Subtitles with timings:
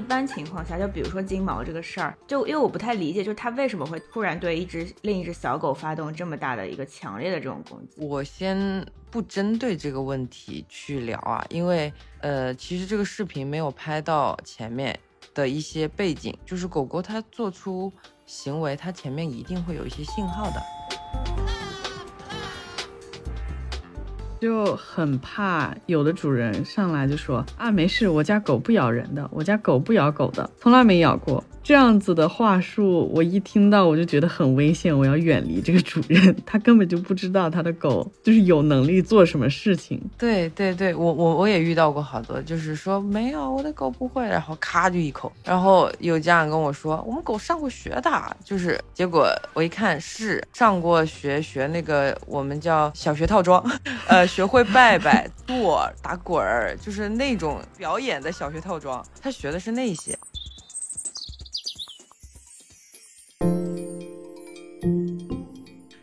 [0.00, 8.02] 一般情况下，就比如说金毛这个事儿，就因为我不太理解，就是它为什么会突然对一只另一只小狗发动这么大的一个强烈的这种攻击？
[8.02, 14.98] 我先不针对这个问题去聊啊，因为呃，其实这个视频没有拍到前面
[15.34, 17.92] 的一些背景，就是狗狗它做出
[18.24, 20.62] 行为，它前面一定会有一些信号的。
[24.40, 31.44] 就很怕有的主人上来就说啊，没事，我家狗不咬人的，我家狗不咬狗的，从来没咬过。
[31.70, 36.34] 这样子的话术，我一听到我就觉得很危险，我要远离这个主人。
[36.44, 40.02] 他根本就不知道他的狗就是有能力做什么事情。
[40.18, 45.32] 对对对，我我我也遇到过好多，就是说没有我的狗不会，然后咔就一口。
[45.44, 53.64] 然后有家长跟我说，我们狗上过学的，就是结果我一看是上过学，学那个我们叫小学套装，
[54.08, 54.26] 呃。
[54.26, 59.04] 学会拜拜、坐、打滚儿，就是那种表演的小学套装。
[59.22, 60.18] 他学的是那些。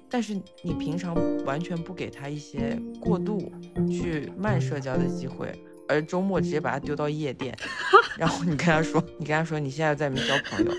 [0.10, 3.52] 但是你平常完全不给他一些过度
[3.88, 5.54] 去慢社交的机会，
[5.88, 7.56] 而周末直接把他丢到夜店，
[8.18, 10.72] 然后你跟他说，你跟他说你现在在里面交朋友。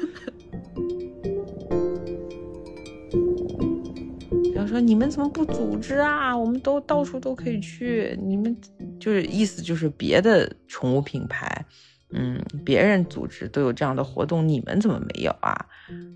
[4.55, 6.37] 然后说你们怎么不组织啊？
[6.37, 8.57] 我们都到处都可以去，你们
[8.99, 11.65] 就是意思就是别的宠物品牌，
[12.11, 15.67] 嗯，别人组织都有这样的活动，你们怎么没有啊？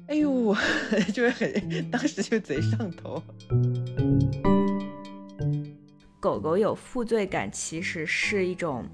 [0.09, 0.55] 哎呦，
[1.13, 3.23] 就是很当时就贼上头。
[6.19, 8.89] 狗狗有负罪感，其实是一种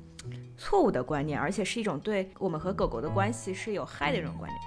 [0.56, 4.60] 错误的观念，而且是一种对我们和狗狗的关系是有害的一种观念。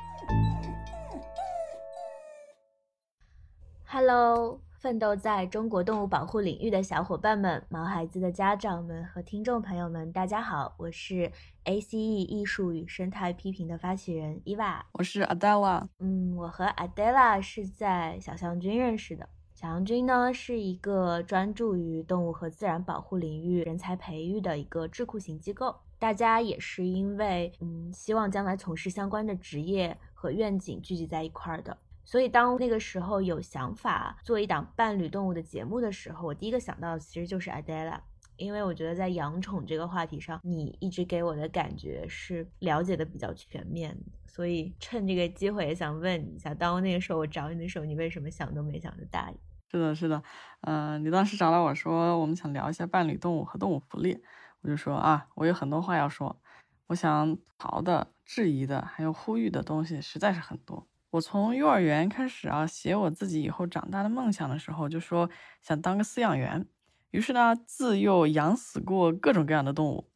[3.84, 4.62] Hello。
[4.82, 11.32] 奋斗在中国动物保护领域的小伙伴们、毛孩子的家长们和听众朋友们，大家好，我是
[11.66, 15.86] ACE 艺术与生态批评的发起人伊娃，我是 Adela。
[16.00, 19.30] 嗯，我和 Adela 是在小象君认识的。
[19.54, 25.76] 小象君呢是一个专注于动物和自然保护领域人才培育的一个智库型机构。
[26.00, 31.78] 大家也是因为嗯希望将来从事相关的职业和愿景聚集在一块儿的。
[32.04, 38.00] 所以，当那个时候有想法做一档伴侣动物的节目的时候，我第一个想到的其实就是 Adela，
[38.38, 43.98] 因为我觉得在养宠这个话题上，你一直给我的感觉是了解的比较全面。
[44.28, 49.38] 所以，趁这个机会也想问你一下，当那个时候我找你的时候，你为什么想都没想就答应？
[49.72, 50.22] 是的，是的，
[50.62, 54.22] 嗯，你当时找到我说我们想聊一下伴侣动物和动物福利，
[54.62, 56.42] 我就说啊，我有很多话要说，
[56.88, 60.88] 我想槽的、质疑的，还有呼吁的东西实在是很多。
[61.12, 65.30] 我从幼儿园开始啊，写我自己以后长大的梦想的时候，就说
[65.62, 66.66] 想当个饲养员。
[67.12, 70.10] 于是呢，自幼养死过各种各样的动物。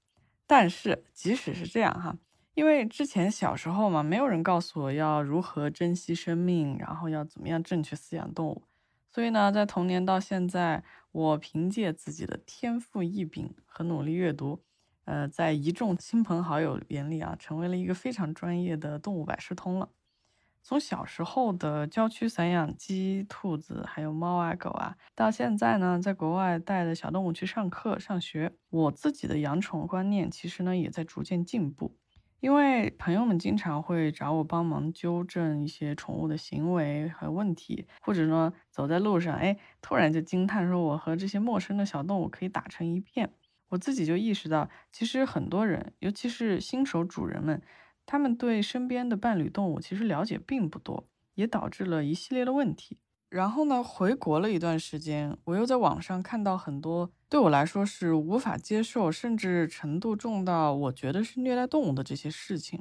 [0.48, 2.18] 但是即使是这样哈，
[2.54, 8.64] 因为之前小时候嘛，没有人告诉我要如何珍惜生命，然后要怎么样正确饲养动物。
[9.10, 14.62] 所以呢，在童年到现在，我凭借自己的天赋异禀和努力阅读，
[15.04, 19.90] 呃，在一众亲朋好友眼里啊，成为了一个非常专业的动物百事通了。
[20.68, 31.96] 从小时候的郊区散养鸡、兔子，还有猫啊、狗啊，到现在呢，在国外带着小动物去上课、上学，我自己的养宠观念其实呢也在逐渐进步。
[32.40, 43.32] 因为朋友们经常会找我帮忙纠正一些宠物的行为和问题，或者呢走在路上，哎，突然就惊叹说我和这些陌生的小动物可以打成一片。
[43.70, 47.62] 我自己就意识到，其实很多人，尤其是新手主人们。
[48.06, 52.98] 他们对身边的伴侣动物其实了解并不多，也导致了一系列的问题。
[53.30, 62.80] 然后呢，回国了一段时间，我又在网上看到很多对我来说是无法接受，甚至程度重到我觉得是虐待动物的这些事情，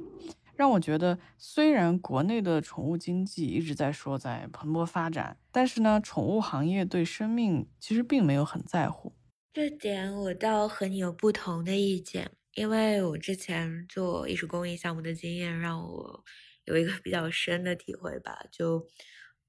[0.54, 9.12] 让我觉得，虽然国内的宠物经济一直在说在蓬勃发展，但是呢，宠物行业对生命其实并没有很在乎。
[9.52, 12.30] 这点我倒和你有不同的意见。
[12.54, 16.24] 因为我之前做艺术公益项目的经验，让我
[16.64, 18.38] 有一个比较深的体会吧。
[18.52, 18.86] 就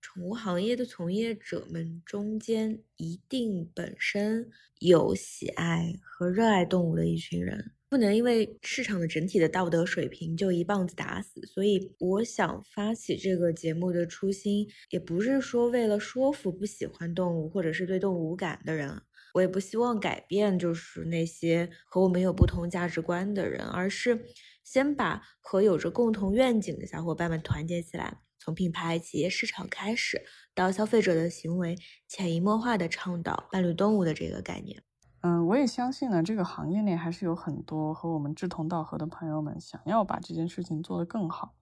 [0.01, 4.49] 宠物行业的从业者们中间，一定本身
[4.79, 11.41] 有喜爱和热爱动物的一群人，不能因为市场的整体的道德水平就一棒子打死。
[11.45, 19.01] 所以，我想发起这个节目的初心，也不是说为了说服不喜欢动物或者是对动物无感的人。
[19.35, 24.25] 我也不希望改变，就是那些和我们有不同价值观的人，而是
[24.63, 30.21] 先把和有着共同愿景的小伙伴们团结起来，从品牌、企业、市场开始，
[30.53, 31.75] 到消费者的行为，
[32.07, 34.81] 潜移默化的倡导伴侣动物的这个概念。
[35.19, 41.55] 嗯，我也相信呢，这个行业内还是有很多和我们志同道合的朋友们，想要把这件事情做得更好。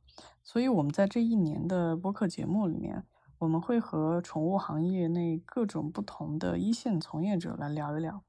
[0.44, 3.04] 所以，我们在这一年的播客节目里面，
[3.40, 8.24] 我们会和宠物行业内各种不同的一线从业者来聊一聊，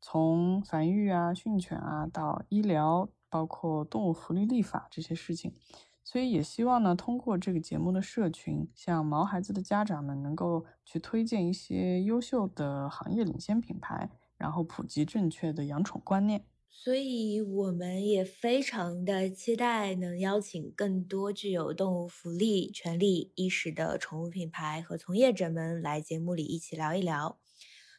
[0.00, 5.54] 从繁育啊、训犬啊到医疗，包括动物福利立法这些事情。
[6.02, 16.44] 所以也希望呢，通过这个节目的社群，向毛孩子的家长们能够去推荐一些优秀的行业领先品牌，然后普及正确的养宠观念。
[16.78, 27.40] 所以我们也非常的期待能邀请更多具有动物福利权利意识的宠物品牌和从业者们来节目里一起聊一聊。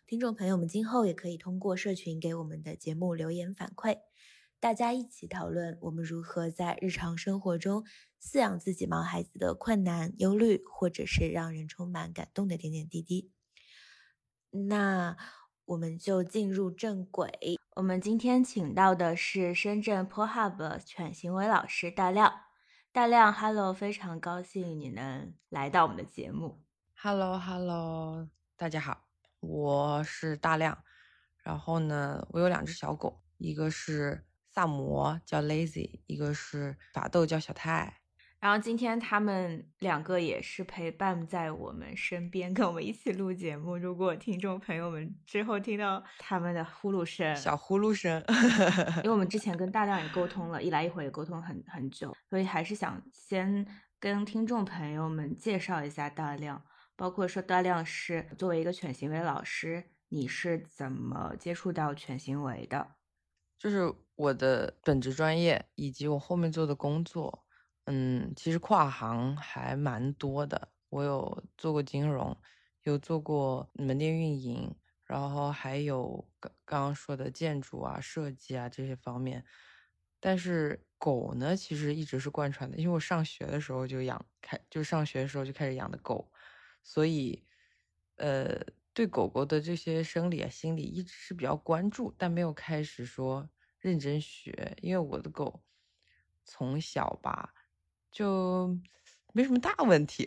[0.05, 3.97] 听众朋友们，今后也可以通过社群给我们的节目留言反馈。
[4.57, 7.83] 大家一起讨论我们如何在日常生活中
[8.21, 13.29] 饲养自己毛孩子的困难、忧虑，或者是让人充满感动的点点滴滴。
[14.49, 15.17] 那
[15.65, 17.57] 我们就进入正轨。
[17.77, 22.33] 我们今天请到的是深圳 POHUB 犬行为老师大亮。
[22.91, 26.63] 大亮，Hello，非常高兴你能来到我们的节目。
[26.99, 29.05] Hello，Hello，大家好，
[29.41, 30.79] 我是大亮。
[31.43, 34.23] 然后呢，我有两只小狗，一个是。
[34.49, 38.01] 萨摩叫 Lazy，一个是法斗叫小泰，
[38.47, 43.75] 然后今天他们两个也是陪伴在我们身边，跟我们一起录节目。
[43.75, 48.23] 如果听众朋友们之后听到他们的呼噜声，小呼噜声，
[48.99, 53.67] 因为我们之前跟大亮也沟通了一来一回，也沟通很很久，所以还是想先
[53.99, 56.63] 跟听众朋友们介绍一下大亮，
[56.95, 62.95] 包括说大亮是作为一个犬行为老师，你是怎么接触到犬行为的？
[63.59, 67.43] 就是我的本职专业以及我后面做的工作，
[67.89, 70.69] 嗯，其实跨行还蛮多的。
[70.89, 72.35] 我有做过金融，
[72.83, 74.75] 有做过门店运营，
[75.05, 79.45] 然后还有刚刚刚说的建筑啊、设计啊这些方面。
[80.19, 86.29] 但是狗呢，其实一直是贯穿的，因为我上学的时候就养，开就上学的时候就开始养的狗，
[86.83, 87.45] 所以，
[88.17, 88.59] 呃。
[88.93, 93.47] 对狗狗的这些生理啊、心理一直是比较关注，但没有开始说
[93.77, 94.75] 认真学。
[94.81, 95.61] 因为我的狗
[96.43, 97.53] 从小吧
[98.17, 98.75] 就
[99.33, 100.25] 没什么大问题，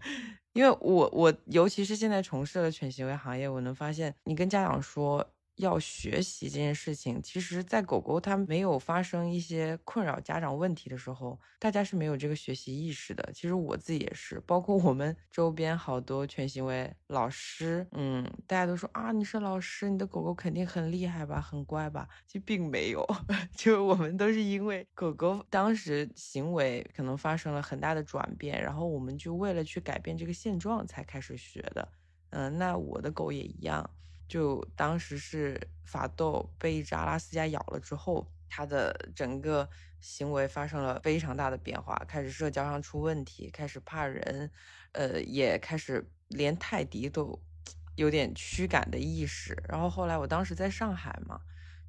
[0.52, 5.26] 因为我我尤其是现在从事了犬行为行业，我能发现你跟家长说。
[5.60, 13.30] 要学习这件事情，其实，在狗狗它没有发生一些困扰家长问题的时候，大家是没有这个学习意识的。
[13.32, 22.08] 其实我自己也是，包括我们周边好多犬行为老师，嗯，大家都说啊，你是老师，你的狗狗肯定很厉害吧，很乖吧？
[22.26, 23.06] 其实并没有，
[23.54, 31.86] 就我们都是因为狗狗当时行为可能发生了很大的转变，然后我们就为了去改变这个现状才开始学的。
[32.30, 33.90] 嗯，那我的狗也一样。
[34.30, 39.68] 就当时是法斗被一只阿拉斯加咬了之后，它的整个
[39.98, 44.48] 行为发生了非常大的变化，开始社交上出问题，开始怕人，
[44.92, 47.36] 呃，也开始连泰迪都
[47.96, 49.60] 有点驱赶的意识。
[49.68, 51.40] 然后后来我当时在上海嘛，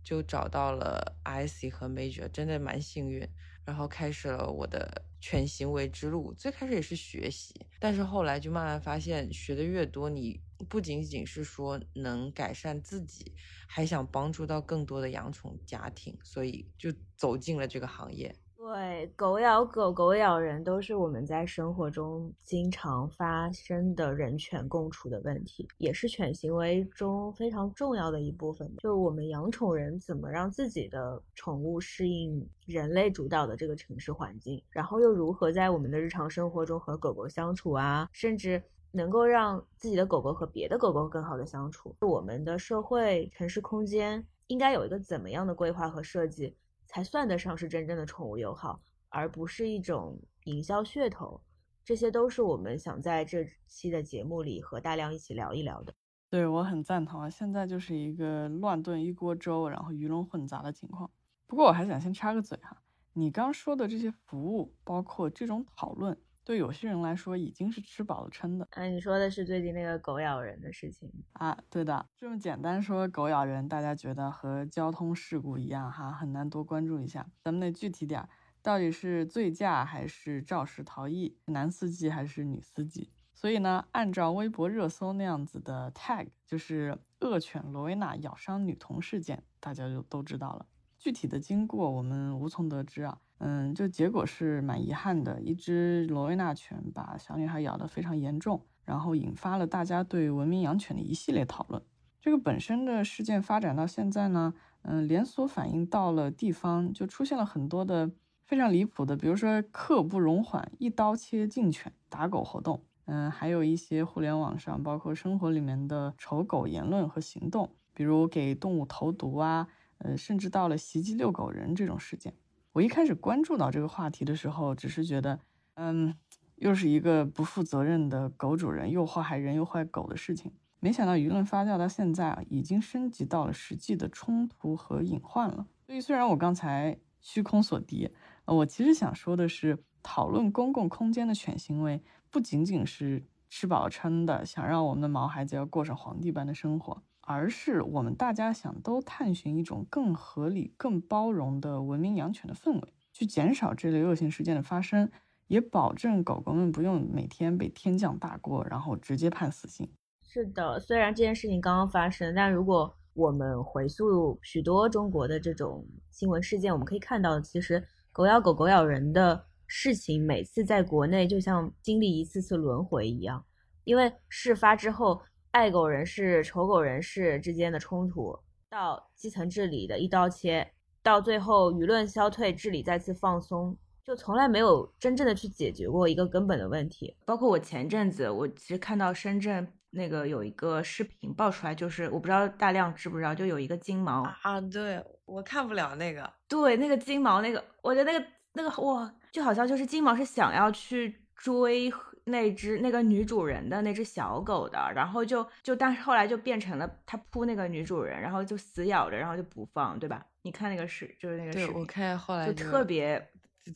[0.03, 3.29] 就找到了 IC 和 Major，真的蛮幸运。
[3.63, 6.33] 然后开始了我的犬行为之路。
[6.33, 13.33] 最开始也是学习，但是后来就慢慢发现，学的越多，你不仅仅是说能改善自己，
[13.67, 18.35] 还想帮助到更多的养宠家庭，所以就走进了这个行业。
[18.55, 28.71] 对，狗咬狗，狗咬人，都是我们在生活中经常发生的人犬共处的问题，也是犬行为中非常重要的一部分。
[28.77, 41.95] 就是我们养宠人怎么让自己的宠物适应人类主导的这个城市环境，然后又如何在我们的日常生活中和狗狗相处啊，甚至能够让自己的狗狗和别的狗狗更好的相处。
[42.01, 46.55] 我们的社会城市空间应该有一个怎么样的规划和设计？
[46.85, 51.41] 才算得上是真正的宠物友好，而不是一种营销噱头。
[51.85, 55.93] 这些都是我们想在这期的节目里和大亮一起聊一聊的。
[56.29, 57.29] 对我很赞同啊！
[57.29, 61.09] 现在就是一个乱炖一锅粥，然后鱼龙混杂的情况。
[61.47, 62.81] 不过我还想先插个嘴哈，
[63.13, 66.17] 你刚说的这些服务，包括这种讨论。
[66.51, 68.67] 对有些人来说已经是吃饱了撑的。
[68.71, 71.57] 哎，你说的是最近那个狗咬人的事情啊？
[71.69, 77.25] 对的，这么简单说狗咬人，大家觉得和交通事故一样哈，很难多关注一下。
[77.41, 78.27] 咱们得具体点，
[78.61, 81.37] 到底是醉驾还是肇事逃逸？
[81.45, 83.13] 男司机还是女司机？
[83.33, 90.65] 所以呢，按照微博热搜那样子的 tag，就是恶犬罗威纳咬伤女童事件，大家就都知道了。
[90.99, 93.19] 具体的经过我们无从得知啊。
[93.43, 101.81] 嗯，就结果是蛮遗憾的，一只罗威纳犬把小女孩咬得非常严重，然后引发了大家对文明养犬的一系列讨论。
[102.21, 108.11] 这个本身的事件发展到现在呢，嗯，连锁反应到了地方，就出现了很多的
[108.45, 119.67] 非常离谱的，比如说刻不容缓、一刀切禁犬、打狗活动，嗯，还有一些互联网上包括生活里面的丑狗言论和行动，比如给动物投毒啊，
[119.97, 122.31] 呃，甚至到了袭击遛狗人这种事件。
[122.73, 125.37] 我一开始关注到这个话题的时候，只是觉得，
[125.73, 126.15] 嗯，
[126.55, 130.53] 又是一个不负责任的狗主人又祸害人又害狗的事情。
[130.79, 135.67] 没想到舆论发酵到现在啊，已经升级到了实际的冲突和隐患了。
[135.85, 138.09] 所以，虽然我刚才虚空所敌，
[138.45, 155.09] 呃，我其实想说的是，讨论公共空间的犬行为，不仅仅是吃饱撑的想让我们的毛孩子要过上皇帝般的生活，而是我们大家想都探寻一种更合理、更包容的文明养犬的氛围，去减少这类恶性事件的发生，
[155.47, 159.89] 也保证狗狗们不用每天被天降大过，然后直接判死刑。
[160.23, 167.83] 是的，虽然这件事情刚刚发生，但如果我们回溯许多中国的这种新闻事件，我们可以看到，其实
[168.13, 173.43] 狗咬狗、狗咬人的事情，每次在国内就像经历一次次轮回一样。
[173.83, 175.21] 因为事发之后，
[175.51, 178.37] 爱狗人士、丑狗人士之间的冲突，
[178.69, 180.71] 到基层治理的一刀切，
[181.03, 187.15] 到最后舆论消退，治理再次放松，就从来没有真正的去解决过一个根本的问题。
[187.25, 189.71] 包括我前阵子，我其实看到深圳。
[189.93, 201.91] 那个有一个视频爆出来，就是我不知道大亮知不知道，就有一个金毛啊，对我看不了那个，对那个金毛那个，我觉得那个那个哇，就好像就是金毛是想要去追
[202.25, 210.25] 那只那个女主人的那只小狗的，然后就就但是后来就变成了它扑那个女主人，然后就死咬着，然后就不放，对吧？
[210.43, 213.25] 你看那个视就是那个视频，我看后来就特别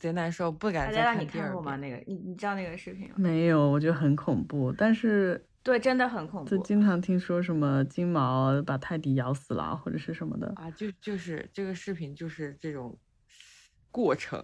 [0.00, 1.20] 贼难受，不敢再看。
[1.20, 1.76] 你看过吗？
[1.76, 3.14] 那个你你知道那个视频吗？
[3.16, 5.46] 没有，我觉得很恐怖，但是。
[5.62, 6.48] 对，真的很恐怖。
[6.48, 12.96] 就经常听说什么金毛把泰迪咬死了，或者是什么的啊，就就是这个视频就是这种
[13.90, 14.40] 过程，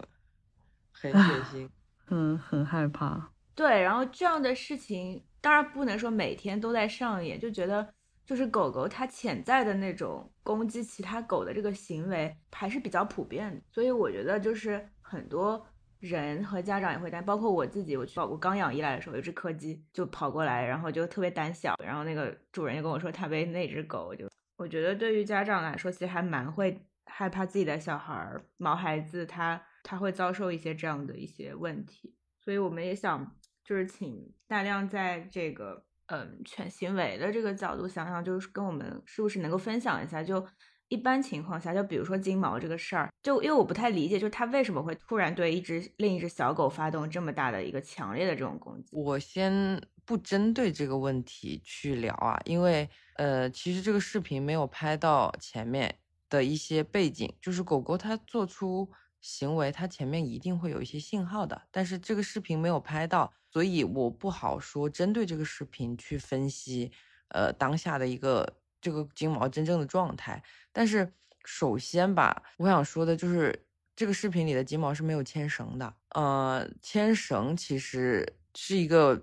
[0.91, 1.69] 很血腥，
[2.09, 3.32] 嗯，很害怕。
[3.55, 7.93] 对，然后这样的事情当然不能说每天都在上演，就觉得
[8.25, 15.67] 就是狗狗它潜在的那种攻击其他狗的这个行为还是比较普遍的，所以我觉得就是很多。
[16.03, 17.97] 人和家长也会担，包括我自己。
[17.97, 21.77] 我去，我刚养伊莱的时候，有只柯基就跑过来，然后就特别胆小。
[21.79, 24.29] 然后那个主人就跟我说，他被那只狗就。
[24.57, 32.13] 我觉得对于家长来说，其实还蛮会害怕自己的小孩儿、毛孩子，他他会遭受一些这样的一些问题。
[32.41, 40.47] 所以我们也想，就是请大量在这个嗯犬行为的这个角度想想，就是跟我们是不是能够分享一下就。
[40.89, 48.91] 一般情况下，就比如说金毛这个事儿，就因为我不太理解，就是它为什么会突然对一只另一只小狗发动这么大的一个强烈的这种攻击。
[48.95, 58.91] 我先不针对这个问题去聊啊，因为呃，其实这个视频没有拍到前面的一些背景，就是狗狗它做出
[59.23, 66.91] 行为，它前面一定会有一些信号的，但是这个视频没有拍到，所以我不好说针对这个视频去分析，
[67.29, 68.57] 呃，当下的一个。
[68.85, 70.43] 这个金毛真正的状态，
[70.73, 71.09] 但是
[71.45, 75.95] 首先吧，我想说的就是这个视频里的金毛是没有牵绳的。
[76.17, 79.23] 呃，牵绳其实是一个，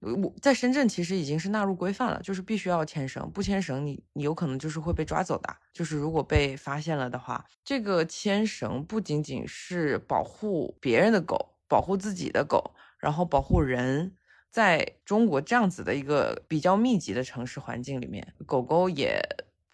[0.00, 5.56] 我在深圳其实已经是纳入规范了，就是必须要牵绳，不牵绳你你有可能就是会被抓走的。
[5.72, 14.14] 就是如果被发现了的话，这个牵绳不仅仅是保护别人的狗，保护自己的狗，然后保护人。
[14.50, 19.20] 在中国这样子的一个比较密集的城市环境里面，狗狗也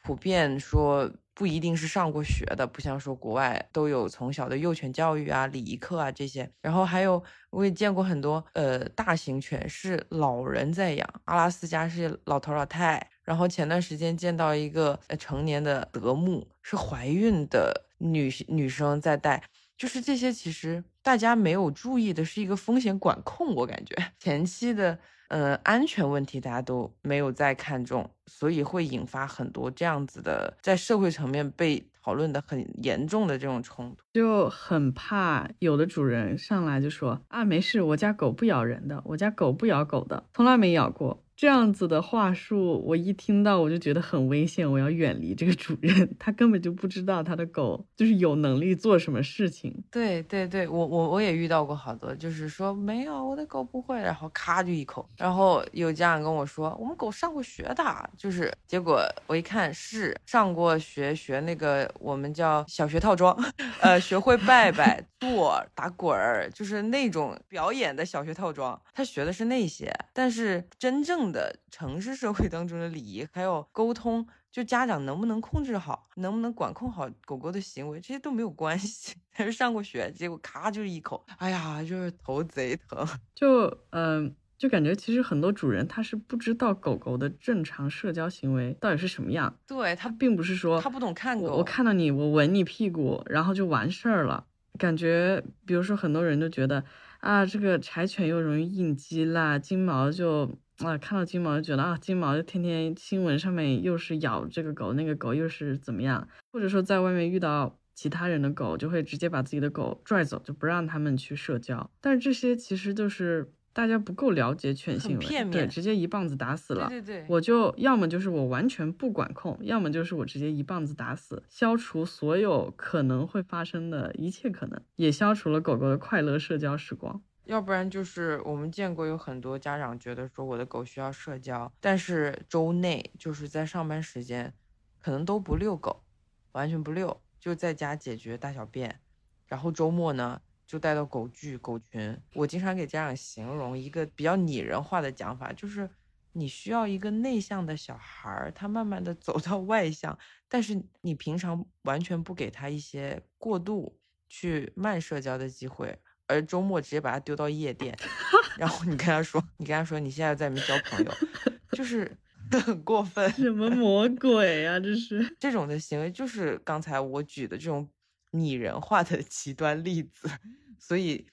[0.02, 6.50] 普遍说不一定是上过学的，不像说国外都有从小的幼犬教育啊、礼仪课啊这些。
[6.60, 13.10] 然后还有我也见过很多呃大型犬是老人在养，阿拉斯加是老头老太。
[13.22, 19.40] 然后前段时间见到一个成年的德牧是怀孕的女女生在带。
[19.76, 41.23] 就是这些，其实大家没有注意的是一个风险管控，我感觉前期的呃安全问题大家都没有在看重，所以会引发很多这样子的在社会层面被讨论的很严重的这种冲突，就很怕有的主人上来就说啊没事，我家狗不咬人的，我家狗不咬狗的，从来没咬过。
[41.36, 46.08] 这样子的话术，我一听到我就觉得很危险，我要远离这个主人。
[46.16, 49.82] 他根本就不知道他的狗就是有能力做什么事情。
[49.90, 55.08] 对对对，我我我也遇到过好多，就是说没有我的狗不会，然后咔就一口。
[55.16, 63.36] 然后有家长跟我说，我们狗上过学的，就是结果我一看是上过学，学那个我们叫小学套装，
[63.80, 68.80] 呃，学会拜拜、坐、打滚儿，就是那种表演的小学套装。
[68.94, 71.23] 他学的是那些，但是真正。
[71.24, 79.16] 正的城市社会当中的礼仪，还有沟通，就家长能不能控制好，能不能管控好狗狗的行为，这些都没有关系。
[79.36, 83.06] 但是上过学，结果咔就是一口，哎呀，就是头贼疼。
[83.34, 84.34] 就嗯。
[84.56, 94.46] 就感觉其实很多主人他是不知道狗狗的正常社交行为到底是什么样，对他并不是说他不懂看狗，我看到你我闻你屁股然后就完事儿了。
[94.78, 96.82] 感觉比如说很多人都觉得
[97.18, 111.90] 啊这个柴犬又容易应激啦，金毛就啊看到金毛就觉得啊金毛就天天新闻上面又是咬这个狗那个狗又是怎么样，或者说在外面遇到其他人的狗就会直接把自己的狗拽走，就不让他们去社交。
[112.00, 113.52] 但是这些其实就是。
[113.76, 116.86] 大家不够了解犬行为，对，直接一棒子打死了。
[116.88, 127.20] 对对对，我就要么就是我完全不管控，要么就是我直接一棒子打死，消除所有可能会发生的一切可能，也消除了狗狗的快乐社交时光。
[127.44, 134.54] 要不然就是我们见过有很多家长觉得说我的狗需要社交，但是周内就是在上班时间，
[135.00, 136.04] 可能都不遛狗，
[136.52, 139.00] 完全不遛，就在家解决大小便，
[139.46, 140.40] 然后周末呢？
[140.66, 142.18] 就带到狗聚、狗群。
[142.32, 145.88] 我经常给家长形容一个比较拟人化的讲法，就是
[146.32, 157.96] 你需要一个内向的小孩儿，他慢慢的走到外向，但是你平常完全不给他一些过度去慢社交的机会，而周末直接把他丢到夜店，
[158.58, 161.12] 然后你跟他说，你跟他说你现在在里面交朋友，
[161.72, 162.16] 就是
[162.64, 163.30] 很过分。
[163.32, 164.78] 什么魔鬼呀？
[164.80, 167.88] 这是这种的行为，就是刚才我举的这种。
[168.36, 170.28] 拟人化的极端例子，
[170.76, 171.24] 所以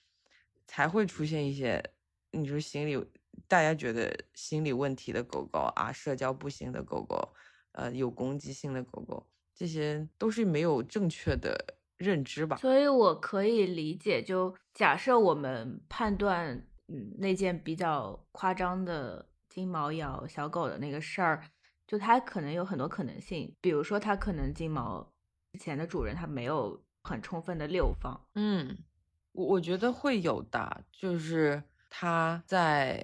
[0.68, 1.84] 才会出现一些
[2.30, 2.96] 你说心理，
[3.48, 7.34] 大家觉得心理问题的狗狗啊，社交不行的狗狗，
[7.72, 12.58] 呃，有攻击性的狗狗，这些都是没有正确的认知吧。
[12.58, 16.56] 所以我可以理解，就假设我们判断，
[16.88, 21.44] 嗯，那件比较夸张的金毛咬小狗的那个事儿，
[21.88, 25.14] 就它可能有很多可能性，比如说它可能金毛
[25.54, 26.84] 之前的主人他没有。
[27.04, 28.78] 很充分的遛放，嗯，
[29.32, 33.04] 我我觉得会有的，就是他在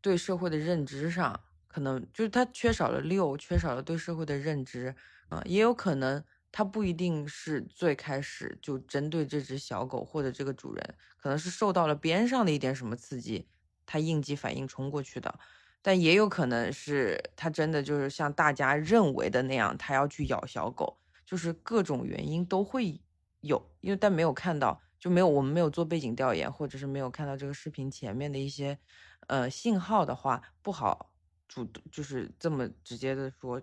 [0.00, 4.94] 对社会的认知上，可能就是他缺少了六，缺少了对社会的认知，
[5.28, 13.48] 啊，也有可能它不一定是最开始就针对这只小狗或者这个主人，可能是受到了边上的一点什么刺激，
[13.86, 15.40] 它应激反应冲过去的，
[15.80, 23.00] 但也有可能是它真的就是像大家认为的那样，它要去咬小狗，就是各种原因都会。
[23.44, 28.78] 有，因为但没有看到，就没有我们没有做背景调研，或者是没有看到这个视频前面的一些，
[29.26, 31.12] 呃，信号的话，不好
[31.48, 33.60] 主就是这么直接的说，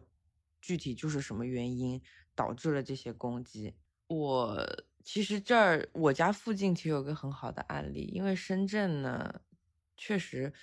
[0.59, 2.01] 具体就是什么原因
[2.39, 3.73] 导致了这些攻击。
[4.07, 4.65] 我
[5.03, 9.41] 其实这儿我家附近其实有个很好的案例，因为深圳呢，
[9.97, 10.53] 确实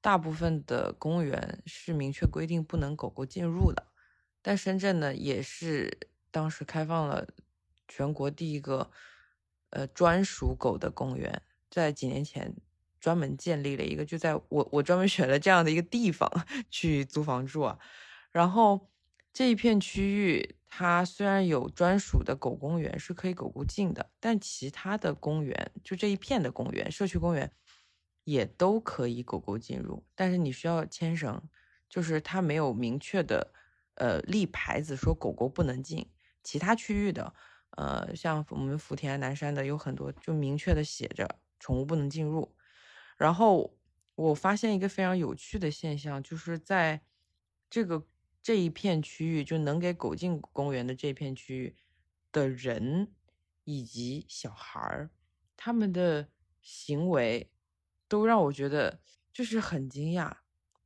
[0.00, 3.88] 大部分的公园是明确规定不能狗狗进入的，
[4.40, 5.98] 但深圳呢也是
[6.30, 7.26] 当时开放了。
[7.90, 8.90] 全国第一个，
[9.70, 12.54] 呃，专属狗的公园，在几年前
[13.00, 16.30] 专门建立了一个，就在我我专门选了这样的一个地方
[16.70, 17.78] 去租房住啊。
[18.30, 18.90] 然后
[19.32, 27.50] 这一片区域，它虽然有专属的狗公园是可以狗狗进的，但其他的公园，就这一片的公园，社区公园
[28.24, 31.42] 也都可以狗狗进入，但是你需要牵绳，
[31.88, 33.52] 就是它没有明确的
[33.94, 36.10] 呃立牌子说狗狗不能进，
[36.42, 37.34] 其他区域的。
[37.76, 42.56] 呃，像我们福田、南山的有很多，就明确的写着宠物不能进入。
[43.16, 43.78] 然后
[44.16, 47.00] 我发现一个非常有趣的现象，就是在
[47.70, 48.04] 这个
[48.42, 51.76] 这一片区域，就能给狗进公园的这片区域
[52.32, 53.12] 的人
[53.64, 55.10] 以及小孩儿，
[55.56, 56.28] 他们的
[56.60, 57.50] 行为
[58.08, 59.00] 都让我觉得
[59.32, 60.32] 就是很惊讶，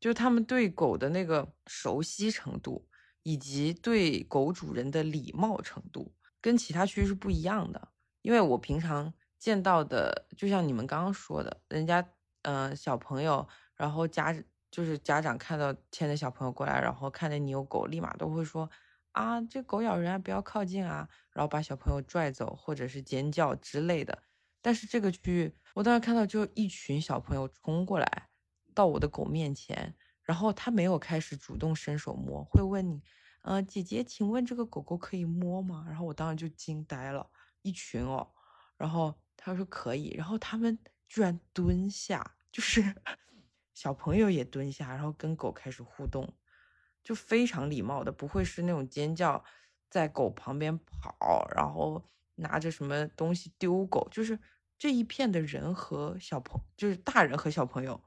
[0.01, 2.89] 就他们对狗的那个熟悉程度，
[3.23, 6.15] 以及对狗主人的礼貌程度。
[6.41, 7.89] 跟其他区域是不一样的，
[8.23, 12.05] 因为我平常见到的，就像你们刚刚说的，人家，
[12.43, 14.35] 嗯，小朋友，然后家
[14.73, 18.69] 就是家长看到牵着小朋友过来，然后看见你有狗，立马都会说，
[19.13, 24.23] 啊，这狗咬人啊，不要靠近啊，然后把小朋友拽走，或者是尖叫之类的。
[24.63, 28.29] 但是这个区域，我当时看到就一群小朋友冲过来
[28.75, 33.03] 到我的狗面前，然后他没有开始主动伸手摸，会问你。
[33.43, 35.85] 呃，姐姐，请问这个狗狗可以摸吗？
[35.89, 37.29] 然后我当时就惊呆了，
[37.61, 38.27] 一群哦，
[38.79, 42.81] 然后他说可以，然后他们居然蹲下，就是
[43.75, 46.35] 小朋友也蹲下，然后跟狗开始互动，
[47.03, 49.45] 就非常礼貌的，不会是那种尖叫，
[49.89, 52.05] 在狗旁边跑，然后
[52.37, 54.39] 拿着什么东西丢狗，就是
[54.79, 58.03] 这一片的人和小朋，就是大人和小朋友，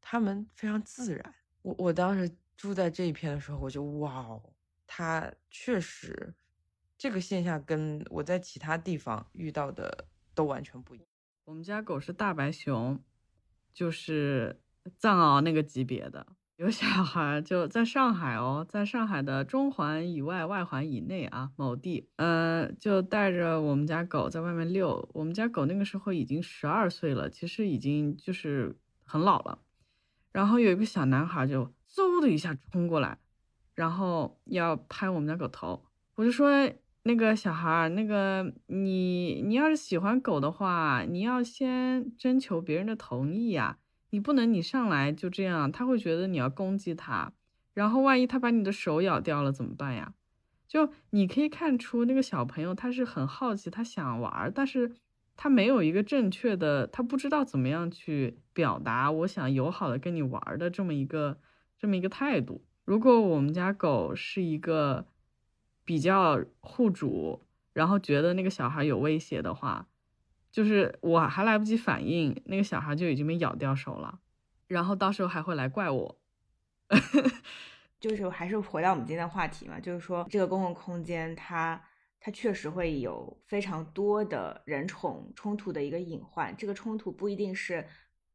[0.00, 1.34] 他们非常自然。
[1.62, 4.52] 我我当时住在这一片的时候，我就哇哦，
[4.86, 6.34] 它确实
[6.96, 11.06] 这个现象跟我在其他地方遇到的都完全不一样。
[11.44, 13.02] 我们家狗是大白熊，
[13.72, 14.60] 就是
[14.96, 16.26] 藏獒那个级别的。
[16.56, 25.08] 有小孩就在上海哦，在上海的中环以外、外环以内啊，某地，呃，就带着我们家狗在外面遛。
[25.12, 29.60] 我们家狗那个时候已经十二岁了，其实已经就是很老了。
[30.32, 33.18] 然后有一个小男孩就嗖的一下冲过来，
[33.76, 35.84] 然后要拍我们家狗头。
[36.16, 36.50] 我就说
[37.04, 43.78] 那个小孩，那个你你要是喜欢狗的话，你要先征求别人的同意呀。
[44.10, 47.32] 你不能，你上来就这样，他会觉得你要攻击他，
[47.74, 50.14] 然后万一他把你的手咬掉了怎么办呀？
[50.66, 54.92] 就你可以看出那个小朋友他是很好奇，他想玩，但是
[55.36, 61.38] 他没有一个正确的，他不知道怎么样去表达我想友好的跟你玩的这么一个
[61.78, 62.64] 这么一个态度。
[62.84, 65.06] 如果我们家狗是一个
[65.84, 67.42] 比较护主，
[67.72, 69.86] 然后觉得那个小孩有威胁的话。
[70.50, 74.18] 就是我还来不及反应，那个小孩就已经被咬掉手了，
[74.66, 76.18] 然后到时候还会来怪我。
[78.00, 81.80] 就是还是回到我们今天的话题嘛，就是说这个公共空间它
[82.18, 86.56] 它确实会有非常多的人宠冲突的一个隐患。
[86.56, 87.84] 这个冲突不一定是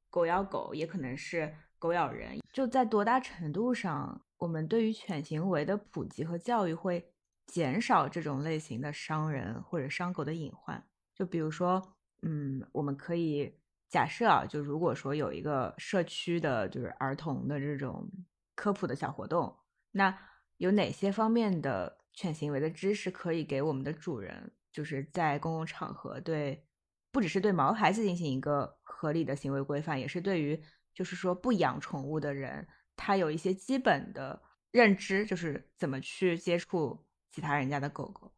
[0.10, 2.38] 狗咬狗，也可能是狗咬人。
[2.52, 7.08] 就在多大程度上，我们对于犬行为的普及和教育会
[7.47, 10.86] 减少这种类型的伤人或者伤狗的隐患？
[11.15, 11.95] 就比如说。
[12.25, 13.53] 嗯，我们可以
[13.89, 18.09] 假设啊，就如果说有一个社区的，就是儿童的这种
[18.55, 19.53] 科普的小活动，
[19.91, 20.17] 那
[20.55, 26.65] 有哪些方面的犬行为的知识可以给我们的主人，就是在公共场合对，
[27.12, 30.57] 不只是对毛孩子进行一个合理的行为规范，也是对于
[30.93, 38.31] 就是说不养宠物的人，他有一些基本的认知，就是怎么去接触其他人家的狗狗。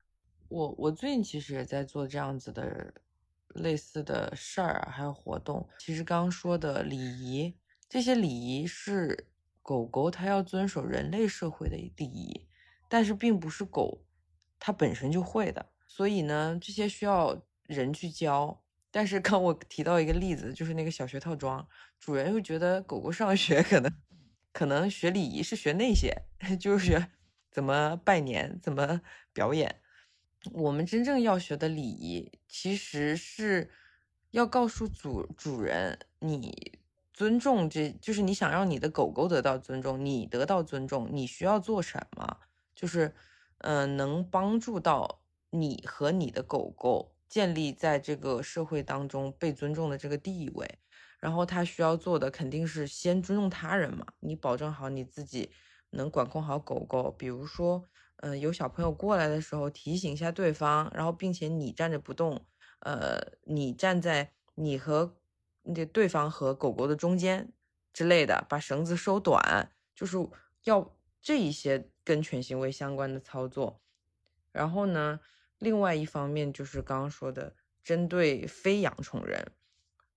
[0.50, 2.92] 我我最近其实也在做这样子的。
[3.56, 7.58] 类似的事儿啊，还有活动，其实刚刚说的礼仪，
[7.90, 9.28] 这些礼仪是
[9.62, 12.48] 狗狗它要遵守人类社会的礼仪，
[12.88, 14.06] 但是并不是狗
[14.60, 18.62] 它本身就会的，所以呢，这些需要人去教。
[18.92, 21.68] 但是刚我提到一个例子，就是那个小学套装，
[22.00, 23.92] 主人又觉得狗狗上学 可能
[24.54, 26.16] 可能学礼仪是学那些，
[26.60, 27.10] 就是学
[27.52, 29.02] 怎么拜年，怎么
[29.34, 29.82] 表演。
[30.54, 33.70] 我们真正要学的礼仪，其实是
[34.32, 36.80] 要告诉主主人，你
[37.14, 42.38] 尊重，这就是你想让你的狗狗得到尊重，你得到尊重，你需要做什么，
[42.76, 43.14] 就是，
[43.60, 50.80] 嗯，能帮助到你和你的狗狗建立在这个社会当中被尊重的这个地位。
[51.20, 55.50] 然后他需要做的肯定是先尊重他人嘛，你保证好你自己
[55.92, 57.86] 能管控好狗狗，比如说。
[58.18, 62.46] 嗯，有小朋友过来的时候提醒一下对方，然后并且你站着不动，
[62.80, 65.18] 呃，你站在你和
[65.64, 67.52] 那对方和狗狗的中间
[67.94, 70.18] 之类的，把绳子收短，就是
[70.64, 73.82] 要这一些跟犬行为相关的操作。
[74.52, 75.20] 然后呢，
[75.60, 79.52] 另外一方面就是刚刚说的，针对非养宠人，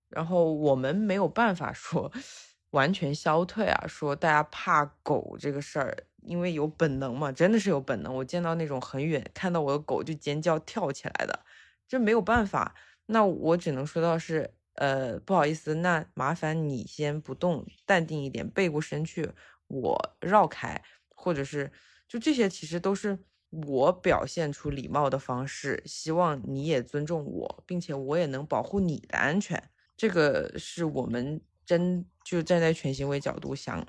[0.09, 2.11] 然后我们没有办法说
[2.71, 6.08] 完全消退啊，说大家怕狗这个事儿。
[6.21, 8.13] 因为有本能嘛，真的是有本能。
[8.13, 11.39] 我见到那种很远看到我的狗就尖叫跳起来的，
[11.87, 12.75] 这没有办法。
[13.07, 19.31] 那我只能说到是，呃，不好意思，那麻烦你先不动，淡定一点，背过身去，
[19.67, 21.71] 我绕开，或者是
[22.07, 23.17] 就这些，其实都是
[23.49, 29.71] 我表现出礼貌的方式，希望你也尊重我，并且我也能保护你的安全。
[29.97, 33.85] 这个是我们真就站在犬行为角度想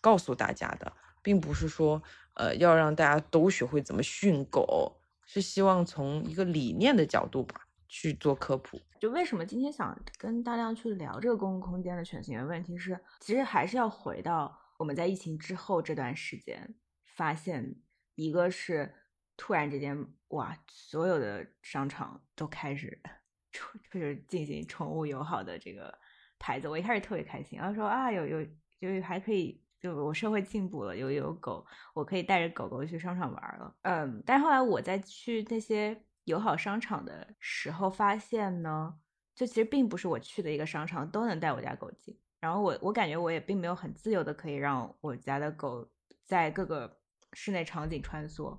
[0.00, 0.92] 告诉大家的。
[1.24, 2.00] 并不是说，
[2.34, 8.78] 呃，要让大家都学会怎么训狗，是希望从一个理念的角度吧去做科普。
[9.00, 17.74] 就为什么今天想跟大亮去聊这个公共空间的犬行为问题，是其实还是要回到我们在疫情之后这段时间，发现
[18.16, 18.94] 一个是
[19.38, 23.00] 突然之间，哇，所有的商场都开始
[23.50, 25.98] 就是进行宠物友好的这个
[26.38, 28.44] 牌子，我一开始特别开心，然后说啊，有有
[28.78, 29.63] 就是还可以。
[29.84, 33.76] 就我社会进步了，有有狗，我可以带着狗狗去商场玩了。
[33.82, 35.94] 嗯，但后来我在去那些
[36.24, 38.94] 友好商场的时候，发现呢，
[39.34, 42.18] 就其实并不是我去的一个商场都能带我家狗进。
[42.40, 45.86] 然后我我感觉我也并没有很自由的可以让我家的狗
[46.22, 46.98] 在各个
[47.34, 48.58] 室内场景穿梭。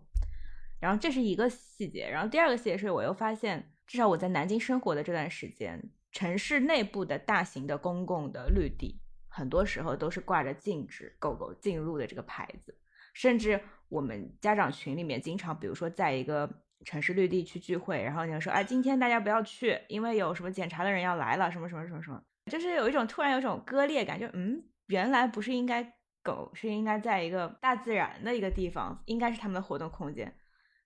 [0.80, 2.08] 然后这是一个细节。
[2.08, 9.02] 然后第二个细节是我又发现，至少我在南京生活的这段时间，城市内部的大型的公共的绿地。
[9.36, 12.74] 很多时候都是挂着禁止狗狗进入的这个牌子，
[13.14, 16.50] 甚至我们家长群里面经常，比如说在一个
[16.86, 25.84] 城市绿地去聚会，然后你就说，哎，今天大家不要去，因为有什么检查的人要来了，什么什么什么什么，就是有一种突然有一种割裂感，就嗯，原来不是应该
[26.24, 30.34] 狗是应该在一个大自然的一个地方，应该是他们的活动空间。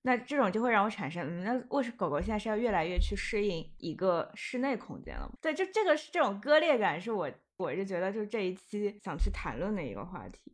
[0.02, 5.30] 那这种就会让我产生，嗯，那为什么狗狗现在是要越来越去适应一个室内空间了？
[5.40, 10.54] 对，就这个是这种割裂感，是我我是觉得就这一期想去谈论的一个话题。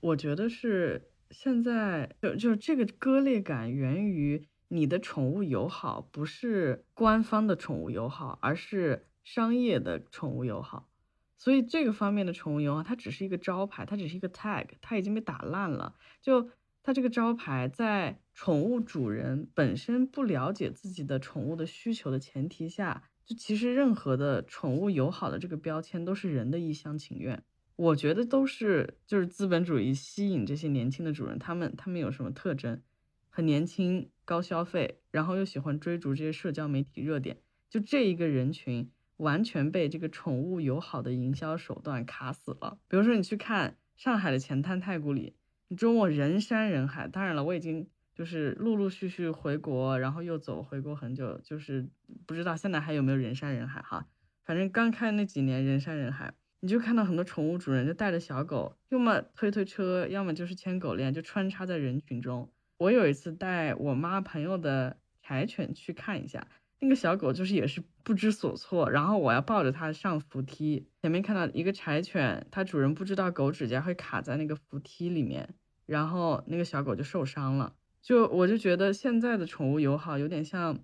[0.00, 10.88] 我觉得是现在就就这个割裂感源于你的宠物友好不是官方的宠物友好，而是商业的宠物友好，
[11.36, 16.50] 所以这个方面的宠物友好它只是一个招牌，它只是一个 tag，它已经被打烂了，就。
[16.82, 27.42] 它这个招牌在宠物主人本身不了解自己的宠物的需求的前提下，就其实任何的宠物友好的这个标签都是人的一厢情愿。
[27.74, 32.80] 我觉得都是就是资本主义吸引这些年轻的主人，他们他们有什么特征？
[33.28, 42.78] 很年轻，高消费，然后又喜欢追逐这些社交媒体热点，就这一个人群完全被这个宠物友好的营销手段卡死了。
[42.88, 45.34] 比如说你去看上海的前滩太古里。
[45.68, 51.86] 你周末人山人海，当然了，我已经就是陆陆续续回国，然后又走回国很久，就是
[52.24, 54.06] 不知道现在还有没有人山人海哈。
[54.42, 62.50] 反正刚开那几年人山人海，你就看到很多宠物主人就带着小狗，要么推推车，要么就是牵狗链，就穿插在人群中。
[62.78, 66.48] 我有一次带我妈朋友的柴犬去看一下，
[66.80, 75.54] 那个小狗就是也是不知所措，然后我要抱着它上扶梯，前面看到一个柴犬，它主人不知道狗指甲会卡在那个扶梯里面。
[75.86, 77.72] 然后那个小狗就受伤了，
[78.06, 80.78] 就我就觉得现在的宠物友好有点像，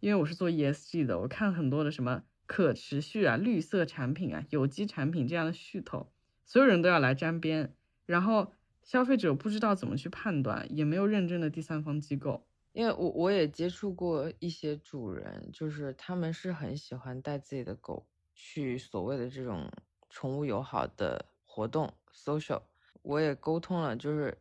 [0.00, 6.10] 因为我是做 ESG 的，我看很多的什么可持续啊、绿色产品啊、有机产品这样的噱头，
[6.46, 7.74] 所有人都要来沾边，
[8.06, 12.46] 然后消费者不知道怎么去判断，也没有认证的第三方机构。
[12.72, 19.70] 因为我我也接触过一些主人，就是他们是很喜欢带自己的狗去所谓的这种
[20.08, 22.62] 宠物友好的活动 social。
[23.02, 24.38] 我也沟通了，就是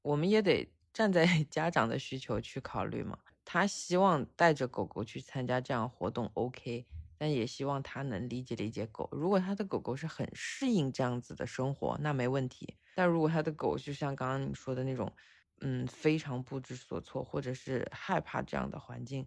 [0.00, 3.18] 我们也得站在 家长的需求去考虑嘛。
[3.44, 6.86] 他希望带着狗狗去参加这样活动，OK，
[7.18, 9.06] 但也希望他能理解理解狗。
[9.12, 12.78] 如果他的狗狗是很适应这样子的生活，那没问题。
[12.94, 15.12] 但如果他的狗就像刚刚你说的那种，
[15.60, 19.26] 嗯，非常不知所措，或者是害怕这样的环境，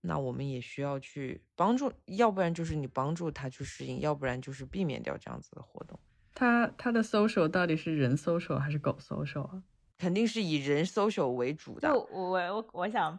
[0.00, 6.00] 那我们也需要去帮助，要不然就是你帮助他去适应，要不然就是避免掉这样子的活动。
[6.34, 9.62] 他他的 social 到底是人 social 还是狗 social 啊？
[10.02, 11.88] 肯定是以人 social 为主的。
[11.88, 13.16] 就我我我想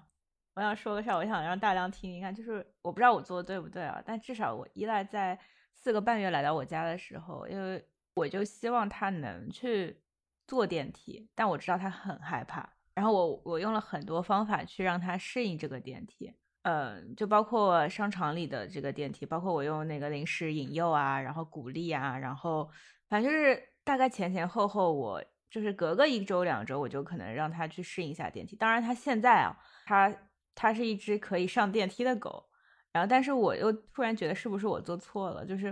[0.54, 5.40] 我想说个事儿，我想让大家听一看，就是我不知道我做的对不对啊，但至少我依赖在
[5.74, 7.82] 四个半月来到我家的时候，因为
[8.16, 9.98] 我就希望他能去
[10.46, 16.34] 坐电梯，但我知道他很害怕，然后我我用了很多方法去让他适应这个电梯。
[16.64, 22.70] 嗯，就包括商场里的这个电梯，包括我用那个零食引诱啊，然后鼓励啊，然后
[23.08, 28.56] 反正就是大概前前后后，我就是隔个一周两周，我就可能让它去适应一下电梯。
[28.56, 30.12] 当然，它现在啊，它
[30.56, 32.44] 它是一只可以上电梯的狗，
[32.92, 35.46] 然后但是我又突然觉得是不是我做错了？
[35.46, 35.72] 就是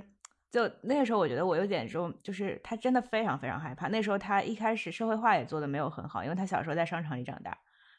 [0.51, 3.87] 就那个时候，我觉得我有点这种，就是它真的非常非常害怕。
[3.87, 7.57] 那时候它一开始社会化也做的没有很好，因为它小时候在商场里长大，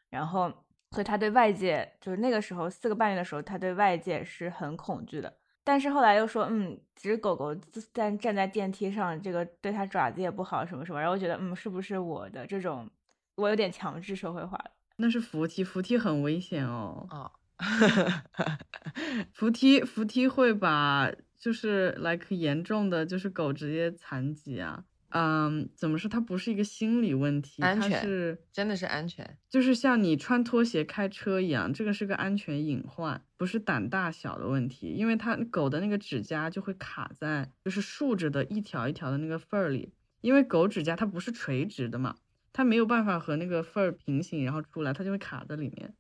[0.08, 0.52] 然后。
[0.94, 5.38] 所以他对外界，就是那个时候四个半月的时候，他对外界是很恐惧的。
[5.64, 7.55] 但是后来又说，嗯，其实狗狗
[7.92, 10.98] 站站在电梯上，这个对它爪子也不好，什么什么。
[11.01, 12.88] 然后我觉得，嗯，是不是我的这种，
[13.37, 14.70] 我有点强制社会化了？
[14.96, 17.07] 那是扶梯，扶梯很危险哦。
[17.11, 17.31] 啊，
[19.33, 24.85] 扶梯，扶梯会把就是 like 严重的就是狗直接残疾啊。
[25.14, 26.09] 嗯，怎么说？
[26.09, 34.87] 它不是一个心理问题，安全是真的是安全，就是像你穿拖鞋开车一样，这个是个安全隐患，不是胆大小的问题。
[34.88, 42.16] 因为它狗的那个指甲就会卡在，就是竖着的一条一条的那个缝儿里，因为狗指甲它不是垂直的嘛，
[42.51, 45.92] 它没有办法和那个缝儿平行，然后出来，它就会卡在里面，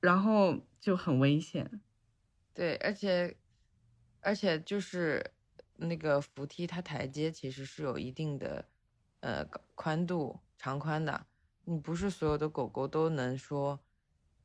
[0.00, 1.80] 然后就很危险。
[2.52, 3.34] 对，而且
[4.20, 5.24] 而且就是。
[5.82, 8.64] 那个扶梯，它台阶其实是有一定的，
[9.20, 11.26] 呃，宽度、长宽的。
[11.64, 13.78] 你不是所有的狗狗都能说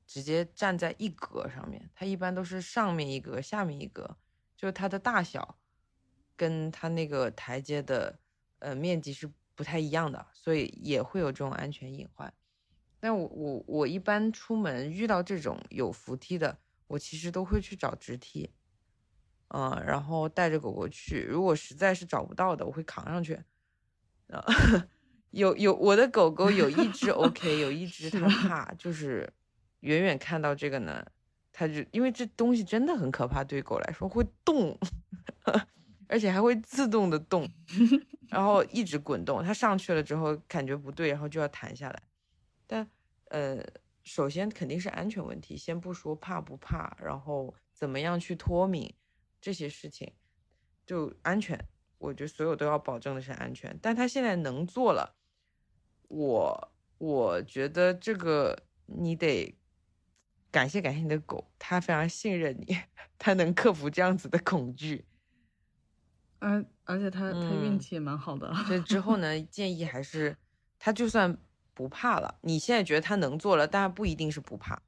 [0.05, 4.17] 直接站在一格上面，它一般都是上面一格，下面一格，
[4.55, 5.57] 就它的大小
[6.35, 8.19] 跟它那个台阶的
[8.59, 12.31] 呃面积是不太一样的，所以也会有这种安全隐患。
[12.99, 18.51] 但我我我一般出门遇到这种有扶梯的，我其实都会去找直梯。
[19.49, 21.21] 嗯，然后带着狗狗去。
[21.21, 23.39] 如果实在是找不到的，我会扛上去。
[24.27, 24.43] 啊，
[25.31, 29.31] 有有我的狗狗有一只 OK，有一只它怕，就是
[29.79, 31.05] 远远看到这个呢，
[31.53, 34.77] 它就因为这东西真的很可怕，对狗来说会动，
[36.09, 37.49] 而且还会自动的动，
[38.27, 39.41] 然后一直滚动。
[39.41, 42.03] 它上去了之后感觉不对，然后就要弹下来。
[42.65, 42.85] 但
[43.29, 43.63] 呃，
[44.03, 48.93] 首先肯定是安全问题，先不说怕不怕，然后怎么样去脱敏
[49.47, 50.11] 这些事情，
[50.85, 51.57] 就安全。
[51.99, 55.15] 我觉得所有都要保证的是安全，但他现在能做了，
[56.09, 59.57] 我我觉得这个你得
[60.51, 62.77] 感谢感谢你的狗，它非常信任你，
[63.17, 65.05] 它能克服这样子的恐惧，
[66.39, 68.53] 而而且它它运气也蛮好的。
[68.65, 70.35] 所以之后呢，建议还是
[70.77, 71.37] 它就算
[71.73, 74.81] 不怕了，你现在觉得它能做了，但不一定是不怕，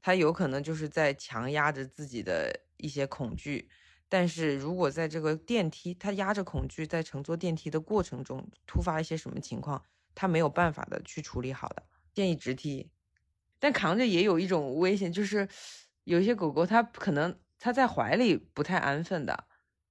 [0.00, 3.70] 他有可能就是在强压着自己的一些恐惧。
[4.10, 9.82] 但是如果在这个电梯，他压着恐惧在乘坐电梯的过程中突发一些什么情况，
[10.14, 12.90] 他没有办法的去处理好的，建议直梯。
[13.58, 15.48] 但扛着也有一种危险，就是
[16.04, 19.46] 有一些狗狗它可能它在怀里不太安分的，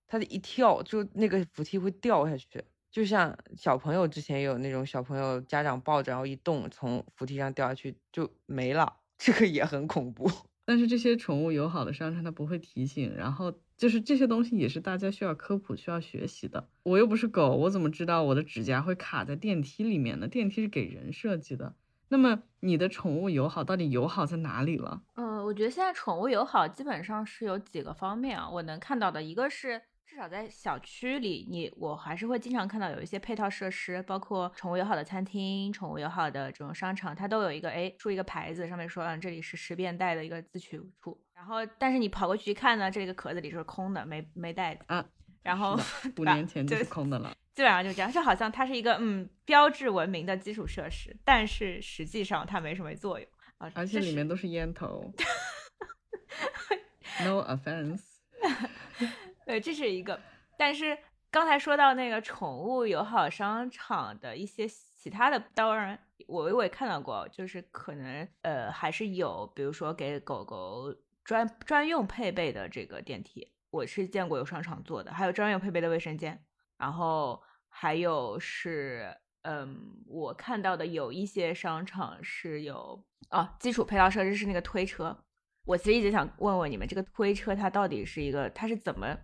[0.06, 10.30] 它一跳就那个扶梯会掉下去，就像小朋友之前有那种小朋友家长抱着然后一动从扶梯上掉下去就没了，这个也很恐怖。
[10.72, 13.54] 但是这些宠物友好的商场它不会提醒，然后。
[13.82, 16.70] 就是这些东西也是大家需要科普、需要学习的。
[16.84, 20.28] 我又不是狗，我怎么知道我的指甲会卡在电梯里面呢？
[20.28, 21.74] 电梯是给人设计的。
[22.10, 25.02] 那么你的宠物友好到底友好在哪里了？
[25.16, 29.82] 呃，我觉得现在宠物友好基本上是有几个方面啊，我能看到的一个是。
[30.12, 41.18] 至少在小区里，你我还是会经常看到有一些配套设施，包括宠物友好的餐厅、宠物友好的这种商场，它都有一个哎竖一个牌子，上面说嗯这里是十便袋的一个自取处。
[41.34, 45.06] 然后，但是你跑过去一看呢，这个壳子里是空的，没没袋子啊。
[45.44, 45.80] 然后
[46.18, 53.26] 五年前就是空的了， 基本上就这样，就好像它是一个嗯标志文明的基础设施，但是实际上它没什么作用
[53.60, 53.72] 啊。
[53.76, 55.10] 而且里面都是烟头。
[57.24, 58.02] No offense。
[59.46, 60.20] 对，这是一个。
[60.58, 60.98] 但是
[61.32, 76.40] 刚才说到那个宠物友好商场的一些其他的，当然我我也看到过，就是可能呃还是有，比如说给狗狗专专用配备的这个电梯，我是见过有商场做的，还有专用配备的卫生间，
[76.78, 85.18] 然后还有是嗯我看到的有一些商场是有哦基础配套设施是那个推车，
[85.66, 89.18] 我其实一直想问问你们，这个推车它到底是一个它是怎么？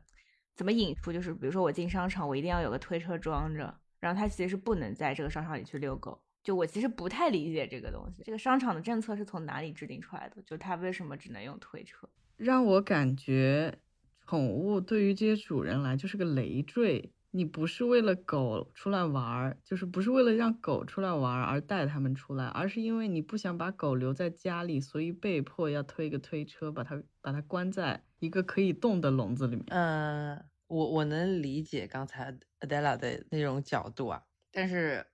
[0.58, 1.14] 怎么引出？
[1.14, 6.20] 就是比如说我进商场，我一定要有个推车装着，然后它其实是不能在这个商场里去遛狗。
[6.44, 10.42] 就我其实不太理解这个东西，这个商场的政策是从哪里制定出来的？
[10.42, 12.10] 就它为什么只能用推车？
[12.38, 13.78] 让我感觉
[14.26, 17.14] 宠物对于这些主人来就是个累赘。
[17.32, 29.66] 你不是为了狗出来玩儿，就是不是为了让狗出来玩儿而带它们出来，而是因为你不想把狗留在家里，所以被迫要推个推车把它把它关在一个可以动的笼子里面。
[29.70, 35.06] 嗯，我我能理解刚才 Adela 的那种角度啊，但是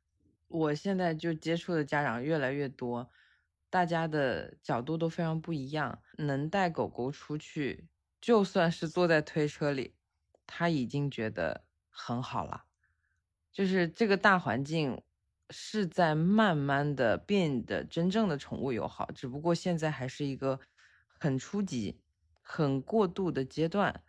[0.47, 3.09] 我现在就接触的家长越来越多，
[3.69, 6.01] 大家的角度都非常不一样。
[6.17, 7.87] 能带狗狗出去，
[8.19, 9.95] 就算是坐在推车里，
[10.45, 11.65] 他已经觉得。
[11.95, 12.63] 很好了，
[13.51, 14.99] 就是这个大环境
[15.51, 20.59] 是在慢慢的变得真正的宠物友好，只不过现在还是一个
[21.19, 22.01] 很初级、
[22.43, 24.03] 很过渡的阶段。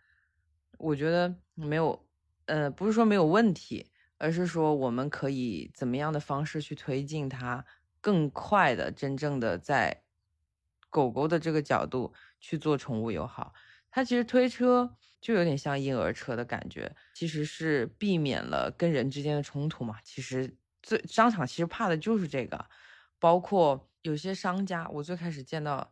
[0.77, 2.05] 我觉得没有，
[2.45, 7.65] 呃，不是说没有问题，而是说我们可以怎么样的方式去推进它，
[7.99, 10.03] 更快的真正的在
[10.91, 13.55] 狗狗的这个角度去做宠物友好。
[13.89, 14.95] 它其实推车。
[15.21, 19.97] 就有点像婴儿车的感觉，其实是避免了跟人之间的冲突嘛。
[20.03, 22.63] 其实最商场其实怕的就是这个，
[23.17, 25.91] 包括有些商家，我最开始见到，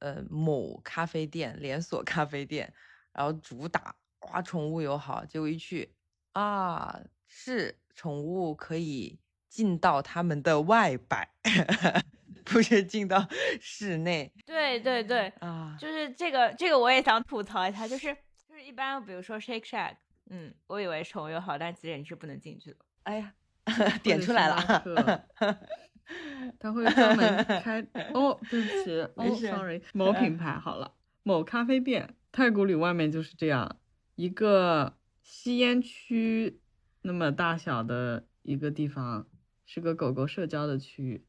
[0.00, 2.72] 呃，某咖啡店连锁咖啡店，
[3.12, 5.94] 然后主打哇宠物友好，结果一去
[6.32, 9.18] 啊，是宠物可以
[9.48, 11.28] 进到他们的外摆，
[12.44, 13.26] 不是进到
[13.60, 14.32] 室内。
[14.44, 18.16] 对对对，啊，就是这个这个我也想吐槽一下，就是。
[18.46, 19.96] 就是一般，比如说 Shake Shack，
[20.30, 22.76] 嗯，我以为宠物友好，但其实你是不能进去的。
[23.02, 23.34] 哎呀，
[24.00, 25.26] 点出来了，
[26.58, 27.80] 他会专门开
[28.14, 30.92] 哦，对不起，哦，sorry，某品牌好了，
[31.22, 33.78] 某咖啡店，太古里外面就是这样
[34.16, 36.60] 一个吸烟区
[37.02, 39.26] 那么大小的一个地方，
[39.64, 41.24] 是个狗狗社交的区域，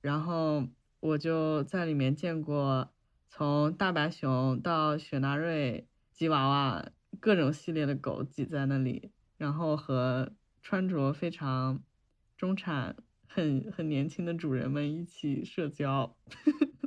[0.00, 0.66] 然后
[1.00, 2.90] 我就在里面见过
[3.28, 5.86] 从大白熊到雪纳瑞。
[6.16, 6.82] 吉娃娃
[7.20, 10.32] 各种系列的狗挤在那里，然后和
[10.62, 11.82] 穿着非常
[12.38, 12.96] 中产、
[13.36, 16.16] 很很年轻的主人们一起社交。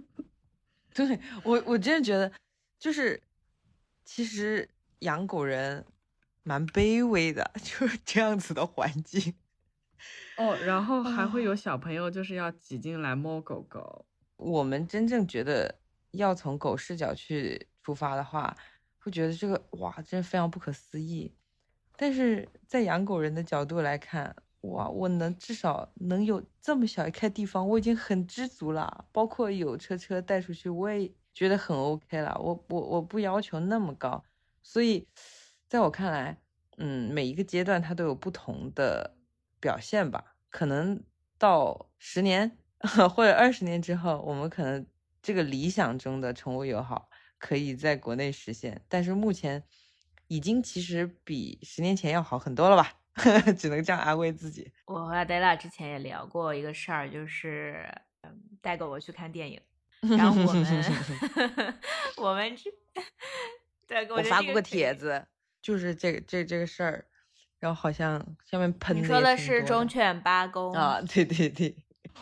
[0.95, 2.31] 对我，我真的觉得，
[2.79, 3.21] 就是
[4.03, 4.67] 其实
[5.01, 5.85] 养狗人
[6.41, 9.35] 蛮卑微的， 就是这样子的环境。
[10.37, 14.07] 哦，然后还会有小朋友就是要挤进来摸狗狗。
[14.37, 15.79] 我们真正觉得
[16.11, 18.57] 要从狗视角去出发的话，
[18.97, 21.35] 会觉得这个哇，真非常不可思议。
[21.95, 29.05] 但是在养狗人的角度来看，哇，我能至少能有这么小一块地方，我已经很知足了。
[29.11, 32.37] 包括有车车带出去，我也觉得很 OK 了。
[32.41, 34.21] 我我我不要求那么高，
[34.61, 35.07] 所以
[35.69, 36.41] 在我看来，
[36.77, 39.17] 嗯，每一个阶段它都有不同的
[39.61, 40.35] 表现吧。
[40.49, 41.01] 可能
[41.37, 42.57] 到十年
[43.15, 44.85] 或者二十年之后，我们可能
[45.21, 49.63] 这个理想中的宠物友好可以在国内实现，但是目前
[50.27, 52.98] 已经其实比十年前要好很多了吧，
[53.57, 54.71] 只能这样安慰自己。
[54.85, 57.85] 我和阿黛拉之前也聊过一个事儿，就是
[58.21, 59.61] 嗯带狗狗去看电影，
[60.17, 60.83] 然后我们
[62.17, 62.55] 我们
[63.87, 65.25] 这对我发过个帖子，
[65.61, 67.05] 就是这个这这个事儿。
[67.59, 71.01] 然后好像下面喷你说的是忠犬八公啊？
[71.01, 71.75] 对对对，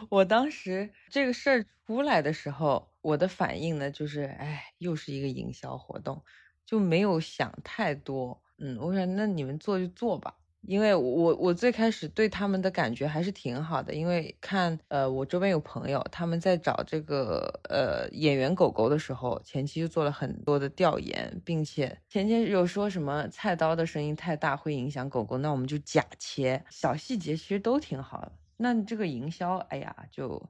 [0.09, 6.23] 我当时这个事儿出来的时候，我的反应呢就是，哎，又是一个营销活动，
[6.65, 8.41] 就没有想太多。
[8.57, 10.33] 嗯，我说那你们做就做吧。
[10.61, 28.31] 因为我我最开始对他们的感觉还是挺好的，因为看呃我周边有朋友他们在找这个呃演员狗狗的时候，前期就做了很多的调研，并且前期有说什么菜刀的声音太大会影响狗狗，那我们就假切，小细节其实都挺好的。
[28.57, 30.41] 那这个营销，哎呀，就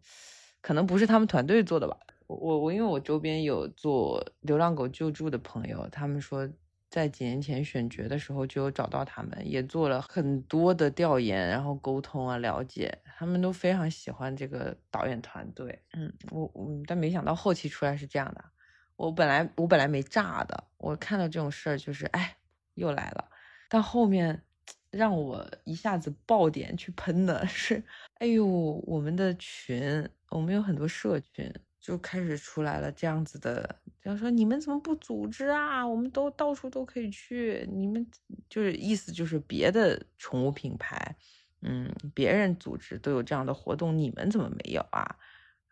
[0.61, 1.95] 可能不是他们团队做的吧？
[2.25, 6.49] 我我因为我周边有做流浪狗救助的朋友，他们说。
[6.97, 15.79] 在几年前选角的时候就有找到他们，也做了很多的调研，然后沟通啊，了解，他们都非常喜欢这个导演团队。
[15.93, 18.43] 嗯，我我但没想到后期出来是这样的。
[18.95, 22.35] 我本来我本来没炸的，我看到这种事儿就是哎
[22.73, 23.29] 又来了。
[23.69, 24.41] 但后面
[24.89, 27.83] 让我一下子爆点去喷的是，
[28.15, 28.43] 哎呦
[28.87, 31.53] 我们的群，我们有很多社群。
[31.87, 35.87] 就开始出来了这样子的，就说你们怎么不组织啊？
[35.87, 38.05] 我们都到处都可以去，你们
[38.49, 41.15] 就是意思就是别的宠物品牌，
[41.61, 45.15] 嗯，别人组织都有这样的活动，你们怎么没有啊？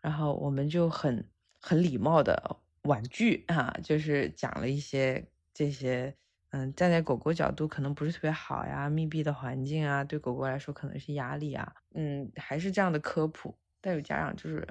[0.00, 1.22] 然后我们就很
[1.60, 6.16] 很礼貌的婉拒啊，就是讲了一些这些，
[6.48, 14.66] 嗯，站在狗狗角度可能不是特别好呀，密闭的环境啊，对狗狗来说可能是压力啊，嗯，还是这样的科普，但有家长就是。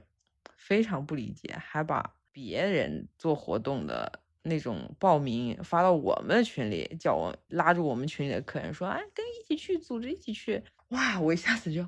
[0.66, 11.86] 非常不理解，还把别人做活动的那种报名发到我们的群里，叫我拉住我们群里的客人说：“哎，跟一起去，组织一起去。”哇，我一下子就，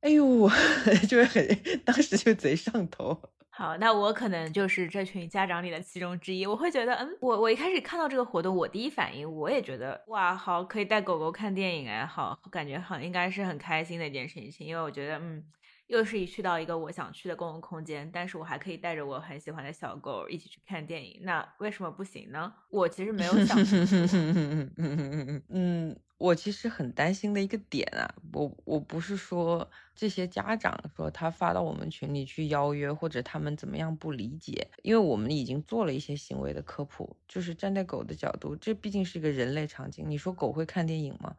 [0.00, 0.48] 哎呦，
[1.06, 3.30] 就是很，当时就贼上头。
[3.50, 6.46] 好，那我可能就是这群家长里的其中之一。
[6.46, 15.44] 我会觉得，嗯，我我一开始看到这个活动，我第一反应我也觉得，哇，好，可以带狗狗看电影哎，好，感觉好，应该是很开心的一件事情，因为我觉得，嗯。
[15.92, 22.50] 又是一去到一个我想去的公共空间，但是我还可以带着我很喜欢的小狗一起去看电影，那为什么不行呢？
[22.70, 23.58] 我其实没有想，
[25.50, 41.36] 嗯，我其实很担心的一个点啊，我我不是说这些家长说他发到我们群里去邀约，或者他们怎么样不理解，因为我们已经做了一些行为的科普，就是站在狗的角度，这毕竟是一个人类场景，你说狗会看电影吗？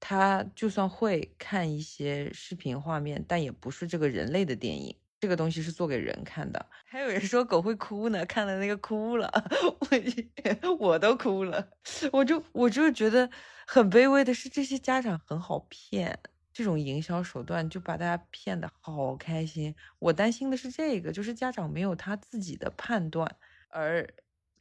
[0.00, 4.96] 他就算会看一些视频画面，但也不是这个人类的电影。
[5.20, 6.66] 这个东西是做给人看的。
[6.86, 9.28] 还有人说狗会哭呢，看了那个哭了，
[10.70, 11.70] 我我都哭了。
[12.12, 13.28] 我就我就觉得
[13.66, 16.20] 很卑微的是，这些家长很好骗，
[16.52, 19.74] 这种营销手段就把大家骗得好开心。
[19.98, 23.36] 我担心的是这个，就是家长没有他自己的判断
[23.70, 24.08] 而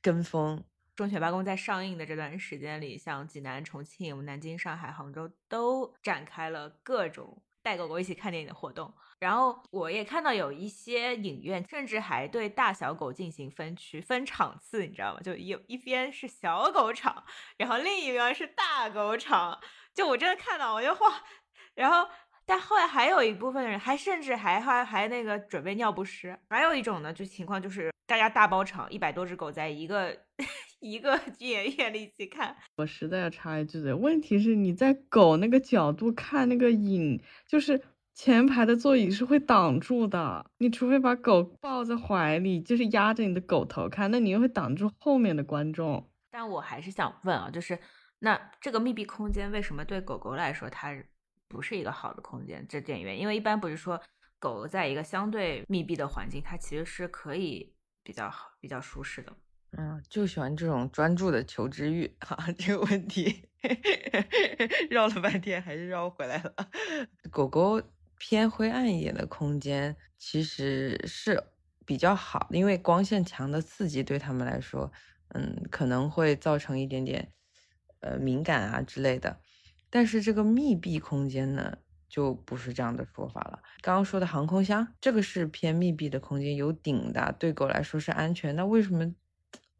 [0.02, 0.58] 跟风。
[0.98, 8.92] 《忠犬八公》在上映的这段时间里，像济南、重庆、南京、上海、杭州都展开了各种带狗狗一起看电影的活动。
[9.20, 15.20] 然后我也看到有一些影院甚至还对大小狗进行分区、分场次，你知道吗？
[15.22, 17.24] 就有一边是小狗场，
[17.58, 19.60] 然后另一边是大狗场。
[19.94, 21.24] 就我真的看到，我就哇！
[21.76, 22.10] 然后。
[22.50, 26.40] 但后来还有一部分人，还甚至还还还那个准备尿不湿。
[26.50, 30.18] 还有一种呢，就情况就是大家大包场，一百多只狗在一个
[30.82, 32.56] 一个剧院里一起看。
[32.78, 37.82] 我实在要插一句嘴，问题是你在狗那个角度看那个影，就是
[38.14, 40.46] 前排的座椅是会挡住的。
[40.60, 46.08] 你除非把狗抱在怀里，就是压着你的狗头看，那你又会挡住后面的观众。
[46.30, 47.80] 但我还是想问啊，就是
[48.20, 50.96] 那这个密闭空间为什么对狗狗来说它
[51.48, 52.66] 不是一个好的空间？
[52.70, 54.00] 这电影院，因为一般不是说
[54.38, 57.74] 狗在一个相对密闭的环境，它其实是可以
[58.04, 59.36] 比较好、比较舒适的。
[59.72, 62.48] 嗯，就喜欢这种专注的求知欲啊！
[62.58, 63.50] 这个问题
[64.90, 66.54] 绕了半天还是绕回来了。
[67.30, 67.82] 狗狗
[68.18, 71.44] 偏灰暗一点的空间其实是
[71.86, 74.92] 比较好，因为光线强的刺激对他们来说，
[75.36, 77.34] 嗯，可能会造成一点点
[78.00, 79.42] 呃敏感啊之类的。
[79.90, 83.62] 但是这个密闭空间呢，就不是这样的说法了。
[83.82, 88.56] 刚刚说的航空箱，这个是偏密闭的空间，有顶的，对狗来说是安全。
[88.56, 89.14] 那为什么？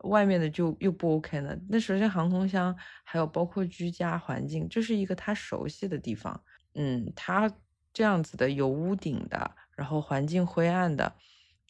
[0.04, 1.58] 外面的就又不 OK 呢？
[1.70, 6.40] 那首先航空箱还有包括居家环境，这是一个他熟悉的地方。
[6.76, 7.52] 嗯，他
[7.92, 11.16] 这样子的有屋顶的，然后环境灰暗的，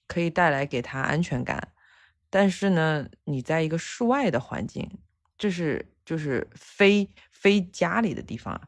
[0.08, 1.72] 可以带来给他安全感。
[2.30, 4.90] 但是呢，你在一个室外的环境，
[5.38, 8.60] 这是就是非非家里的地方，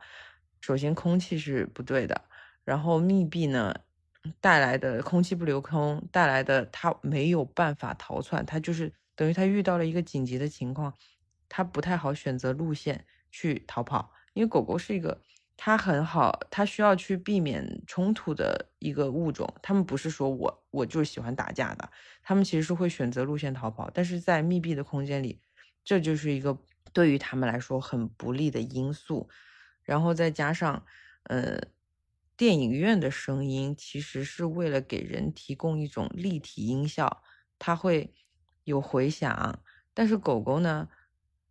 [0.61, 2.21] 首先空气是不对的，
[2.63, 3.75] 然后密闭呢
[4.39, 8.93] 带来的空气不流通带来的，他没有办法逃窜，他就是。
[9.19, 10.93] 等于他遇到了一个紧急的情况，
[11.49, 15.21] 他不太好选择路线去逃跑，因为狗狗是一个
[15.57, 19.53] 它很好，它需要去避免冲突的一个物种。
[19.61, 21.91] 它们不是说我我就喜欢打架的，
[22.23, 23.91] 它们其实是会选择路线逃跑。
[23.93, 25.41] 但是在密闭的空间里，
[25.83, 26.57] 这就是一个
[26.93, 29.27] 对于它们来说很不利的因素。
[29.83, 30.85] 然后再加上，
[31.23, 31.59] 呃，
[32.37, 37.21] 电影院的声音其实是为了给人提供一种立体音效，
[37.59, 38.13] 它会。
[38.69, 39.59] 有回响，
[39.95, 40.87] 但是狗狗呢，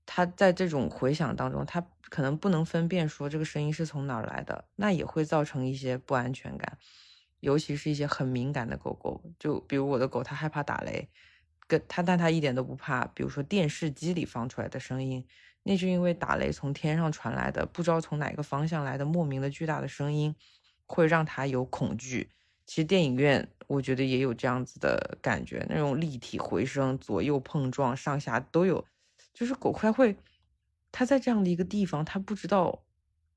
[0.07, 6.79] 它在这种回响当中，它可能不能分辨说这个声音是从哪儿来的，那也会造成一些不安全感，
[7.41, 11.11] 尤其是一些很敏感的狗狗，就比如我的狗，它害怕打雷，
[11.67, 15.27] 跟它，但它一点都不怕，比如说电视机里放出来的声音，
[15.65, 20.37] 那是因为打雷从天上传来的，不知道从哪个方向来的莫名的巨大的声音，
[20.87, 22.31] 会让它有恐惧。
[22.69, 23.51] 其实电影院。
[23.67, 28.83] 我觉得也有这样子的感觉，那种立体回声、左右碰撞、上下都有，
[29.35, 30.17] 就是狗快会，
[30.91, 32.83] 它在这样的一个地方，它不知道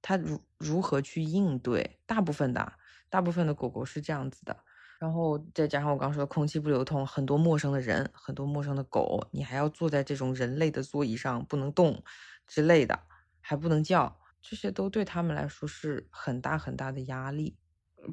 [0.02, 2.00] 它如如何去应对。
[2.06, 2.72] 大部分的，
[3.10, 4.56] 大部分的狗狗是这样子的。
[5.02, 12.02] 然后再加上我刚说的空气不流通，很多陌生的人，很多陌生的狗，你还要坐在这种人类的座椅上不能动
[12.48, 12.98] 之类的，
[13.42, 17.58] 还不能叫，这些都对他们来说是很大很大的压力。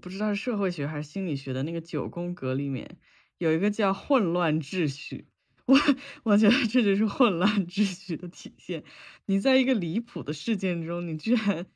[0.01, 2.99] 不知道是社会学还是心理学的那个九宫格里面
[3.39, 5.27] 有一个叫混乱秩序，
[5.67, 5.77] 我
[6.25, 8.85] 我觉得这就是混乱秩序的体现。
[9.27, 11.67] 你在一个离谱的事件中，你居然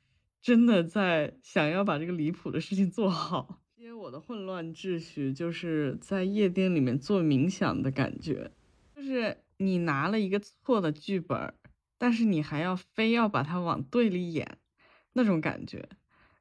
[0.40, 3.60] 真的在想要把这个离谱的事情做好。
[3.76, 8.50] 因为我的混乱秩序就是在夜店里面做冥想的感觉，
[8.94, 11.54] 就是你拿了一个错的剧本，
[11.98, 14.58] 但是你还要非要把它往对里演，
[15.14, 15.88] 那种感觉。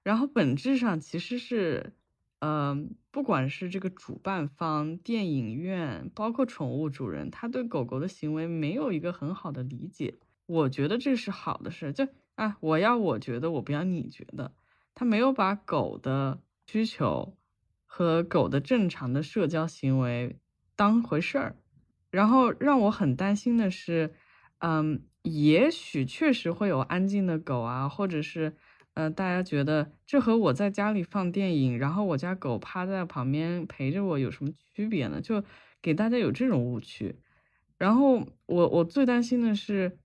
[0.03, 1.93] 然后本质上其实是，
[2.39, 10.17] 嗯，不管是这个主办方、电影院，包括宠物主人，他对狗狗的行为没有一个很好的理解。
[10.47, 14.53] 我觉得这是好的事，就啊，我要我觉得，我不要你觉得。
[14.95, 17.37] 他没有把狗的需求
[17.85, 20.39] 和狗的正常的社交行为
[20.75, 21.55] 当回事儿。
[22.09, 24.13] 然后让我很担心的是，
[24.59, 28.57] 嗯，也许确实会有安静的狗啊，或者是。
[28.93, 35.21] 呃，大家觉得这和我在家里放电影，然后我家狗趴在旁边陪着我有什么区别呢？
[35.21, 35.43] 就
[35.81, 37.15] 给大家有这种误区。
[37.77, 39.97] 然后我我最担心的是，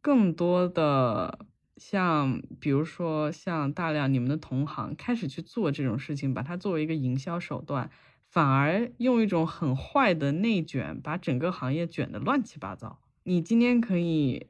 [0.00, 7.90] 更多的像比如说像大量你们的同行开始去做这种事情，把它作为一个营销手段，
[8.26, 13.00] 反而用一种很坏的内卷，把整个行业卷得乱七八糟。
[13.24, 14.49] 你今天可以。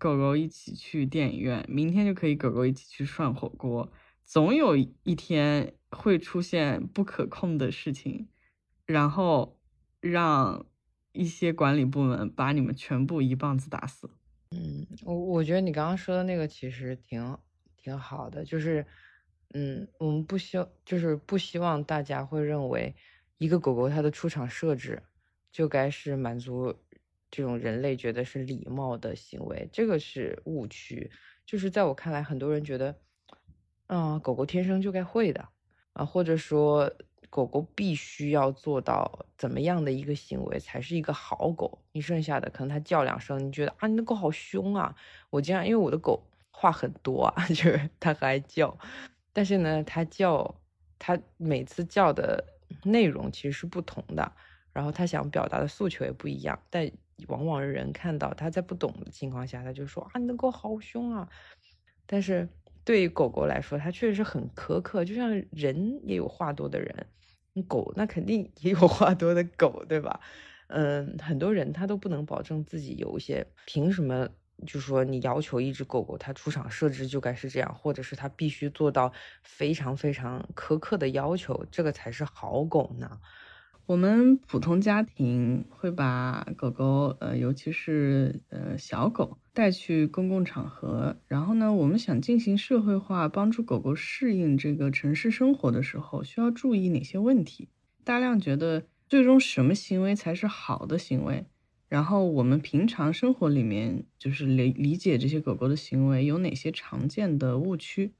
[0.00, 3.92] 狗狗一起去电影院，明天就可以狗狗一起去涮火锅。
[4.24, 8.26] 总有一天会出现不可控的事情，
[8.86, 9.58] 然后
[10.00, 10.64] 让
[11.12, 14.08] 一些管理部门把你们全部一棒子打死。
[14.52, 17.36] 嗯，我我觉得你刚刚说的那个其实挺
[17.76, 18.86] 挺好的，就是，
[19.52, 22.94] 嗯，我们不希就是不希望大家会认为
[23.36, 25.02] 一个狗狗它的出场设置
[25.52, 26.74] 就该是满足。
[27.30, 31.10] 这种人类觉得是礼貌的行为，这个是误区。
[31.46, 32.94] 就是在我看来，很多人觉得，
[33.86, 35.48] 啊，狗狗天生就该会的，
[35.94, 36.92] 啊，或者说
[37.28, 41.78] 狗狗必须要做到怎么样的一个行为才是一个好狗。
[41.92, 44.94] 你剩下的可能它叫两声，你觉得啊，你的狗好凶啊。
[45.28, 48.76] 我经常因为我的狗话很多啊， 就是它很爱叫，
[49.32, 50.54] 但是呢，它叫，
[51.00, 52.44] 它每次叫的
[52.84, 54.32] 内容其实是不同的，
[54.72, 56.90] 然后它想表达的诉求也不一样，但。
[57.28, 61.28] 往往人看到他在不懂的情况下，他就说啊，你的狗好凶啊。
[62.06, 62.48] 但是
[62.84, 67.06] 对于狗狗来说，它确实是很苛刻，就像人也有话多的人，
[67.68, 70.20] 狗那肯定也有话多的狗，对吧？
[70.68, 74.28] 嗯，很多人他都不能保证自己有一些，凭什么
[74.66, 79.12] 就说你要求一只狗狗它出厂设置就该是这样，或者是它必须做到
[79.42, 83.20] 非常非常苛刻的要求，这个才是好狗呢？
[83.90, 97.68] 我们普通家庭会把狗狗，呃，尤其是呃小狗带去公共场合，然后呢，我们想进行社会化，帮助狗狗适应这个城市生活的时候，需要注意哪些问题？
[98.04, 101.44] 大量觉得最终什么行为才是好的行为？
[101.88, 108.12] 然后我们平常生活里面就是理理解这些狗狗的行为有哪些常见的误区？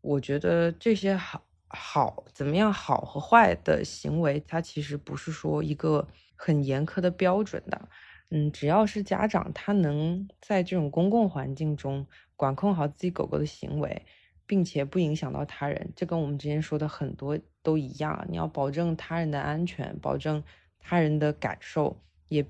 [0.00, 1.49] 我觉得这些好。
[1.72, 2.72] 好，怎么样？
[2.72, 7.88] 好和坏的行为，它其实不是说一个很严苛的标准的。
[8.30, 12.06] 嗯，只要是家长，他能在这种公共环境中
[12.36, 14.04] 管控好自己狗狗的行为，
[14.46, 18.26] 并且不影响到他人，这跟我们之前说的很多都一样。
[18.28, 20.42] 你要保证他人的安全，保证
[20.78, 22.44] 他人的感受，也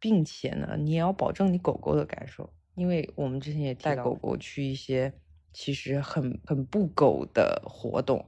[0.00, 2.52] 并且呢，你也要保证你狗狗的感受。
[2.74, 5.12] 因为我们之前也带狗狗去一些
[5.52, 8.24] 其实很很不狗的活动。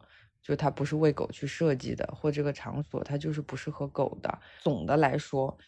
[0.46, 4.38] 就它不是为狗去设计的，或这个场所它就是不适合狗的。
[4.62, 5.58] 总的来说，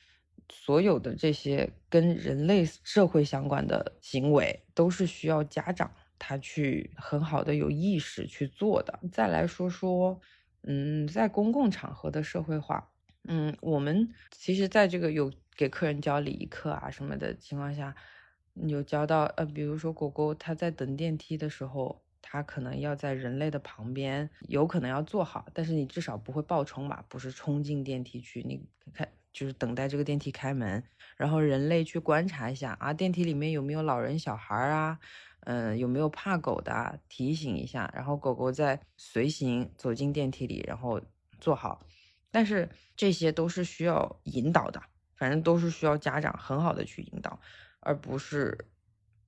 [0.49, 9.01] 所有的这些跟人类社会相关的行为，都是需要家长他去很好的有意识去做的。
[9.11, 10.21] 再来说说，
[10.63, 12.89] 嗯，在公共场合的社会化，
[13.25, 17.97] 嗯，我们其实在这个有给客人教礼仪课啊什么的情况下，
[18.55, 22.01] 有教到，呃，比如说狗狗它在等电梯的时候。
[22.21, 27.05] 它可能要在人类的旁边，有可能要坐好，但是你至少不会暴冲吧？
[27.09, 28.61] 不是冲进电梯去，你
[28.93, 30.83] 看就是等待这个电梯开门，
[31.17, 34.99] 然后人类去观察一下啊，电梯里面有没有老人、小孩啊，
[35.41, 41.01] 嗯，有没有怕狗的，提醒一下，然后狗狗再随行走进电梯里，然后
[41.41, 41.87] 坐好。
[42.31, 44.83] 但是这些都是需要引导的，
[45.17, 47.41] 反正都是需要家长很好的去引导，
[47.81, 48.67] 而不是。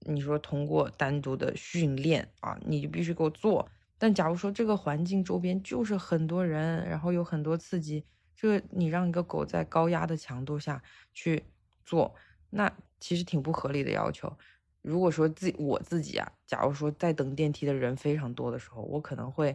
[0.07, 3.69] 你说通过单独的训练啊，你就必须给我做。
[3.99, 10.83] 但假如说这个环境周边就是很多人，然后有很多刺激，这你让一个狗在高压的强度下
[11.13, 11.45] 去
[11.85, 12.15] 做，
[12.49, 14.35] 那其实挺不合理的要求。
[14.81, 19.55] 如果说自己我自己啊，假如说在等电梯的人非常多的时候，我可能会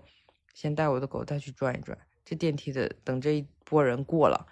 [0.54, 4.46] 先带我的狗再去转一转，这电梯的等这一波人过了。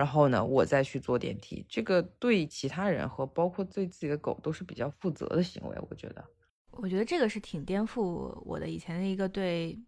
[0.00, 6.24] 然后呢，我再去坐电梯，这个对其他人和包括对自己的狗都是比较负责的行为，我觉得。
[6.70, 9.78] 我觉得这个是挺颠覆我的以前的一个对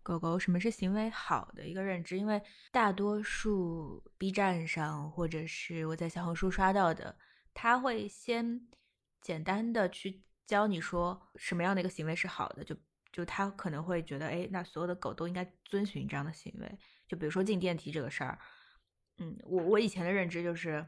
[0.00, 2.40] 狗狗什么是行为好的一个认知，因为
[2.70, 7.16] 大多数 B 站上或者是我在小红书刷到的，
[7.52, 8.60] 他会先
[9.20, 12.76] 简单的去教你说什么样的一个行为是好的，就
[13.12, 16.78] 就他可能会觉得，哎，那所有的狗都应该遵循这样的行为，
[17.08, 18.38] 就比如说进电梯这个事儿。
[19.18, 20.84] 嗯，我我以前的认知就是，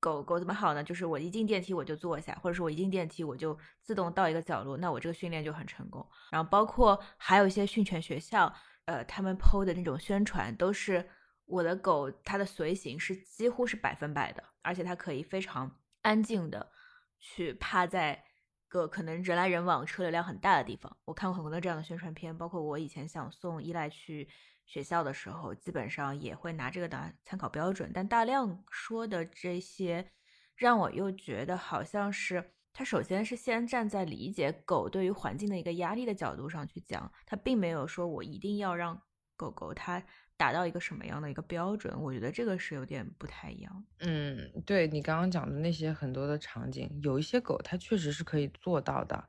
[0.00, 0.84] 狗狗怎么好呢？
[0.84, 6.06] 就是我一进电梯我就坐下，或者说我一进电梯我就自动到一个角落，那我这个训练就很成功。
[6.30, 8.52] 然后包括还有一些训犬学校，
[8.84, 11.08] 呃，他们 PO 的那种宣传都是
[11.46, 16.70] 我的狗它的随行是几乎是百分百的，而且它可以非常安静的
[17.18, 18.22] 去趴在
[18.68, 20.96] 个可能人来人往、车流量很大的地方。
[21.06, 24.28] 我看过很多这样的宣传片，包括我以前想送依赖去。
[24.64, 30.10] 学校的时候，基本上也会拿这个当参考标准，但大量说的这些，
[30.56, 39.00] 让我又觉得好像是他首先是先站在理解狗对于环境的一个压力的角度上去讲，他并没有说我一定要让
[39.36, 40.02] 狗狗它
[40.36, 43.84] 达到一个什么样的一个标准，我觉得这个是有点不太一样。
[43.98, 49.28] 嗯，对你刚刚讲的那些很多的场景，有一些狗它确实是可以做到的，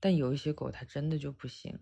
[0.00, 1.78] 但有一些狗它真的就不行。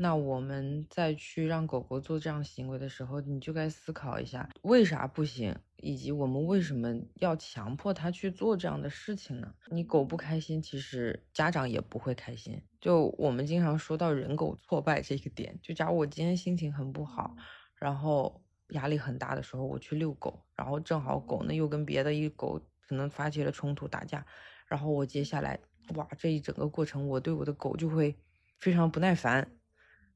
[0.00, 9.52] 那我们再去让狗狗做这样行为的时候，你就该思考一下为啥不行，以及我们为什么要强迫它去做这样的事情呢？
[9.72, 12.62] 你狗不开心，其实家长也不会开心。
[12.80, 17.34] 就我们经常说到人狗挫败这个点，就假如我今天心情很不好，
[17.74, 24.24] 然后压力很大的时候，我去遛狗，然后正好狗呢又跟别的一狗可能发起了冲突打架，
[24.68, 25.58] 然后我接下来
[25.96, 28.16] 哇这一整个过程，我对我的狗就会
[28.60, 29.57] 非常不耐烦。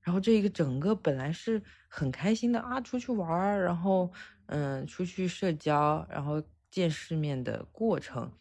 [0.03, 4.13] 然后这一个整个本来是很开心的啊，出去玩儿，然后
[4.47, 8.33] 嗯，出去社交，然后见世面的过程，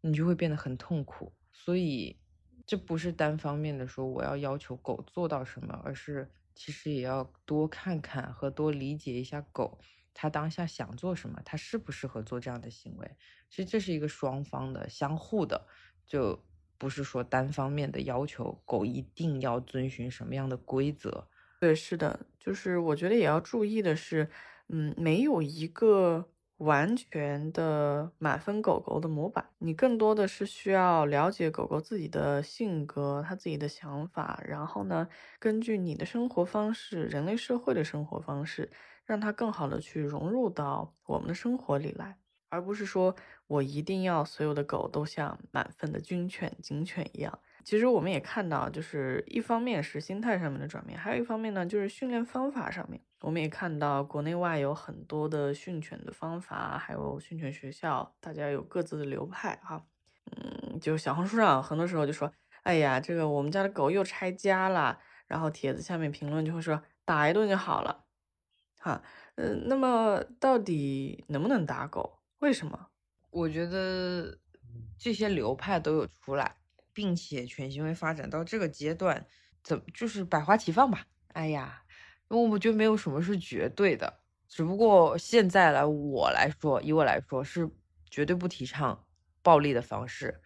[0.00, 1.32] 你就会变得很痛苦。
[1.52, 2.18] 所以
[2.66, 9.78] 这不是单方面的说我要要求狗做到什么，而是其实也要多看看和多理解一下狗，
[10.12, 13.16] 它当下想做什么，它适不适合做这样的行为。
[13.48, 15.66] 其实这是一个双方的、相互的，
[16.06, 16.42] 就
[16.82, 21.28] 不是说单方面的要求狗一定要遵循什么样的规则。
[21.60, 24.28] 对，是的，就是我觉得也要注意的是，
[24.68, 26.28] 嗯，没有一个。
[26.58, 35.08] 完全的满分狗狗的模板，你更多的是需要了解狗狗自己的性格，它自己的想法，然后呢，
[35.40, 38.70] 根据你的生活方式，人类社会的生活方式，
[39.04, 42.16] 让它更好的去融入到我们的生活里来，
[42.48, 43.12] 而不是说
[43.52, 47.38] 我一定要所有的狗都像满分的军犬、警犬一样。
[47.62, 59.84] 其实我们也看到，就是一方面是心态上面的转变，还有一方面呢，就是训练方法上面，我们也看到国内外有很多的训犬的方法，还有训犬学校，大家有各自的流派哈。
[60.30, 62.32] 嗯，就小红书上很多时候就说，
[62.62, 68.04] 哎呀，这个我们家的狗又拆家了，然后帖子下面评论就会说打一顿就好了，
[68.80, 69.02] 哈，
[69.34, 72.20] 嗯，那么到底能不能打狗？
[72.38, 72.88] 为什么？
[73.32, 74.38] 我觉得
[74.96, 76.54] 这些流派都有出来。
[76.94, 79.26] 并且全行为发展到这个阶段，
[79.64, 81.06] 怎么就是百花齐放吧？
[81.28, 81.82] 哎呀，
[82.28, 87.66] 因为我觉得没有什么是绝对的，只不过现在来我来说，以我来说是
[88.10, 89.06] 绝对不提倡
[89.40, 90.38] 暴力的方式，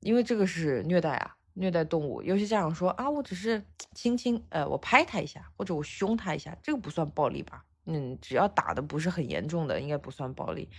[0.00, 2.22] 因为这个是虐待啊，虐待动物。
[2.22, 3.62] 有些家长说啊，我只是
[3.94, 7.62] 轻轻呃，我拍他一下，或者我凶他一下，这个不算暴力吧？
[7.84, 10.70] 嗯，只要打的不是很严重的，应该不算暴力。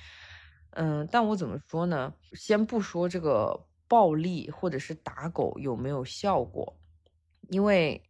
[0.72, 2.14] 嗯，但我怎么说呢？
[2.34, 3.68] 先不说这个。
[3.92, 6.80] 暴力或者是打狗有没有效果？
[7.50, 8.02] 因为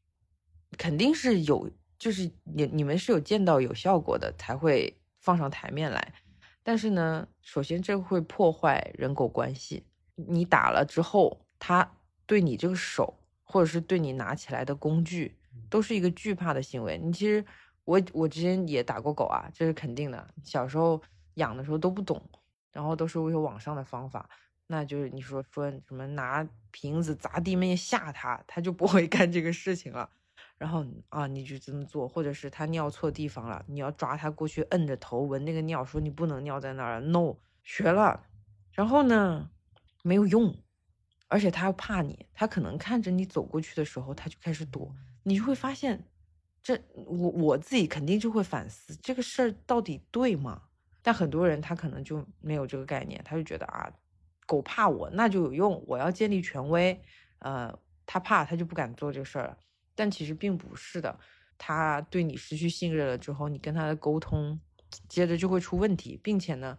[0.78, 6.14] 肯定是有，就是你你们是有见到有效果的才会放上台面来。
[6.62, 9.84] 但是呢，首先这会破坏人狗关系。
[10.14, 11.91] 你打了之后，他
[12.28, 15.36] 对你这个手或者是对你拿起来的工具
[15.68, 16.95] 都是一个惧怕的行为。
[16.99, 17.43] 你其实
[17.86, 20.28] 我我之前也打过狗啊，这是肯定的。
[20.43, 21.01] 小时候
[21.34, 22.22] 养的时候都不懂，
[22.72, 24.30] 然后都是为网上的方法。
[24.67, 30.09] 那就是你说说什么拿瓶子砸地面吓他，他就不会 干这个事情了。
[30.57, 37.01] 然后啊，你就这么做，或者是他尿错地方了，你要抓他过去摁着头闻那个尿，说你不能尿在那儿。
[37.01, 38.24] No，学了，
[38.72, 39.49] 然后呢
[40.03, 40.55] 没有用，
[41.28, 44.95] 而且他怕你，他可能看着你走过去的时候，他就开始躲。
[45.24, 46.07] 你就会发现，
[46.63, 50.61] 这我我自己肯定就会反思这个事儿到底对吗？
[51.02, 53.91] 但很多人他可能就没有这个概念，他就觉得啊。
[54.47, 55.82] 狗怕我，那就有用。
[55.88, 56.99] 我要建立权威，
[57.39, 57.74] 呃，
[58.06, 59.58] 它怕，它就不敢做这个事儿了。
[59.95, 61.18] 但其实并不是的，
[61.58, 64.60] 它对你失去信任了之后，你跟它的沟通，
[65.08, 66.78] 接着就会出问题，并且呢，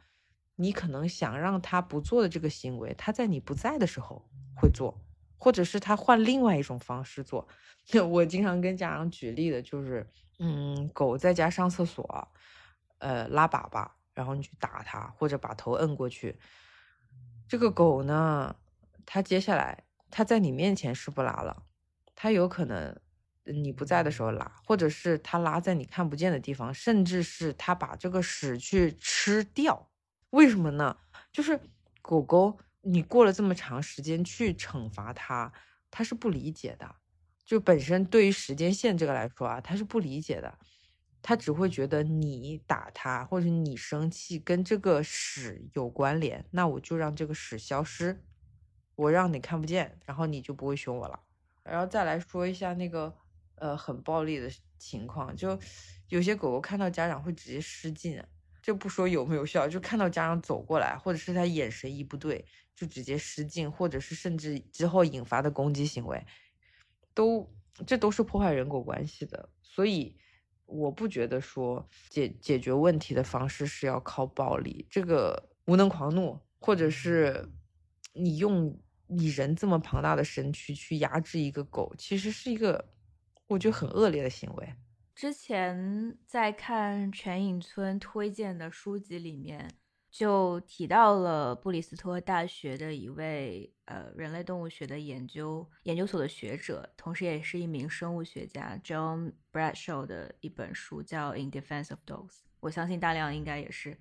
[0.56, 5.00] 你可能想让它不做的这个行为，它在你不在的时候会做，
[5.38, 7.48] 或者是它换另外一种方式做。
[8.10, 10.06] 我经常跟家长举例的就是，
[10.40, 12.28] 嗯，狗在家上厕所，
[12.98, 16.38] 呃，拉粑粑，然后你去打它，或者把头摁过去。
[17.48, 18.54] 这个狗呢，
[19.04, 21.64] 它接下来它在你面前是不拉了，
[22.14, 22.98] 它有可能
[23.44, 29.90] 你不在的时候拉，或者是它拉在你看不见的地方，甚至是它把这个屎去吃掉。
[30.30, 30.96] 为什么呢？
[31.30, 31.60] 就是
[32.00, 35.52] 狗狗你过了这么长时间去惩罚它，
[35.90, 36.94] 它是不理解的。
[37.44, 40.58] 就本身对于时间线这个来说啊，它是不理解的。
[41.24, 48.20] 他只会觉得你打他或者你生气跟这个屎有关联，那我就让这个屎消失，
[48.96, 51.20] 我让你看不见，然后你就不会凶我了。
[51.62, 53.14] 然后再来说一下那个
[53.54, 55.56] 呃很暴力的情况，就
[56.08, 58.20] 有些狗狗看到家长会直接失禁，
[58.60, 62.44] 就不说有没有效，就看到家长走过来，或者是他眼神一不对，
[62.74, 66.26] 就直接失禁，或者是甚至之后引发的攻击行为，
[67.14, 67.48] 都
[67.86, 70.16] 这都是破坏人狗关系的，所以。
[70.72, 77.46] 我不觉得说解解决问题的方式是要靠暴力，这个无能狂怒，或者是
[78.14, 78.74] 你用
[79.06, 82.82] 你人这么庞大的身躯去压制一个狗，其实是一个
[83.46, 84.74] 我觉得很恶劣的行为。
[85.14, 89.70] 之前在看全影村推荐的书籍里面。
[90.12, 102.28] 就提到了布里斯托大学的一位呃人类动物学的研究研究所的学者，同时也是一名生物学家 John Bradshaw 的一本书叫《In Defense of Dogs》，
[102.60, 103.98] 我相信大量应该也是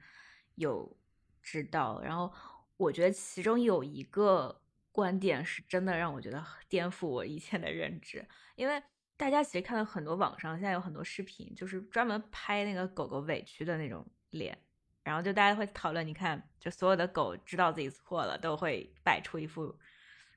[0.55, 0.97] 有
[1.41, 2.01] 知道。
[2.01, 2.30] 然后
[2.76, 8.84] 我觉得其中有一个观点是真的让我觉得颠覆我以前的认知，因为
[9.16, 14.57] 大家其实看到很多网上现在有很多视频，就是专门拍那个狗狗委屈的那种脸。
[15.04, 19.76] 然后就大家会讨论，你看，就所有的狗知道自己错了，都会摆出一副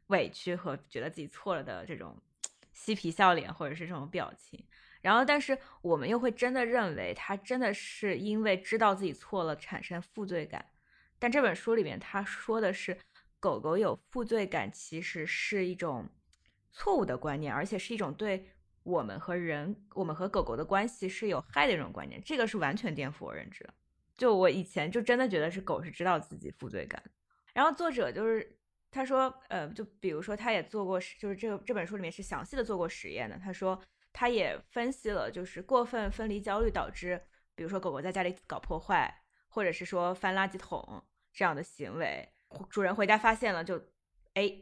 [0.06, 2.16] 委屈和觉得自己错了的这种
[2.72, 4.64] 嬉皮笑脸，或者是这种表情。
[5.02, 10.64] 然后，但是我们又会真的认为它真的是因为知道自己错了产生负罪感。
[11.18, 12.98] 但这本书里面他说的是，
[13.38, 16.08] 狗狗有负罪感其实是一种
[16.72, 18.48] 错误的观念，而且是一种对
[18.82, 22.22] 我们和人、我们和狗狗的关系是有害的一种观念。
[22.24, 23.74] 这个是完全颠覆我认知的。
[24.16, 27.02] 就我以前就真的觉得是狗是知道自己负罪感。
[27.52, 28.58] 然后作者就是
[28.90, 33.38] 他说，呃，就比如说他也做过，就是这个这本书里面是详细的做过实验的。
[33.38, 33.80] 他说
[34.12, 37.20] 他也分析了，就是过分分离焦虑导致，
[37.54, 41.02] 比如说狗狗在家里搞破坏，或者是说翻垃圾桶
[41.32, 42.28] 这样的行为，
[42.70, 43.76] 主人回家发现了就，
[44.34, 44.52] 哎，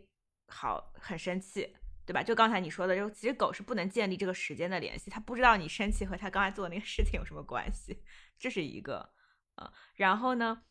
[0.49, 1.75] 好很生气，
[2.07, 2.23] 对吧？
[2.23, 8.03] 就刚才你说的，就其实狗是不能建立这个时间的联系，它不知道你生气和它刚才做的那个事情有什么关系，
[8.39, 9.13] 这是一个，
[9.57, 10.63] 呃，然后呢？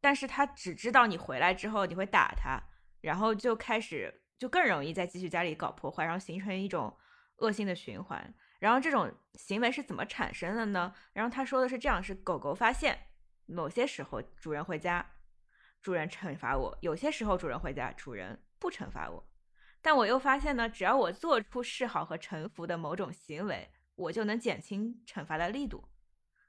[0.00, 2.62] 但是他只知道你回来之后你会打他，
[3.00, 6.96] 然后就开始就更容易再继续家里搞破坏，然后形成一种
[7.38, 8.34] 恶性的循环。
[8.60, 10.94] 然后这种行为是怎么产生的呢？
[11.12, 13.08] 然后他说的是这样：是狗狗发现
[13.46, 15.14] 某些时候主人回家，
[15.82, 19.28] 主人惩罚我；有些时候主人回家，主人不惩罚我。
[19.82, 25.88] 但我又发现呢，只要我做出示好和臣服的某种行为，我就能减轻惩罚的力度。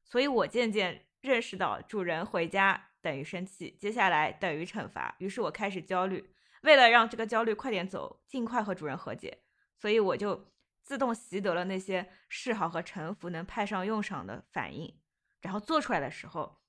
[0.03, 2.85] 所以我渐渐认识到，主人回家。
[2.99, 5.15] 等于生气，接下来等于惩罚。
[5.19, 9.43] 于是我开始焦虑，为了让这个焦虑快点走，尽快和主人和解，
[9.77, 10.51] 所以我就
[10.83, 14.99] 自动习得了那些示好和臣服能派上用场的反应。
[15.39, 16.59] 然后做出来的时候，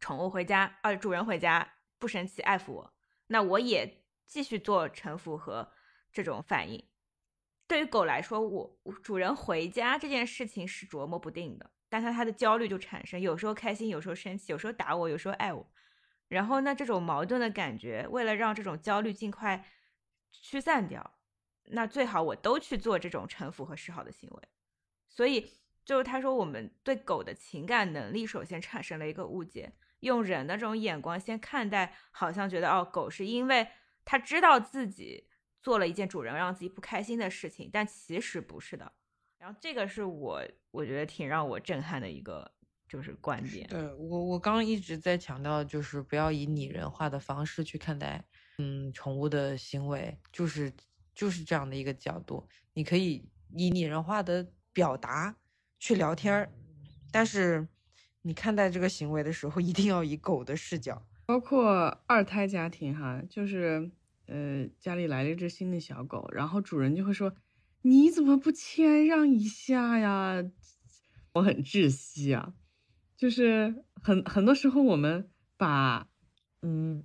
[0.00, 2.94] 宠物回家，呃，主人回家不生气，爱抚我，
[3.28, 5.70] 那我也继续做臣服和
[6.12, 6.88] 这种反应。
[7.68, 11.70] 对于狗来说，我主人回家这件事情是琢磨不定的。
[11.92, 15.70] 但他他的焦虑就产生，有时候开心，有时候生气，有时候打我，有时候爱我。
[16.28, 19.62] 然后那这种矛盾的感觉，为了让这种焦虑尽快
[20.30, 21.18] 驱散掉，
[21.64, 24.48] 那最好我都去做这种臣服和示好的行为。
[25.06, 25.52] 所以
[25.84, 29.70] 就是他说，我们对狗的情感能力首先产生了一个误解，
[30.00, 33.68] 用人的这种眼光先看待，好像觉得哦，狗是因为
[34.06, 35.28] 它知道自己
[35.60, 38.94] 做了一件主人让自己不开心的事情，但其实不是的。
[39.42, 40.40] 然后这个是我
[40.70, 42.48] 我觉得挺让我震撼的一个
[42.88, 43.66] 就是观点。
[43.66, 48.24] 对我我刚刚一直在强调，就是不要以拟人化的方式去看待，
[48.58, 50.72] 嗯，宠物的行为，就是
[51.12, 52.46] 就是这样的一个角度。
[52.72, 55.34] 你可以以拟人化的表达
[55.80, 56.48] 去聊天儿，
[57.10, 57.66] 但是
[58.20, 61.04] 你看待这个行为的时候，一定要以狗的视角。
[61.26, 63.90] 包括二胎家庭哈，就是
[64.26, 67.34] 呃家里来了一只新的小狗，然后主人就会说。
[67.82, 70.42] 你怎么不谦让一下呀？
[71.34, 72.52] 我很窒息啊！
[73.16, 76.06] 就是很很多时候，我们把，
[76.60, 77.04] 嗯，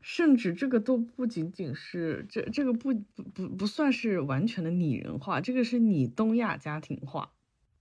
[0.00, 7.32] 甚至这个都不仅仅是这这个不不不不算是完全的拟人化，这个是你东亚家庭化，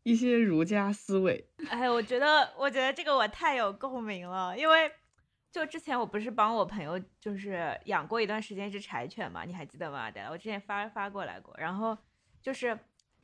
[0.03, 1.47] 一些儒家思维。
[1.69, 4.91] 哎，我觉得我觉得这个我太有共鸣了，因为
[5.51, 10.09] 就之前我不是帮我朋友就是养过一段时间一只柴犬嘛，你还记得吗？
[10.09, 11.95] 对，我之前发发过来过，然后。
[12.45, 12.77] 就是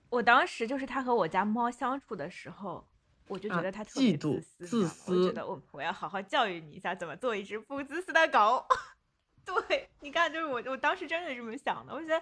[0.10, 2.84] 我当时就是他和我家猫相处的时候，
[3.28, 8.66] 我就觉得他特别自私，自私，我觉得我我要好好教育你一下，怎么做一只不自私的狗。
[9.46, 12.20] 对你看，就是我我当时真的这么想的，我觉得。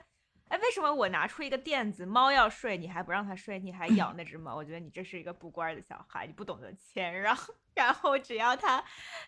[0.50, 4.56] 哎，为什么我拿出一个垫子，猫要睡，你还不让它睡，你还咬那只猫？
[4.56, 7.38] 我觉得你这是一个不乖的小孩，你不懂得谦让。
[7.76, 8.84] 然后只要它，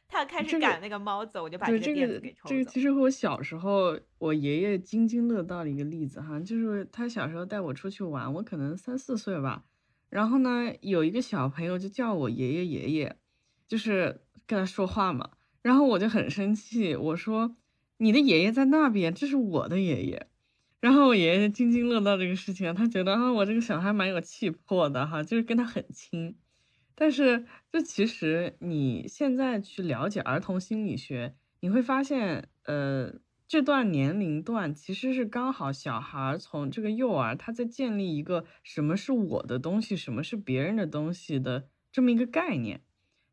[0.08, 2.50] 它开始赶那个猫走，我就把这个垫子给抽走。
[2.50, 9.64] 这个其实和我小时候我爷爷津津乐道的一个例子哈，就是他小时候带我出去玩，我可能三四岁吧，
[10.10, 13.16] 然后呢有一个小朋友就叫我爷爷爷爷，
[13.68, 15.30] 就是跟他说话嘛，
[15.62, 17.56] 然后我就很生气，我说
[17.98, 20.31] 你的爷爷在那边，这是我的爷爷。
[20.82, 26.36] 然后我爷爷津津乐道这个事情，他觉得啊，我这个小孩蛮有气魄的哈，就是跟他很亲。
[26.96, 33.14] 但是这其实你现在去了解儿童心理学，你会发现，呃，
[33.48, 42.82] 这段年龄段其实是刚好小孩从这个幼儿他在建立一个什么是我的东西，什么是别人的东西的这么一个概念。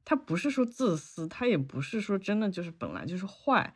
[0.04, 3.74] 他不是说自私，他也不是说真的就是本来就是坏。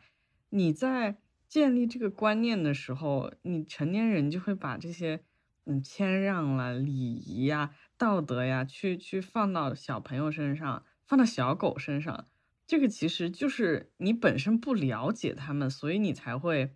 [0.51, 1.22] 你在。
[1.53, 5.23] 建立这个观念的时候，你成年人就会把这些，
[5.65, 12.27] 嗯，谦让了、礼仪呀、道德呀，去去放到小朋友身上，放到小狗身上。
[12.65, 16.75] 这个其实就是你本身不了解他们，所以你才会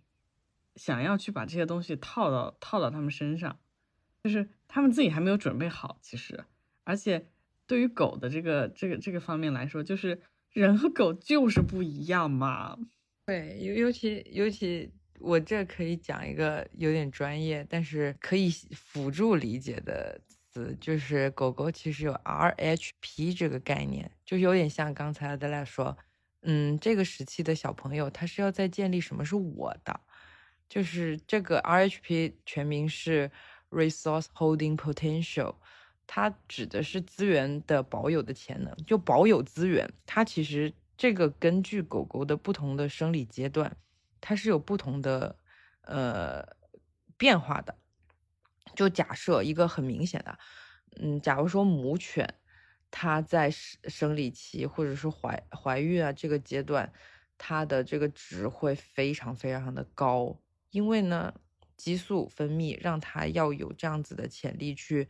[0.76, 3.58] 想要去把这些东西套到套到他们身上，
[4.22, 5.98] 就是他们自己还没有准备好。
[6.00, 6.44] 其实，
[6.84, 7.26] 而且
[7.66, 10.22] 对于狗的这个这个这个方面来说，就是
[10.52, 12.78] 人和狗就是不一样嘛。
[13.28, 20.18] 对，尤尤其尤其，我这可以讲一个有点专业，但是可以辅助理解的
[20.50, 25.94] 词，就是狗狗其实有 RHP 这个概念，就有点像刚才大家说，
[26.40, 30.00] 嗯，这个时期的小朋友他是要在建立什么是我的，
[30.66, 33.30] 就是这个 RHP 全名是
[33.68, 35.56] Resource Holding Potential，
[36.06, 43.74] 它指的是资源的保有的潜能，就保有资源，它其实这个根据狗狗的不同的生理阶段，
[44.20, 45.38] 它是有不同的
[45.82, 46.44] 呃
[47.16, 47.74] 变化的。
[48.74, 50.38] 就假设一个很明显的，
[51.00, 52.34] 嗯，假如说母犬，
[52.90, 56.92] 它在生生理期或者是怀怀孕啊这个阶段，
[57.38, 60.40] 它的这个值会非常非常的高，
[60.70, 61.32] 因为呢，
[61.76, 65.08] 激素分泌让它要有这样子的潜力去，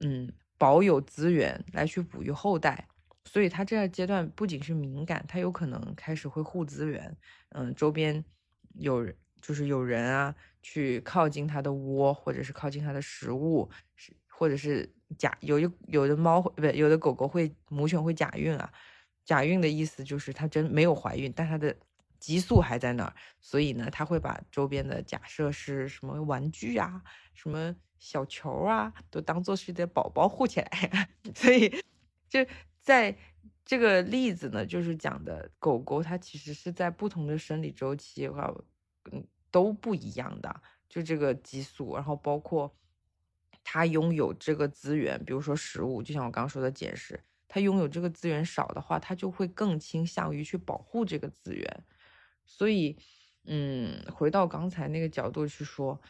[0.00, 2.88] 嗯，保有资源来去哺育后代，
[3.30, 7.16] 所以它这个阶段不仅是敏感，它有可能开始会护资源，
[7.50, 8.24] 嗯，周边
[8.74, 9.06] 有
[9.40, 10.34] 就是有人啊。
[10.62, 13.66] 去靠近它的窝，或者是靠近它的食物，
[13.96, 18.70] 是或者是假有有有的猫不有的狗狗会母犬会假孕啊，
[19.24, 21.74] 假孕的意思就是它真没有怀孕，但它的
[22.18, 27.02] 激素还在那儿，所以呢，它会把周边的假设是什么玩具啊，
[27.32, 31.70] 什么小球啊，都当做是的宝宝护起来， 所以
[32.28, 32.44] 就
[32.90, 33.16] 在
[33.64, 38.52] 这个例子呢，就是讲的狗狗它其实是在不同的生理周期哈，
[39.12, 39.24] 嗯。
[39.52, 42.72] 都不一样的，就这个激素，然后包括
[43.64, 51.84] 它拥有这个资源，比如说食物，就像我刚刚说的解释，它拥有这个资源少的话，它就会更倾向于去保护这个资源。
[52.46, 52.96] 所以，
[53.42, 56.00] 嗯，回到刚才那个角度去说，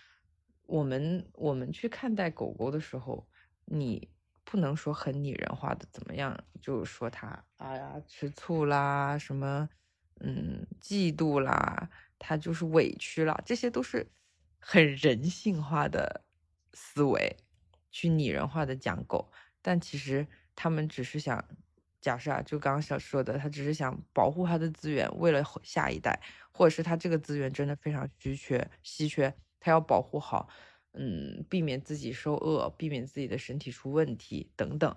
[0.66, 3.26] 我们我们去看待狗狗的时候，
[3.64, 4.06] 你
[4.50, 9.68] 不能说很拟人化的怎么样，就是说他哎呀吃醋啦，什么
[10.18, 11.88] 嗯嫉妒啦。
[12.18, 14.06] 他就是委屈了，这些都是
[14.58, 16.22] 很人性化的
[16.74, 17.34] 思维，
[17.90, 19.32] 去拟人化的讲狗，
[19.62, 21.42] 但其实他们只是想
[22.00, 26.20] 假设啊，就刚刚想说的，他只是想保护他的资源，为了下一代，
[26.52, 30.46] 或者是他这个资源真的非常稀缺，稀缺，他要保护好，
[30.92, 34.96] 嗯，避免自己受饿，避免自己的身体出问题等等。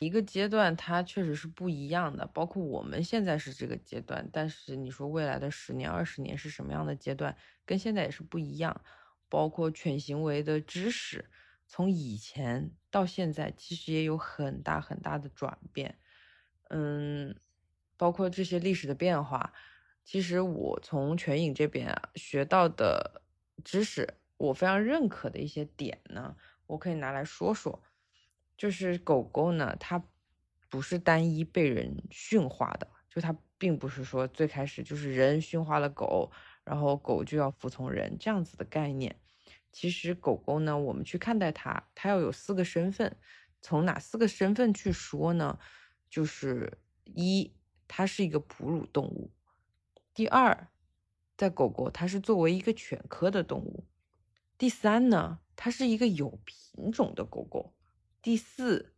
[0.00, 8.80] 一个阶段它确实是不一样的，包括我们现在是这个阶段，但是你说未来的十年、二十年是什么样的阶段，跟现在也是不一样。
[9.28, 11.28] 包括犬行为的知识，
[11.66, 15.98] 从以前到现在，其实也有很大很大的转变。
[16.70, 17.36] 嗯，
[17.96, 19.52] 包括这些历史的变化，
[20.02, 23.20] 其实我从犬影这边啊学到的
[23.62, 26.34] 知识，我非常认可的一些点呢，
[26.66, 27.82] 我可以拿来说说。
[28.56, 30.02] 就是狗狗呢，它
[30.68, 36.32] 不是单一被人驯化的，就它并不是说最开始就是人驯化了狗，
[36.64, 39.14] 然后狗就要服从人这样子的概念。
[39.70, 43.16] 其实狗狗呢，我们去看待它，它要有四个身份。
[43.60, 45.58] 从哪四个身份去说呢？
[46.10, 47.52] 就是一，
[47.86, 49.30] 它是一个哺乳动物；
[50.14, 50.68] 第二，
[51.36, 53.84] 在狗狗它是作为一个犬科的动物；
[54.58, 57.72] 第三呢，它是一个有品种的狗狗。
[58.20, 58.92] 第四，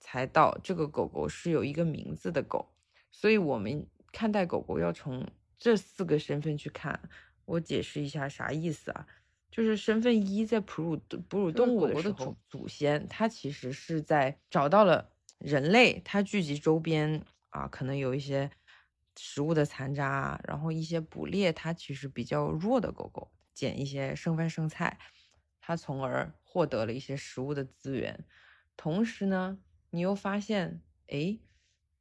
[0.00, 2.74] 才到这个狗狗是有一个名字的狗，
[3.10, 5.28] 所以我们看待狗狗要从
[5.58, 6.98] 这四个身份去看。
[7.44, 9.06] 我解释一下啥意思啊？
[9.50, 10.96] 就是身份一，在哺乳
[11.28, 18.50] 哺乳动物的时候，祖先它其实是在找到了人类，它聚集周边啊，可能有一些
[19.16, 24.98] 食物的残渣啊，然后一些捕猎它其实比较弱的狗狗，捡一些剩饭剩菜，
[25.60, 28.24] 它从而获得了一些食物的资源。
[28.76, 29.58] 同时呢，
[29.90, 31.38] 你又发现，哎，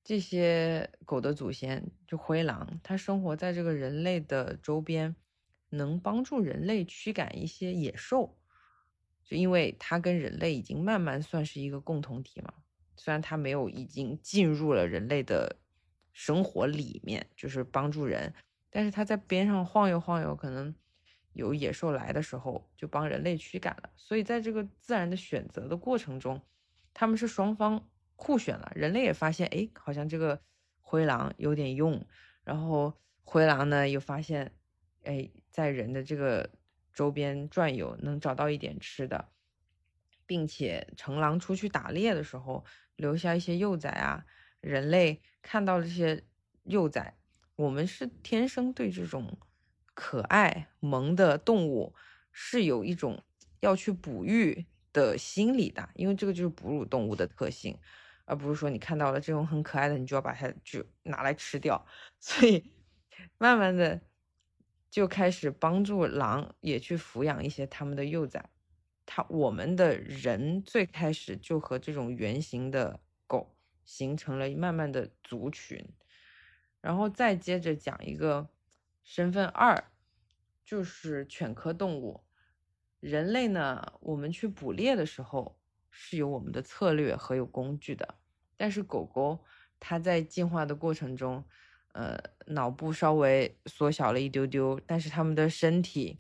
[0.03, 5.15] 这些狗的祖先就灰狼，它生活在这个人类的周边，
[5.69, 8.37] 能帮助人类驱赶一些野兽，
[9.23, 12.53] 就因为它跟人类已经慢慢算是一个共同体嘛。
[12.95, 15.57] 虽然它没有已经进入了人类的
[16.11, 18.33] 生活里面，就是帮助人，
[18.69, 20.73] 但是它在边上晃悠晃悠，可能。
[21.34, 23.89] 有野兽来的时候，就帮人类驱赶了。
[23.95, 26.41] 所以在这个自然的选择的过程中，
[26.93, 28.71] 他们是双方互选了。
[28.75, 30.41] 人类也发现，哎，好像这个
[30.79, 32.05] 灰狼有点用。
[32.43, 34.53] 然后灰狼呢，又发现，
[35.03, 36.49] 哎，在人的这个
[36.93, 39.29] 周边转悠，能找到一点吃的，
[40.25, 42.63] 并且成狼出去打猎的时候，
[42.95, 44.25] 留下一些幼崽啊。
[44.61, 46.23] 人类看到这些
[46.63, 47.15] 幼崽，
[47.55, 49.38] 我们是天生对这种。
[49.93, 51.93] 可爱萌的动物
[52.31, 53.23] 是有一种
[53.59, 57.77] 要去哺育的心理的，因为这个就是哺乳动物的特性，
[58.25, 61.85] 而不是说你看到了这种很可爱的，你就要把它就拿来吃掉。
[62.19, 62.71] 所以
[63.37, 64.01] 慢慢的
[64.89, 68.43] 就开始帮助狼也去抚养一些他们的幼崽，
[69.05, 75.83] 它我们的人最开始就和这种圆形的狗形成了慢慢的族群，
[76.81, 78.47] 然后再接着讲一个
[79.03, 79.91] 身份二，
[80.65, 82.23] 就是犬科动物。
[82.99, 88.15] 人类呢，我们去捕猎的时候是有我们的策略和有工具的，
[88.57, 89.43] 但是狗狗
[89.79, 91.43] 它在进化的过程中，
[91.91, 96.19] 呃，脑部稍微缩小了一丢丢，但是它们的身体。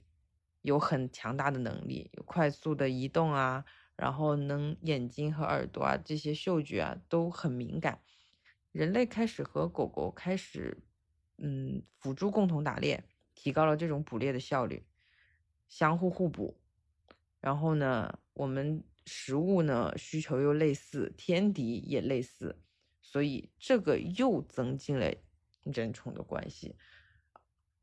[0.61, 3.65] 有很强大的能力，有快速的移动啊，
[3.97, 7.99] 然后能眼睛和耳朵啊这些嗅觉啊都很敏感。
[8.71, 10.77] 人类开始和狗狗开始，
[11.37, 13.03] 嗯，辅助共同打猎，
[13.35, 14.85] 提高了这种捕猎的效率，
[15.67, 16.59] 相互互补。
[17.39, 22.61] 然后呢，我们食物呢需求又类似，天敌也类似，
[23.01, 25.13] 所以这个又增进了
[25.63, 26.75] 人宠的关系。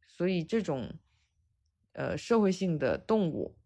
[0.06, 0.98] 所以这种。
[1.92, 3.58] 呃，社会性的动物，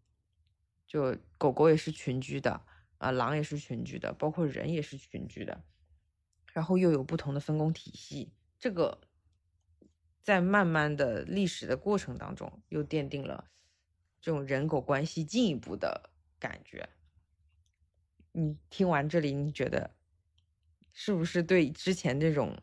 [0.87, 2.65] 就狗狗也是群居的
[2.97, 5.63] 啊，狼也是群居的，包括人也是群居的，
[6.51, 8.99] 然后又有不同的分工体系，这个
[10.25, 13.51] 在慢慢的历史的过程当中，又奠定了
[14.19, 16.09] 这种人狗关系进一步的
[16.39, 16.89] 感觉。
[18.31, 19.91] 你听完这里，你觉得
[20.91, 22.57] 是不是对之前这种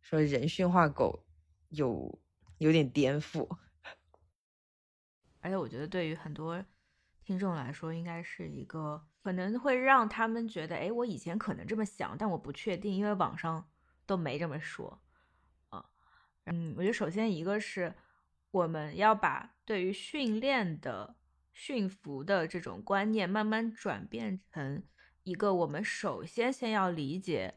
[0.00, 1.24] 说人驯化狗
[1.68, 2.20] 有
[2.58, 3.48] 有点颠覆？
[5.38, 6.64] 而且我觉得，对于很多
[7.22, 13.70] 听众来说，应该是一个可能会让他们觉得，哎，我以前可能这么想，但我不确定，因为网上
[14.04, 15.00] 都没这么说。
[16.52, 17.94] 嗯，我觉得首先一个是
[18.50, 21.16] 我们要把对于训练的
[21.52, 24.82] 驯服的这种观念慢慢转变成
[25.22, 27.54] 一个，我们首先先要理解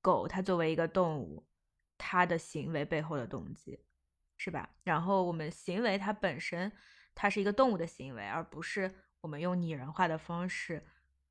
[0.00, 1.46] 狗它作为一个动物，
[1.96, 3.80] 它的行为背后的动机。
[4.38, 4.68] 是吧？
[4.84, 6.70] 然后我们行为它本身，
[7.14, 10.86] 它是一个动物的行为，而不是我们用拟人化的方式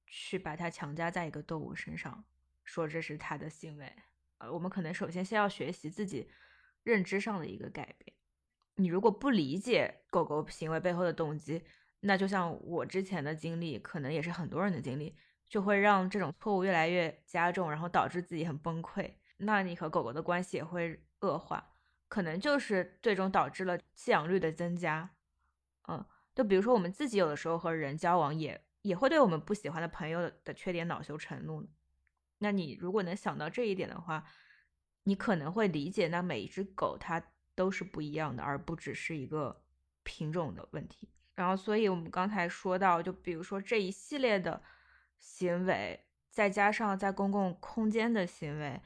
[0.07, 2.25] 去把它强加在一个动物身上，
[2.63, 3.93] 说这是它的行为。
[4.37, 6.29] 呃，我们可能首先先要学习自己
[6.83, 8.15] 认知上的一个改变。
[8.75, 11.63] 你如果不理解狗狗行为背后的动机，
[12.01, 15.15] 那就像我之前的经历，可能也是很多人的经历，
[15.47, 19.13] 就会让这种错误越来越加重，然后导致自己很崩溃。
[19.37, 21.71] 那你和狗狗的关系也会恶化。
[22.07, 25.09] 可能就是最终导致了弃养率的增加，
[25.87, 26.05] 嗯，
[26.35, 31.67] 就比如说我们自己有的时候和人交往，也也会对我们不喜欢的朋友的缺点恼羞成怒。
[32.39, 34.23] 那你如果能想到这一点的话，
[35.03, 37.21] 你可能会理解，那每一只狗它
[37.55, 39.63] 都是不一样的，而不只是一个
[40.03, 41.09] 品种的问题。
[41.35, 44.61] 然后，所以我们刚才说到，就比如说这一系列的
[45.17, 48.81] 行为，再加上在公共空间的行为，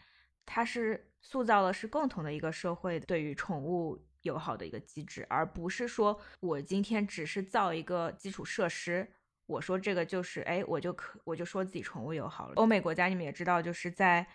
[0.45, 1.05] 它是。
[1.21, 9.11] 塑造了是共同的一个社会对于宠物友好的一个机制，而不是说我今天只是造一个基础设施，
[9.49, 12.53] 我说这个就是哎，我就可我就说自己宠物友好了。
[12.55, 14.25] 欧美国家你们也知道，就是在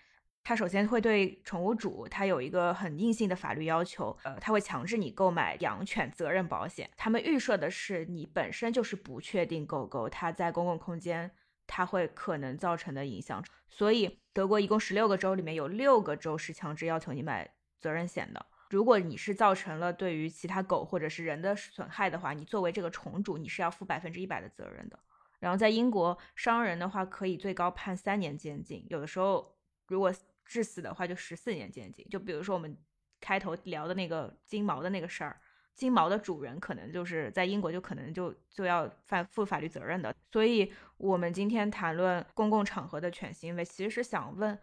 [0.43, 6.91] 它首先会对宠物主它有一个很硬性的法律要求，呃，它会强制你购买养犬责任保险。
[6.97, 11.31] 他们预设的是你本身就是不确定狗狗它在公共空间。
[11.67, 18.47] 它会可能造成的影响，所以德国一共十六个州里面有六个州是强制要求你买责任险的。
[18.75, 24.99] 如果你是造成了对于其他狗或者是人的损害的话，你作为这个宠主，你是要负百分之一百的责任的。
[25.39, 29.57] 然后在英国，伤人的话可以最高判三年监禁，有的时候
[29.87, 30.13] 如果
[30.45, 32.05] 致死的话就十四年监禁。
[32.11, 32.77] 就比如说我们
[33.21, 35.41] 开头聊的那个金毛的那个事儿。
[35.77, 40.13] 金毛的主人可能就是在英国，就可能就就要犯负法律责任的。
[40.33, 44.59] 所以，我们今天谈论公共场合的犬行为，其实是想问，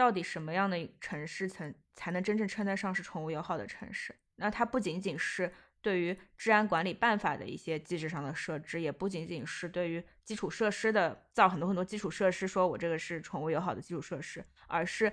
[0.00, 4.14] 到底什么样的城市才才能真正称得上是宠物友好的城市？
[4.36, 5.52] 那它不仅仅是
[5.82, 15.12] 对于治安管理办法的一些机制上的设置，也不仅仅是对于基础设施的造很多很多基础设施，说我这个是宠物友好的基础设施，而是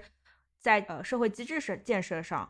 [0.57, 2.49] 在呃社会机制设建设上。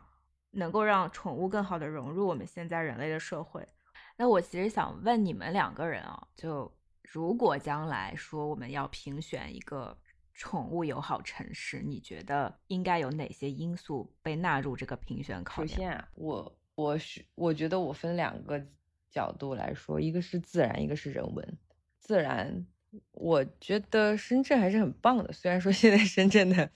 [0.52, 3.68] 能够让宠物更好的融入我们现在人类的社会。
[4.16, 9.96] 那我其实想问你们两个人啊，就如果将来说我们要评选一个
[10.38, 15.68] 宠物友好城市，你觉得应该有哪些因素被纳入这个评选考量？
[15.68, 18.64] 首先啊，我我是我觉得我分两个
[19.10, 21.58] 角度来说，一个是自然，一个是人文。
[21.98, 22.64] 自然，
[23.10, 26.70] 我觉得深圳还是很棒的，虽然说 现在深圳的。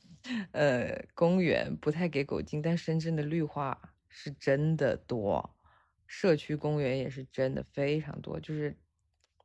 [0.52, 3.76] 呃，公园不太给狗进，但深圳的绿化
[4.08, 5.56] 是真的多，
[6.06, 8.76] 社区公园也是真的非常多，就是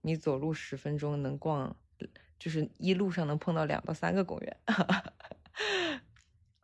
[0.01, 1.75] 你走路十分钟能逛，
[2.39, 4.57] 就是一路上能碰到两到三个公园。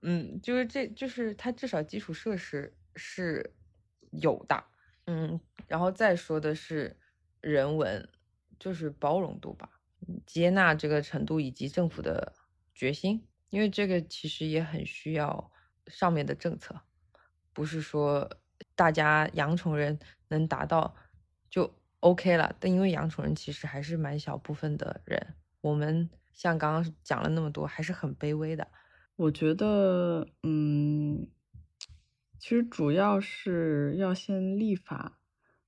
[0.02, 3.54] 嗯，就是这就是它至少基础设施是
[4.12, 4.64] 有的。
[5.06, 6.98] 嗯，然后再说的是
[7.41, 8.08] 人文，
[8.60, 9.70] 就是包容度吧，
[10.26, 12.34] 接纳这个程度以及政府的
[12.74, 15.52] 决心，因为这个其实也很需要
[15.88, 16.82] 上面的政策，
[17.52, 18.30] 不是说
[18.76, 20.95] 大家养宠人能达到
[21.50, 22.56] 就 OK 了。
[22.60, 28.68] 但因为养宠人其实还是蛮小部分的人，我们像刚刚讲了那么多，还是很卑微的。
[29.15, 31.26] 我觉得，嗯，
[32.38, 35.19] 其实主要是要先立法，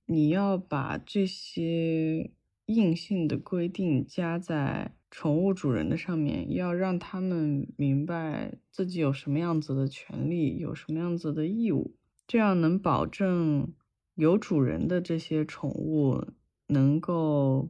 [0.06, 2.32] 你要把这些
[2.66, 11.96] 硬性的规定加在宠物主人的上面，要让他们明白自己有什么样子的权利，有什么样子的义务，
[12.28, 13.74] 这样能保证
[14.16, 16.26] 有主人的这些宠物
[16.68, 17.70] 能够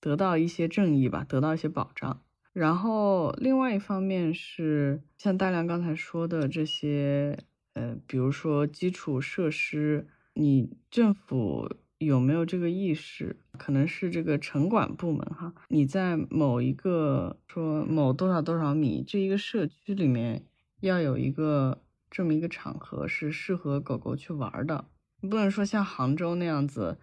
[0.00, 2.22] 得到一些正义吧，得到一些保障。
[2.52, 7.38] 然后，另外一方面是像大亮刚才说的这些，
[7.74, 11.68] 呃，比如说基础设施，你政府
[11.98, 13.36] 有没有这个意识？
[13.58, 20.46] 可能是这个城管部门哈，你在某一个说某多少多少米这一个社区里面，
[20.80, 24.86] 要有一个这么一个场合是适合狗狗去玩的，
[25.20, 26.98] 你不能说像杭州那样子，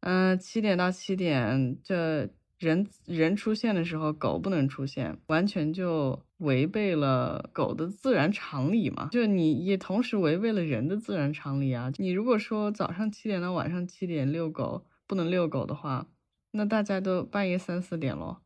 [0.00, 2.28] 嗯，七点到七点这。
[2.58, 9.10] 人人出现的时候，狗不能出现，完全就违背了狗的自然常理嘛。
[9.12, 11.92] 就你也同时违背了人的自然常理啊。
[11.98, 16.06] 你如果说早上七点到晚上七点遛狗不能遛狗的话，
[16.52, 18.40] 那大家都半夜三四点咯。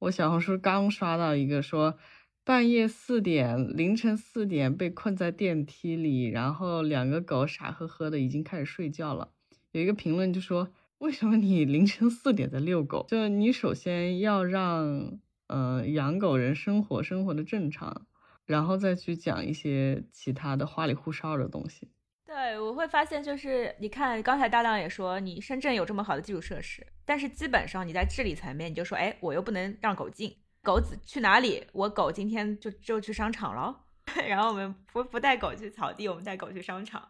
[0.00, 1.96] 我小红书刚刷到一个说，
[2.42, 9.30] 半夜四点，凌晨四点被困在电梯里，然后两个狗傻呵呵的已经开始睡觉了。
[9.70, 10.68] 有一个评论就说。
[11.04, 13.04] 为什么你凌晨四点在遛狗？
[13.06, 15.18] 就你首先要让
[15.48, 18.06] 呃养狗人生活生活的正常，
[18.46, 21.90] 然后再去讲一些其他的花里胡哨的东西。
[22.24, 31.62] 对，我会发现就是你看刚才大亮也说，你深圳有这么好的基础设施，但是基本上你在治理层面，你就说，哎，我又不能让狗进，狗子去哪里？
[31.74, 33.78] 我狗今天就就去商场了，
[34.26, 37.06] 然后我们不不带狗去草地，我们带狗去商场。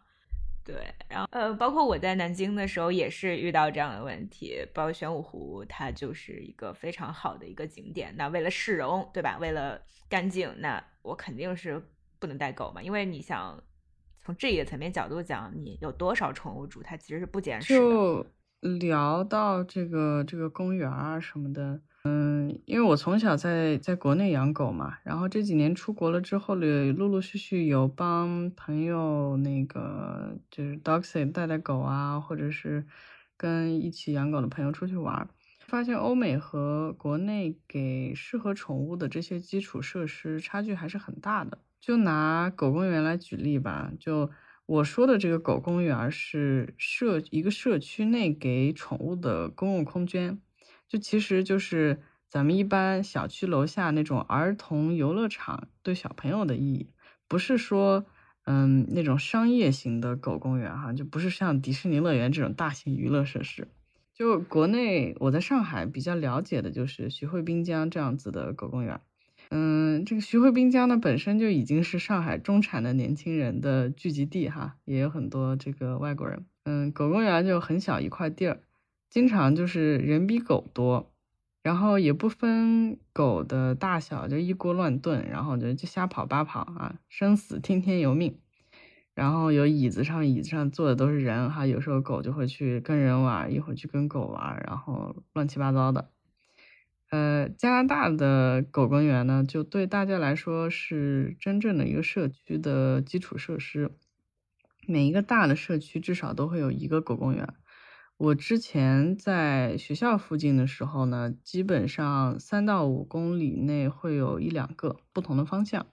[0.65, 4.67] 对，然后呃，包括我在南京的时候也是遇到这样的问题。
[4.73, 8.11] 包括玄武湖，它就是一个非常好的一个景点。
[8.17, 9.37] 那为了市容，对吧？
[9.39, 9.79] 为了
[10.09, 11.79] 干净，那我肯定是
[12.17, 12.81] 不能带狗嘛。
[12.81, 13.63] 因为你想
[14.19, 17.75] 从这个层面角度讲，你有多少宠物主，它其实是不捡屎。
[17.75, 18.25] 就
[18.79, 21.79] 聊到这个这个公园啊什么的。
[22.07, 32.85] 嗯，因为我从小在在国内养狗嘛，然后这几年出国了之后呢，陆陆续续有帮朋友那个就是 d o g s i 带带狗啊，或者是
[33.35, 35.27] 跟一起养狗的朋友出去玩，
[35.65, 41.57] 发现欧美和国内给适合宠物的这些基础设施差距还是很大的。
[41.81, 44.29] 就拿狗公园来举例吧，就
[44.67, 50.39] 我说的这个狗公园是社一个社区内给宠物的公共空间。
[50.87, 51.99] 就其实就是
[52.29, 56.89] 咱们一般小区楼下那种儿童游乐场对小朋友的意义，
[57.27, 58.05] 不是说
[58.45, 63.67] 嗯那种商业型的狗公园哈，就不是像迪士尼乐园这种大型娱乐设施。
[64.13, 69.01] 就国内我在上海比较了解的就是徐汇滨江这样子的狗公园，
[69.49, 78.61] 嗯，这个徐汇滨江呢本身就已经是上海中产的年轻人的聚集地哈，也有很多这个外国人，嗯，狗公园就很小一块地儿。
[79.15, 81.13] 经常就是人比狗多，
[81.63, 88.37] 然后也不分狗的大小，就一锅乱炖，然后就就瞎跑八跑啊，生死听天由命。
[89.13, 96.09] 然后有椅子上椅子上坐的都是人哈，有时候狗就会去跟人玩，一会儿去跟狗玩，然后乱七八糟的。
[97.09, 103.91] 呃，加拿大的狗公园呢，就对大家来说是真正的一个社区的基础设施，
[104.85, 107.47] 每一个大的社区至少都会有一个狗公园。
[108.19, 115.85] 我之前在学校附近的时候呢，基本上三到五公里内会有一两个不同的方向。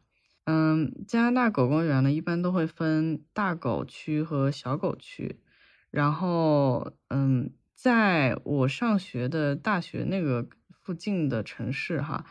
[0.45, 5.41] 嗯，加拿大狗公园呢，一般都会分大狗区和小狗区。
[5.91, 12.25] 然后，嗯，在我上学的大学那个附近的城市哈，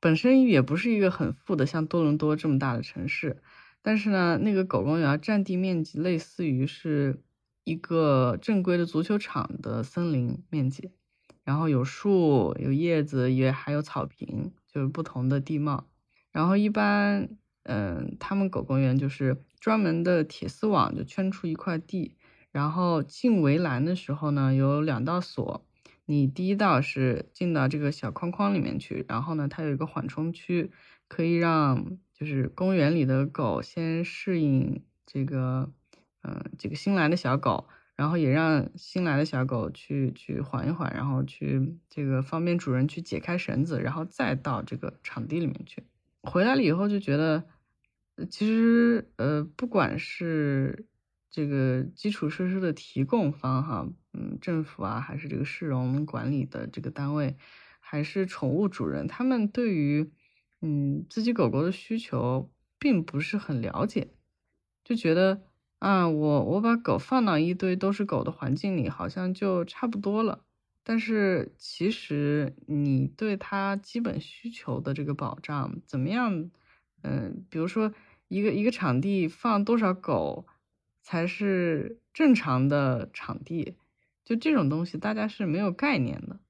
[0.00, 3.40] 本身也不是一个很富的，像多伦多这么大的城市，
[3.80, 7.22] 但是呢，那个狗公园占地面积类似于是。
[7.66, 10.92] 一个正规的足球场的森林面积，
[11.42, 15.88] 然后有树、有叶子，也还有草坪，就是不同的地貌。
[16.30, 17.28] 然后一般，
[17.64, 22.14] 嗯，他们狗公园就是专门的铁丝网就圈出一块地，
[22.52, 25.66] 然后进围栏的时候呢，有两道锁。
[26.04, 30.70] 你第一道是进到这个小框框里面去，然后呢，它有一个缓冲区，
[31.08, 35.72] 可以让就是公园里的狗先适应这个。
[36.28, 45.84] 嗯，几个新来的小狗，然后也让新来的小狗去去缓一缓，然后去这个方便主人去解开绳子，然后再到这个场地里面去。
[46.22, 47.44] 回来了以后就觉得，
[48.28, 50.88] 其实呃，不管是
[51.30, 57.36] 这个基础设施的提供方哈，嗯，政府啊，还是这个市容管理的这个单位，
[57.78, 60.10] 还是宠物主人，他们对于
[60.60, 62.50] 嗯自己狗狗的需求
[62.80, 64.08] 并不是很了解，
[64.82, 65.42] 就觉得。
[65.78, 70.42] 啊，我我把狗放到一堆都是狗的环境里，好像就差不多了。
[70.82, 76.50] 但是其实你对它基本需求的这个保障怎么样？
[77.02, 77.92] 嗯，比如说
[78.28, 80.46] 一个一个场地放多少狗
[81.02, 83.74] 才是正常的场地？
[84.24, 86.40] 就这种东西大家是没有概念的。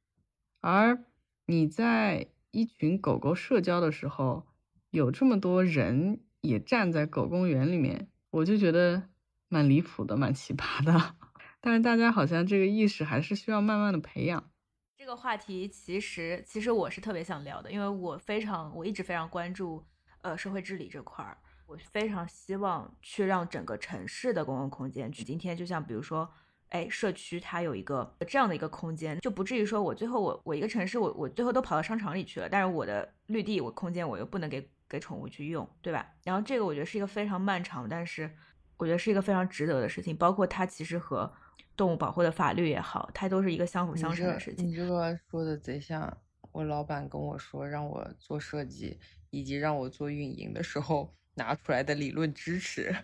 [0.61, 1.05] 而
[1.47, 4.47] 你在一群狗狗社交的时候，
[4.91, 9.09] 有这么多人也站在狗公园里面，我就觉得。
[9.49, 11.15] 蛮离谱的，蛮奇葩的，
[11.61, 14.51] 但是大家好像这个意识还是需要慢慢的培养。
[14.99, 19.85] 这个话题其实，其实我是特别想聊的，因为我非常，我一直非常关注，
[20.23, 26.29] 呃，社会治理这块儿，我非常希望去让整个城市的公共空间，去今天就像比如说，
[26.71, 36.05] 哎，社区它有一个这样的一个空间，就不至于说我最后我我一个城市我我最后都跑到商场里去了，但是我的绿地我空间我又不能给给宠物去用，对吧？
[36.25, 38.35] 然后这个我觉得是一个非常漫长，但是。
[38.77, 41.33] 我觉得是一个非常值得的事情，包括它其实和
[41.77, 44.67] 动物保护的法律也好，它都是一个相辅相成的事情。
[44.69, 46.17] 你这个说的贼像
[46.53, 48.99] 我老板跟我说让我做设计
[49.31, 52.95] 以及让我做运营的时候 拿出来的理论支持。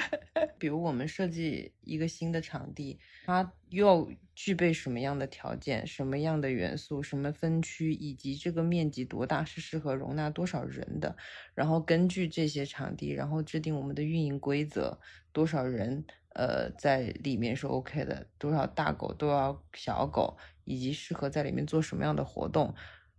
[0.58, 4.06] 比如我们设计一个新的场地，它要
[4.40, 11.16] 具备什么样的条件、什么样的元素、什么分区，以及这个面积多大是适合容纳多少人的，
[11.56, 14.96] 然后根据这些场地，然后制定我们的运营规则，
[15.32, 16.04] 多少人
[16.34, 22.72] 呃在里面是 OK 的，多少大狗多少小狗，以及适合在里面做什么样的活动，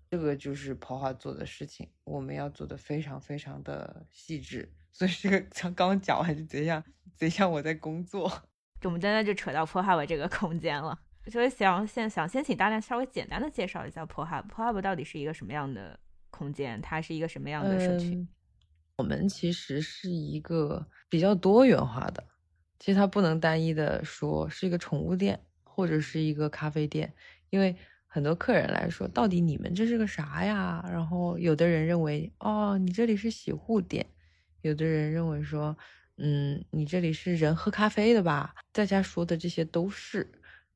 [0.09, 4.71] 这个就是跑画做的事情，我们要做的非常非常的细致。
[4.93, 6.81] 所以这个像刚讲完就贼像
[7.17, 8.31] 贼像我在工作，
[8.83, 10.97] 我们真的就扯到 Pro Hub 这个空间了。
[11.29, 14.47] 所以想先想先请大家稍微简单的介绍一下 Pro Hub。
[14.47, 15.99] PoHub 到底是一个什么样的
[16.29, 16.81] 空间？
[16.81, 18.25] 它是一个什么样的社区？
[18.97, 22.23] 我们其实是一个比较多元化的，
[22.79, 27.13] 其实它不能单一的说是一个宠物店或者是一个咖啡店，
[27.49, 27.75] 因为
[28.07, 30.83] 很多客人来说，到底你们这是个啥呀？
[30.89, 34.05] 然后有的人认为，哦，你这里是洗护店。
[34.61, 35.77] 有的人认为说，
[36.17, 38.53] 嗯，你这里是人喝咖啡的吧？
[38.73, 40.29] 大家说的这些都是。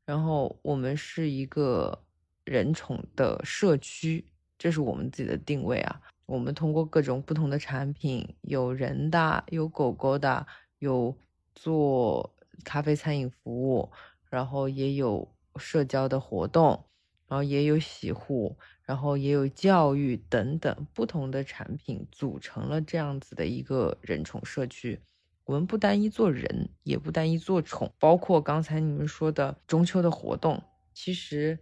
[0.05, 2.03] 然后我们是一个
[2.43, 4.25] 人宠的社区，
[4.57, 6.01] 这是我们自己的定位啊。
[6.25, 10.45] 我们通过各种不同的产品，有人的，有狗狗的，
[10.79, 11.15] 有
[11.53, 13.91] 做咖啡餐饮服务，
[14.29, 15.27] 然后也有
[15.57, 16.85] 社交的活动，
[17.27, 18.57] 然后也有洗护。
[18.85, 24.99] 然后也有教育等等不同的产品组成了这样子的一个人宠社区。
[25.45, 30.61] 我们不单一做人，也不单一做宠，包括刚才你们说的中秋的活动。
[30.93, 31.59] 其实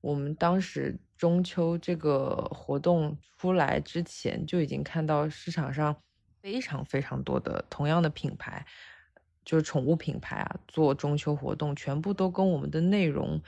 [0.00, 5.96] 我们当时中秋这个活动出来之前，就已经看到市场上
[6.42, 8.66] 非常非常多的同样的品牌，
[9.44, 13.40] 就是宠物品牌啊，做中秋活动，全部都跟我们的内容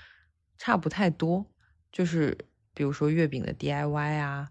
[0.59, 1.47] 差不太多，
[1.91, 2.39] 就是。
[2.75, 4.49] 比如说月饼的 DIY 啊，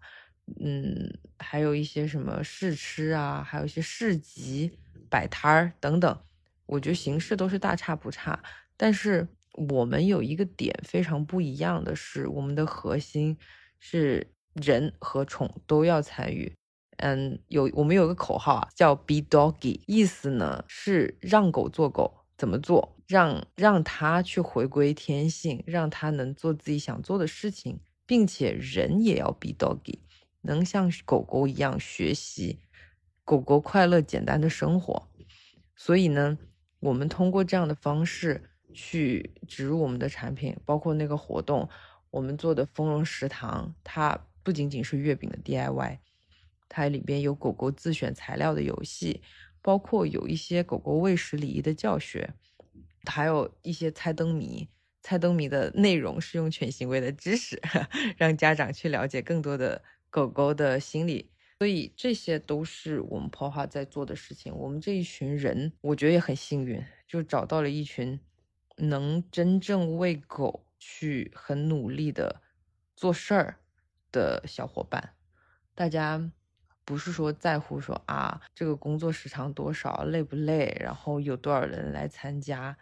[0.64, 4.78] 嗯，还有一些什么试吃啊，还有一些市集
[5.12, 6.20] 摆摊儿等等，
[6.66, 8.42] 我觉得形式都是大差不差。
[8.76, 13.38] 但是我们有一个点非常不一样的是，我们的核心
[13.78, 16.56] 是人和宠都要参与。
[16.98, 22.26] 嗯，有我们有个口号啊，叫 Be Doggy，意思呢是让狗做狗。
[22.38, 22.98] 怎么做？
[23.08, 27.80] 让让它去回归天性，让它能做自己想做的事情。
[28.08, 30.00] 并且人也要 be doggy，
[30.42, 32.60] 能像狗狗一样学习，
[33.24, 35.08] 狗狗快乐简单的生活。
[35.76, 36.38] 所以呢，
[36.80, 41.68] 我们通过这样的方式去植入我们的产品，包括那个活动，
[42.10, 46.00] 我们做的丰荣食堂，它不仅仅是月饼的 DIY，
[46.70, 49.22] 它里边有狗狗自选材料的游戏，
[49.62, 52.34] 包括有一些狗狗喂食礼仪的教学，
[53.06, 54.70] 还有一些猜灯谜。
[55.04, 57.60] 猜灯谜的内容是用犬行为的知识，
[58.18, 59.82] 让家长去了解更多的
[60.12, 61.32] 狗狗的心理，
[61.62, 64.52] 所以这些都是我们 p o h a 在做的事情。
[64.52, 68.20] 我们这一群人，我觉得也很幸运，就找到了一群
[68.78, 72.42] 能真正为狗去很努力的
[72.96, 73.60] 做事儿
[74.12, 75.14] 的小伙伴。
[75.76, 76.32] 大家
[76.84, 82.76] 不是说在乎说啊，这个工作时长多少，累不累，然后有多少人来参加。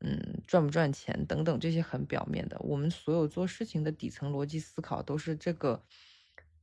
[0.00, 2.58] 嗯，赚不赚钱等等这些很表面的。
[2.60, 5.84] 我们所有做事情的底层逻辑思考都是这个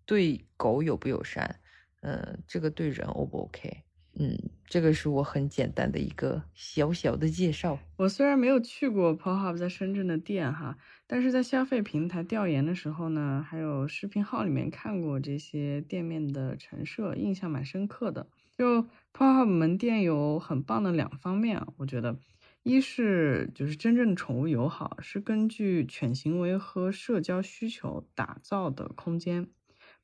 [0.09, 1.59] 对狗友不友善，
[2.01, 3.83] 嗯，这个对人 O 不 OK？
[4.17, 7.77] 嗯，这个是我很简单的一个小小的介绍。
[7.95, 10.75] 我虽然没有去过 POHUB 在深圳的店哈，
[11.05, 18.25] 但是在消费平台调研的时候呢，还有视频号里面看过这些店面的陈设，印象蛮深刻的。
[18.57, 22.17] 就 POHUB 门店有很棒的两方面，我觉得，
[22.63, 29.47] 一是就是真正宠物友好，是根据犬行为和社交需求打造的空间。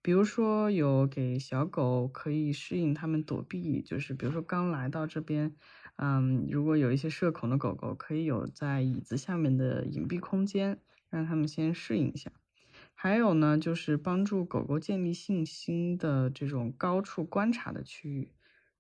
[0.05, 5.55] 比如说有给小狗可以适应它们躲避，就是比如说刚来到这边，
[5.95, 10.77] 嗯，如果有一些社恐的狗狗，可以有在椅子下面的隐蔽空间，
[11.09, 12.31] 让它们先适应一下。
[12.93, 18.31] 还有呢，就是帮助狗狗建立信心的这种高处观察的区域，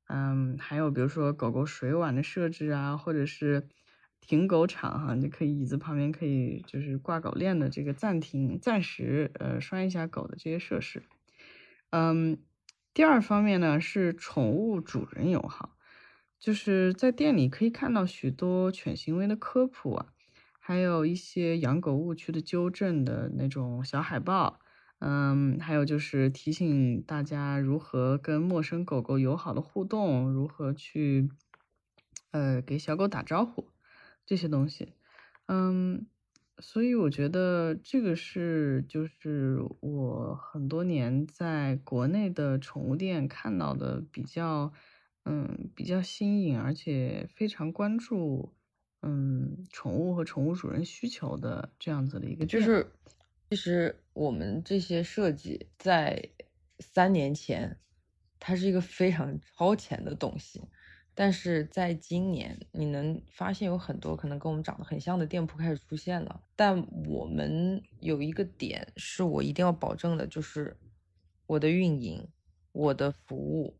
[0.09, 3.67] 嗯，还有比如说狗狗水碗的设置啊，或者是
[4.21, 11.01] 停狗场哈，你可以椅子旁边可以就是挂狗链的这个暂停、暂时呃拴一下狗的这些设施。
[11.91, 12.37] 嗯，
[12.93, 15.77] 第二方面呢是宠物主人友好，
[16.39, 20.03] 就是在店里可以看到许多犬行为的科普，
[20.59, 24.59] 还有一些养狗误区的纠正的那种小海报，
[24.99, 31.29] 嗯，还有就是提醒大家如何跟陌生狗狗友好的互动，如何去
[32.31, 33.69] 呃给小狗打招呼
[34.25, 34.95] 这些东西，
[35.47, 36.07] 嗯。
[36.59, 44.71] 所以我觉得这个是，就是我很多年在国内的宠物店看到的比较，
[45.25, 48.53] 嗯，比较新颖，而且非常关注，
[49.01, 52.45] 嗯，宠物和宠物主人需求的这样子的一个。
[52.45, 52.87] 就是，
[53.49, 56.29] 其实我们这些设计在
[56.79, 57.77] 三年前，
[58.39, 60.61] 它是一个非常超前的东西。
[61.17, 66.43] 但是在今年，你能发现有很多可能跟我们长得很像的店铺开始出现了。
[66.57, 70.77] 但我们有一个点是我一定要保证的，就是
[71.47, 72.27] 我的运营、
[72.73, 73.79] 我的服务，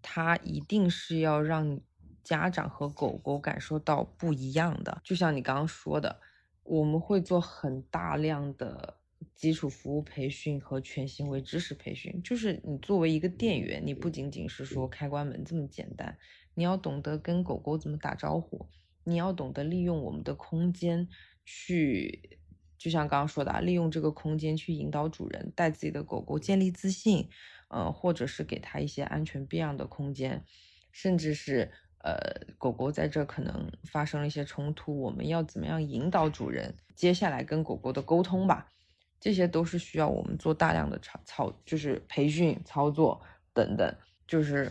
[0.00, 1.80] 它一定是要让
[2.22, 5.00] 家长和狗狗感受到不一样的。
[5.02, 6.20] 就像你刚刚说的，
[6.62, 9.00] 我们会做很大量的。
[9.34, 16.16] 基础服务培训和全行为知识培训，就是你作为一个店员，你不仅仅是说开关门这么简单，
[16.54, 18.66] 你要懂得跟狗狗怎么打招呼，
[19.04, 21.08] 你要懂得利用我们的空间
[21.44, 22.38] 去，
[22.78, 27.28] 就像刚刚说的，啊，利用这个空间去引导主人带自己的狗狗建立自信，
[27.68, 30.44] 呃，或者是给他一些安全避让的空间，
[30.92, 32.16] 甚至是呃，
[32.58, 38.70] 狗狗在这可能发生了一些冲突，我们要怎么样引导主人接下来跟狗狗的沟通吧。
[39.18, 43.22] 这些都是需要我们做大量的操操，就是培训、操作
[43.54, 44.70] 等等，就是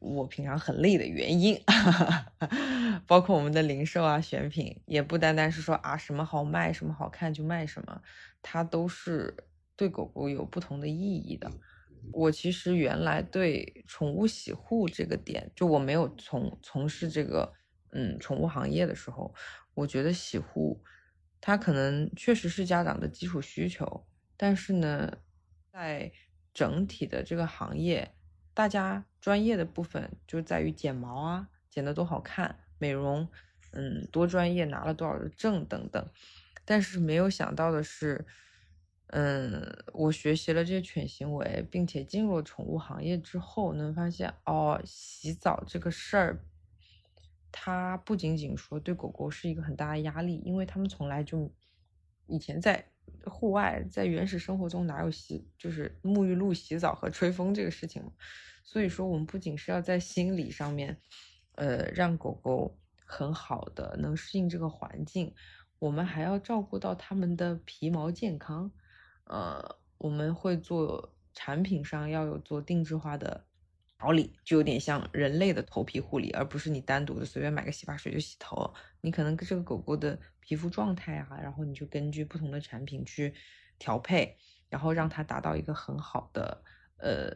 [0.00, 1.58] 我平常很累的原因。
[3.06, 8.02] 包括我们的零售啊、选品，也不单单是说啊什么好卖、什么好看就卖什么，
[8.42, 9.36] 它都是
[9.76, 11.50] 对狗狗有不同的意义的。
[12.12, 17.52] 我其实原来对宠物洗护这个点，就我没有从从事这个
[17.92, 19.34] 嗯宠物行业的时候，
[19.74, 20.82] 我觉得洗护。
[21.40, 24.06] 它可能确实是家长的基础需求，
[24.36, 25.18] 但是呢，
[25.72, 26.12] 在
[26.52, 28.14] 整体的这个行业，
[28.52, 33.28] 大家专业的部分就在于剪毛啊，剪得多好看，美容，
[33.72, 36.08] 嗯，多专业，拿了多少的证等等。
[36.64, 38.24] 但是没有想到的是，
[39.08, 46.44] 嗯，我学习了这些犬行为，并且进入了宠物行业之后，能发现哦，洗澡这个事儿。
[47.52, 51.52] 它不仅仅说对狗狗是一个很大的压力，因为它们从来就
[52.28, 52.92] 以前在
[53.24, 58.02] 户外，在原始生活中哪有洗就是沐浴露、洗澡和吹风这个事情？
[58.64, 60.96] 所以说，我们不仅是要在心理上面，
[61.56, 65.34] 呃，让狗狗很好的能适应这个环境，
[65.78, 68.70] 我们还要照顾到它们的皮毛健康。
[69.24, 73.44] 呃，我们会做产品上要有做定制化的。
[73.98, 78.72] 调理就有点像人类的头皮护理，而不是你单独的随便买个洗发水就洗头。
[79.02, 80.18] 你可能跟这个狗狗的
[80.50, 83.32] 皮肤状态啊，然后你就根据不同的产品去
[83.78, 84.36] 调配，
[84.68, 86.64] 然后让它达到一个很好的
[86.96, 87.30] 呃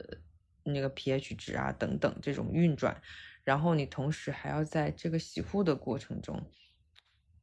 [0.64, 3.00] 那个 pH 值啊等等这种运转。
[3.44, 6.50] 然后你同时还要在这个洗护的过程中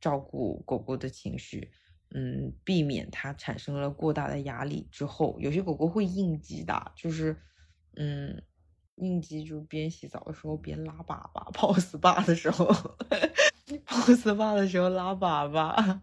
[0.02, 1.72] 照顾狗狗的情绪，
[2.10, 7.42] 嗯，避免它产生了过大的压力之后，有些狗狗会应激的，就是
[7.96, 8.44] 嗯。
[9.02, 12.66] 应激就边洗澡的时候边拉粑粑，泡 SPA 的时候，
[13.84, 16.00] 泡 SPA 的时候拉粑粑，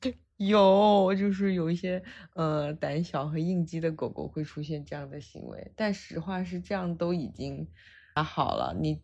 [0.38, 7.68] 有就是有一些呃胆小和应激的狗狗会出现这样的行为，但实话是这样都已经
[8.14, 8.74] 还好了。
[8.80, 9.02] 你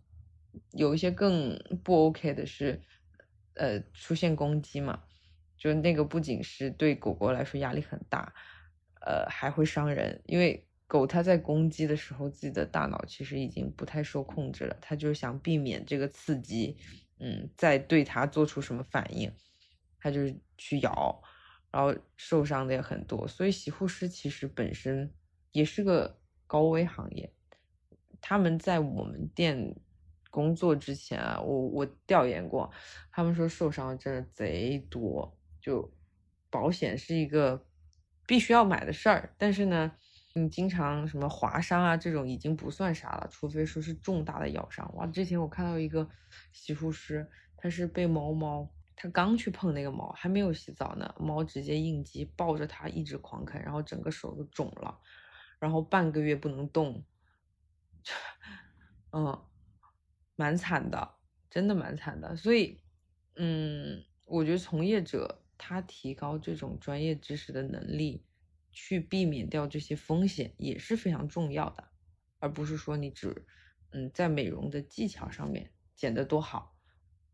[0.73, 2.81] 有一些更不 OK 的是，
[3.55, 5.03] 呃出现攻击嘛，
[5.59, 8.33] 就那个不仅是对狗狗来说压力很大，
[9.03, 16.77] 呃还会伤人，因为狗它在攻击的时候，自己的大脑其实已经不太受控制了，它就是想避免这个刺激，
[17.19, 19.33] 嗯，再对它做出什么反应，
[19.99, 21.21] 它就是去咬，
[21.73, 25.13] 然后受伤的也很多，所以洗护师其实本身
[25.53, 27.33] 也是个高危行业。
[28.21, 29.75] 他们在我们店
[30.31, 32.71] 工作之前啊，我我调研过，
[33.11, 35.93] 他们说受伤真的贼多，就
[36.49, 37.67] 保险是一个
[38.27, 39.35] 必须要买的事儿。
[39.37, 39.93] 但是呢，
[40.39, 44.95] 你经常什么划伤啊这种已经不算啥了，除非说是重大的咬伤。
[44.95, 46.07] 哇，之前我看到一个
[46.53, 47.27] 洗护师，
[47.57, 55.01] 他是被猫猫，他刚去碰那个猫，还没有洗澡呢，猫直接应激，抱着他一直狂啃，然后整个手都肿了，
[55.59, 57.03] 然后半个月不能动。
[59.13, 59.43] 嗯，
[60.35, 61.15] 蛮惨的，
[61.49, 62.37] 真的蛮惨的。
[62.37, 62.79] 所以，
[63.37, 68.26] 嗯，我觉得从业者他提高这种专业知识的能力，
[68.79, 71.89] 去避免掉这些风险也是非常重要的，
[72.41, 73.47] 而不是说你只，
[73.89, 76.77] 嗯，在美容的技巧上面剪得多好，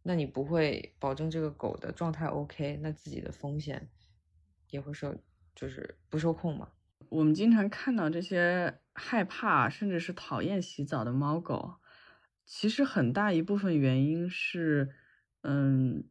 [0.04, 3.90] 那你不会保证这个狗的状态 OK，那自己的风险
[4.70, 5.20] 也会受，
[5.52, 6.70] 就是不受控嘛。
[7.08, 11.80] 我们经常看到这些害怕甚至是讨厌洗澡的猫狗，
[12.46, 14.94] 其实很大一部分原因是，
[15.40, 16.08] 嗯，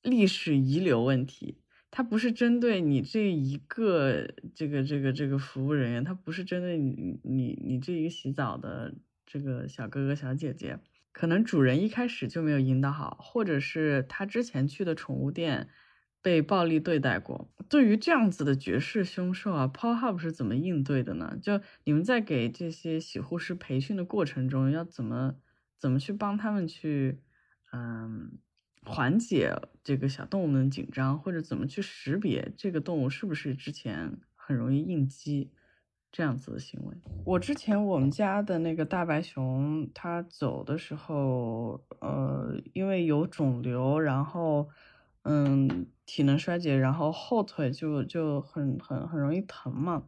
[0.00, 1.63] 历史遗留问题。
[1.96, 8.92] 它不是针对你这一个这个这个这个服务人员，它不是针对你你你这一个洗澡的
[9.24, 10.80] 这个小哥哥小姐姐，
[11.12, 15.68] 可能主人一开始就没有引导好，或者是他之前去的宠物店。
[16.20, 21.36] 被暴力对待过，对于这样子的绝世凶兽啊，PowHub 是怎么应对的呢？
[21.42, 25.34] 就你们在给这些洗护师培训的过程中，要怎么
[25.78, 27.18] 怎么去帮他们去，
[27.74, 28.38] 嗯，
[28.84, 35.50] 缓解这个小动物们紧张，或者怎么去识别这个动物是不是之前很容易应激
[36.12, 36.96] 这样子的行为？
[37.24, 44.68] 我之前我们家的那个大白熊，它走的时候，呃，因为有肿瘤，然后。
[45.26, 50.02] 嗯，体能衰竭，然后后腿就就很很很容易疼嘛，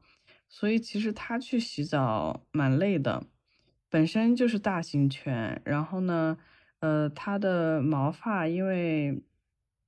[0.47, 3.25] 所以其实它去洗澡蛮累的。
[3.89, 6.37] 本身就是大型犬，然后呢，
[6.81, 9.23] 呃，它的毛发因为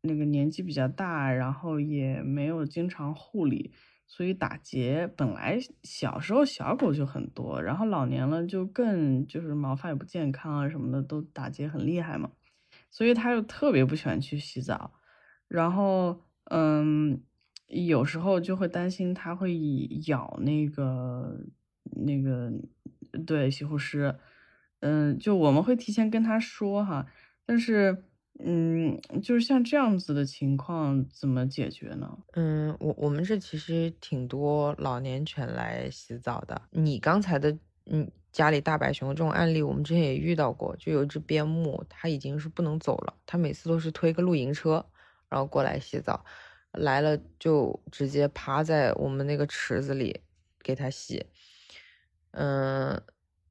[0.03, 3.73] 那个年纪比较大，然后也没有经常护理，
[4.07, 12.31] 所以打结本来小时候小狗就很多，然后老年了就更就是毛发也不健康啊什么的都打结很厉害嘛，
[12.91, 14.93] 所以它又特别不喜欢去洗澡。
[15.49, 16.21] 然后，
[16.51, 17.23] 嗯，
[17.67, 19.59] 有时候就会担心它会
[20.07, 21.41] 咬那个
[22.05, 22.53] 那个，
[23.27, 24.15] 对，洗护师，
[24.81, 27.07] 嗯，就我们会提前跟他说哈，
[27.45, 28.05] 但是，
[28.39, 32.19] 嗯，就是像这样子的情况怎么解决呢？
[32.33, 36.63] 嗯，我我们这其实挺多老年犬来洗澡的。
[36.71, 44.85] 你刚才的，嗯，家里大白熊这种案例，我们之前也遇到过，就有一只边牧，它已经是不能走了，它每次都是推个露营车。
[45.31, 46.25] 然后过来洗澡，
[46.73, 50.23] 来了就直接趴在我们那个池子里
[50.63, 51.27] 给它洗。
[52.31, 52.99] 嗯，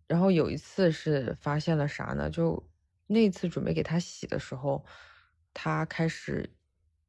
[0.07, 2.29] 然后有一次是发现了啥呢？
[2.29, 2.63] 就
[3.07, 4.85] 那次准备给他洗的时候，
[5.53, 6.49] 他开始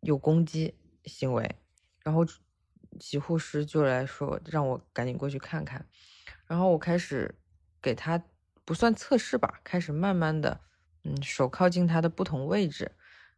[0.00, 1.56] 有攻击行为，
[2.02, 2.26] 然后
[3.00, 5.86] 洗护师就来说让我赶紧过去看看。
[6.46, 7.34] 然后我开始
[7.80, 8.22] 给他
[8.64, 10.60] 不算测试吧，开始慢慢的，
[11.04, 12.92] 嗯，手靠近他的不同位置。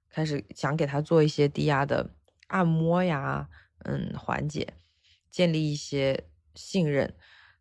[0.08, 2.10] 开始想给他做一些低压的
[2.48, 3.48] 按摩呀，
[3.84, 4.74] 嗯，缓解，
[5.30, 6.24] 建立一些
[6.56, 7.14] 信任。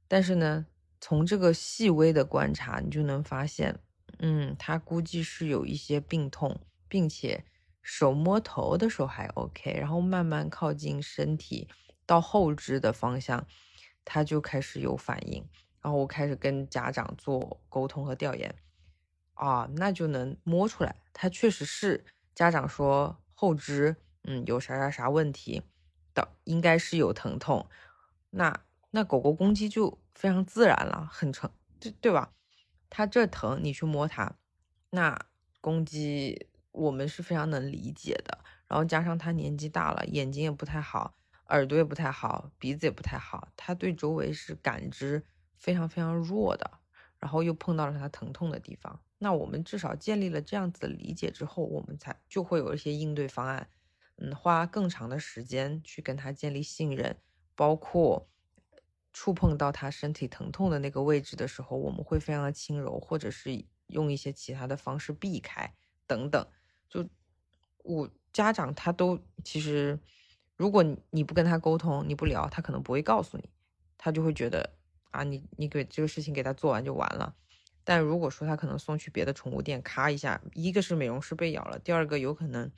[0.08, 0.66] 但是呢，
[1.02, 3.80] 从这个细微的观察，你就能发现，
[4.20, 7.46] 嗯，他估计是有一些病痛，并且
[7.82, 11.68] 手摸头的时候还 OK，然后慢慢靠近身体
[12.06, 13.46] 到后肢的方向，
[14.04, 15.48] 他就开始有反应。
[15.82, 18.54] 然后我开始跟家长做沟通和调研，
[19.36, 22.06] 啊，那就能摸出来，他确实是。
[22.36, 25.62] 家长说后肢，嗯，有啥啥啥问题
[26.14, 27.68] 的，应该是有疼痛。
[28.30, 28.62] 那
[28.92, 31.50] 那狗狗攻击就非常自然了，很成，
[31.80, 32.34] 对对吧？
[32.90, 34.38] 它这疼，你去摸它，
[34.92, 35.28] 那
[35.62, 38.40] 攻击我们是非常能理解的。
[38.68, 41.16] 然后加上它年纪大了，眼睛也不太好，
[41.48, 45.24] 耳朵也不太好，鼻子也不太好，它对周围是感知
[45.56, 46.80] 非常非常弱的。
[47.20, 48.98] 然后又碰到了它疼痛的地方。
[49.18, 53.70] 那我们至少建立了这样子的理解之后，我们才就会有一些应对方案，
[54.16, 57.20] 嗯，花更长的时间去跟它建立信任，
[57.56, 58.30] 包括
[59.12, 65.74] 触碰到他身体疼痛的那个位置的时候，我们会非常的轻柔，或者是用一些其他的方式避开
[66.06, 66.48] 等等，
[66.88, 67.08] 就
[67.84, 70.00] 我家长他都其实，
[70.56, 73.50] 如果你不跟他沟通，你不聊，他可能不会告诉你，
[73.98, 74.78] 他就会觉得
[75.12, 77.36] 啊，你你给这个事情给他做完就完了。
[77.84, 82.72] 但如果说他可能送去别的宠物店，咔一下，一个是美容师被咬了，第二个有可能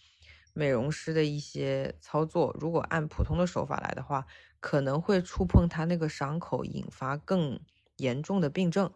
[0.54, 4.26] 美容师的一些操作，如果按普通的手法来的话，
[4.60, 7.60] 可能会触碰他那个伤口，引发更
[7.98, 8.92] 严重的病症，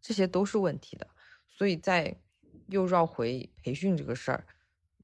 [0.00, 1.08] 这些都是问题的。
[1.46, 2.16] 所以在
[2.68, 4.46] 又绕回培训这个事儿，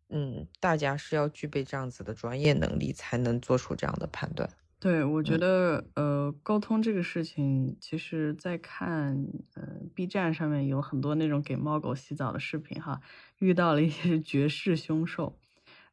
[0.08, 4.48] 嗯，大家是要具备这样子的专业能力，才能做出这样的判断。
[4.78, 9.62] 对，我觉得，呃，沟通这个事情，其实，在看，呃
[9.94, 13.00] ，B 站上面有很多那种给猫狗洗澡的视频，哈，
[13.38, 15.38] 遇到了一些 绝世凶兽，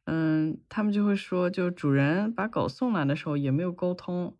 [0.04, 4.36] 嗯，他们就会说，就主人把狗送来的时候也没有沟通，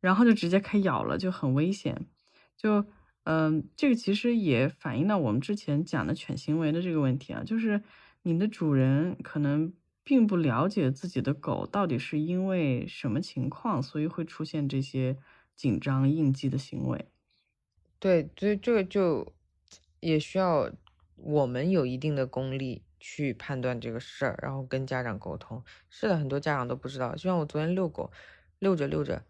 [0.00, 2.06] 然后就直接开咬了，就很危险。
[2.56, 2.84] 就，
[3.24, 7.82] 嗯，这个其实也反映到我们之前讲的犬行为的这个问题啊，就是
[8.22, 9.72] 你的主人可能。
[10.06, 15.16] 并不了解自己的狗到底是因为什么情况，所以会出现这些
[15.56, 17.06] 紧张应激的行为。
[17.98, 19.32] 对，所以这个就
[20.00, 20.70] 也需要
[21.16, 25.62] 我们有一定的功力去判断这个事儿，然后跟家长沟通。
[25.90, 27.12] 是的，很多家长都不知道。
[27.12, 28.10] 就像我昨天遛狗，
[28.60, 29.22] 遛着遛着，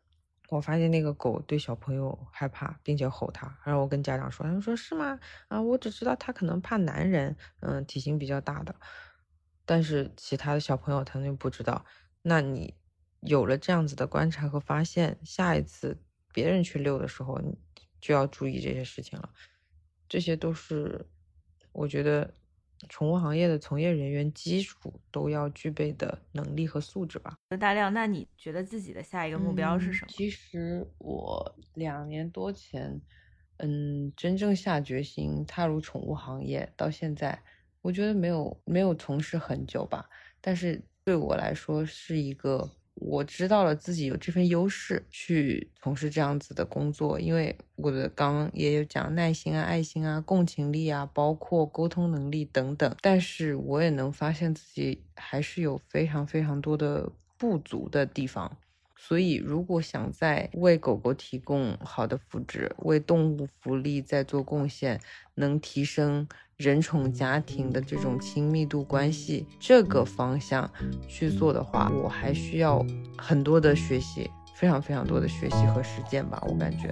[0.49, 3.59] 我发现那个狗对小朋友害怕，并且吼他。
[3.65, 5.19] 然后我跟家长说，他们说是吗？
[5.49, 8.73] 啊，我只知道他可能怕男人，嗯，体型比较大的。
[9.65, 11.85] 但是其他的小朋友他们不知道，
[12.23, 12.77] 那你
[13.23, 16.01] 有了这样子的观察和发现，下一次
[16.33, 17.59] 别人去遛的时候，你
[18.01, 19.29] 就要注意这些事情了。
[20.09, 21.05] 这些都是
[21.73, 22.33] 我觉得
[22.89, 27.37] 宠物行业的从业人员基础都要具备的能力和素质吧。
[27.59, 30.13] 大亮，那你觉得自己的下一个目标是什么？
[30.13, 33.01] 其实我两年多前，
[33.59, 37.43] 嗯，真正下决心踏入宠物行业，到现在。
[37.81, 40.09] 我觉得没有没有从事很久吧，
[40.41, 58.57] 但是对我来说是一个我知道了自己有这份优势去从事这样子的工作，因为我的刚也有讲耐心啊、爱心啊、共情力啊，包括沟通能力等等，但是我也能发现自己还是有非常非常多的不足的地方。
[59.06, 64.98] 所以，如果想在为狗狗提供好的福祉，为动物福利在做贡献，
[65.35, 66.26] 能提升
[66.56, 70.70] 人宠家庭的这种亲密度关系，这个方向
[71.06, 72.82] 去做的话，我还需要
[73.18, 76.90] 很多的学习，非常非常多的学习和实践吧，我感觉。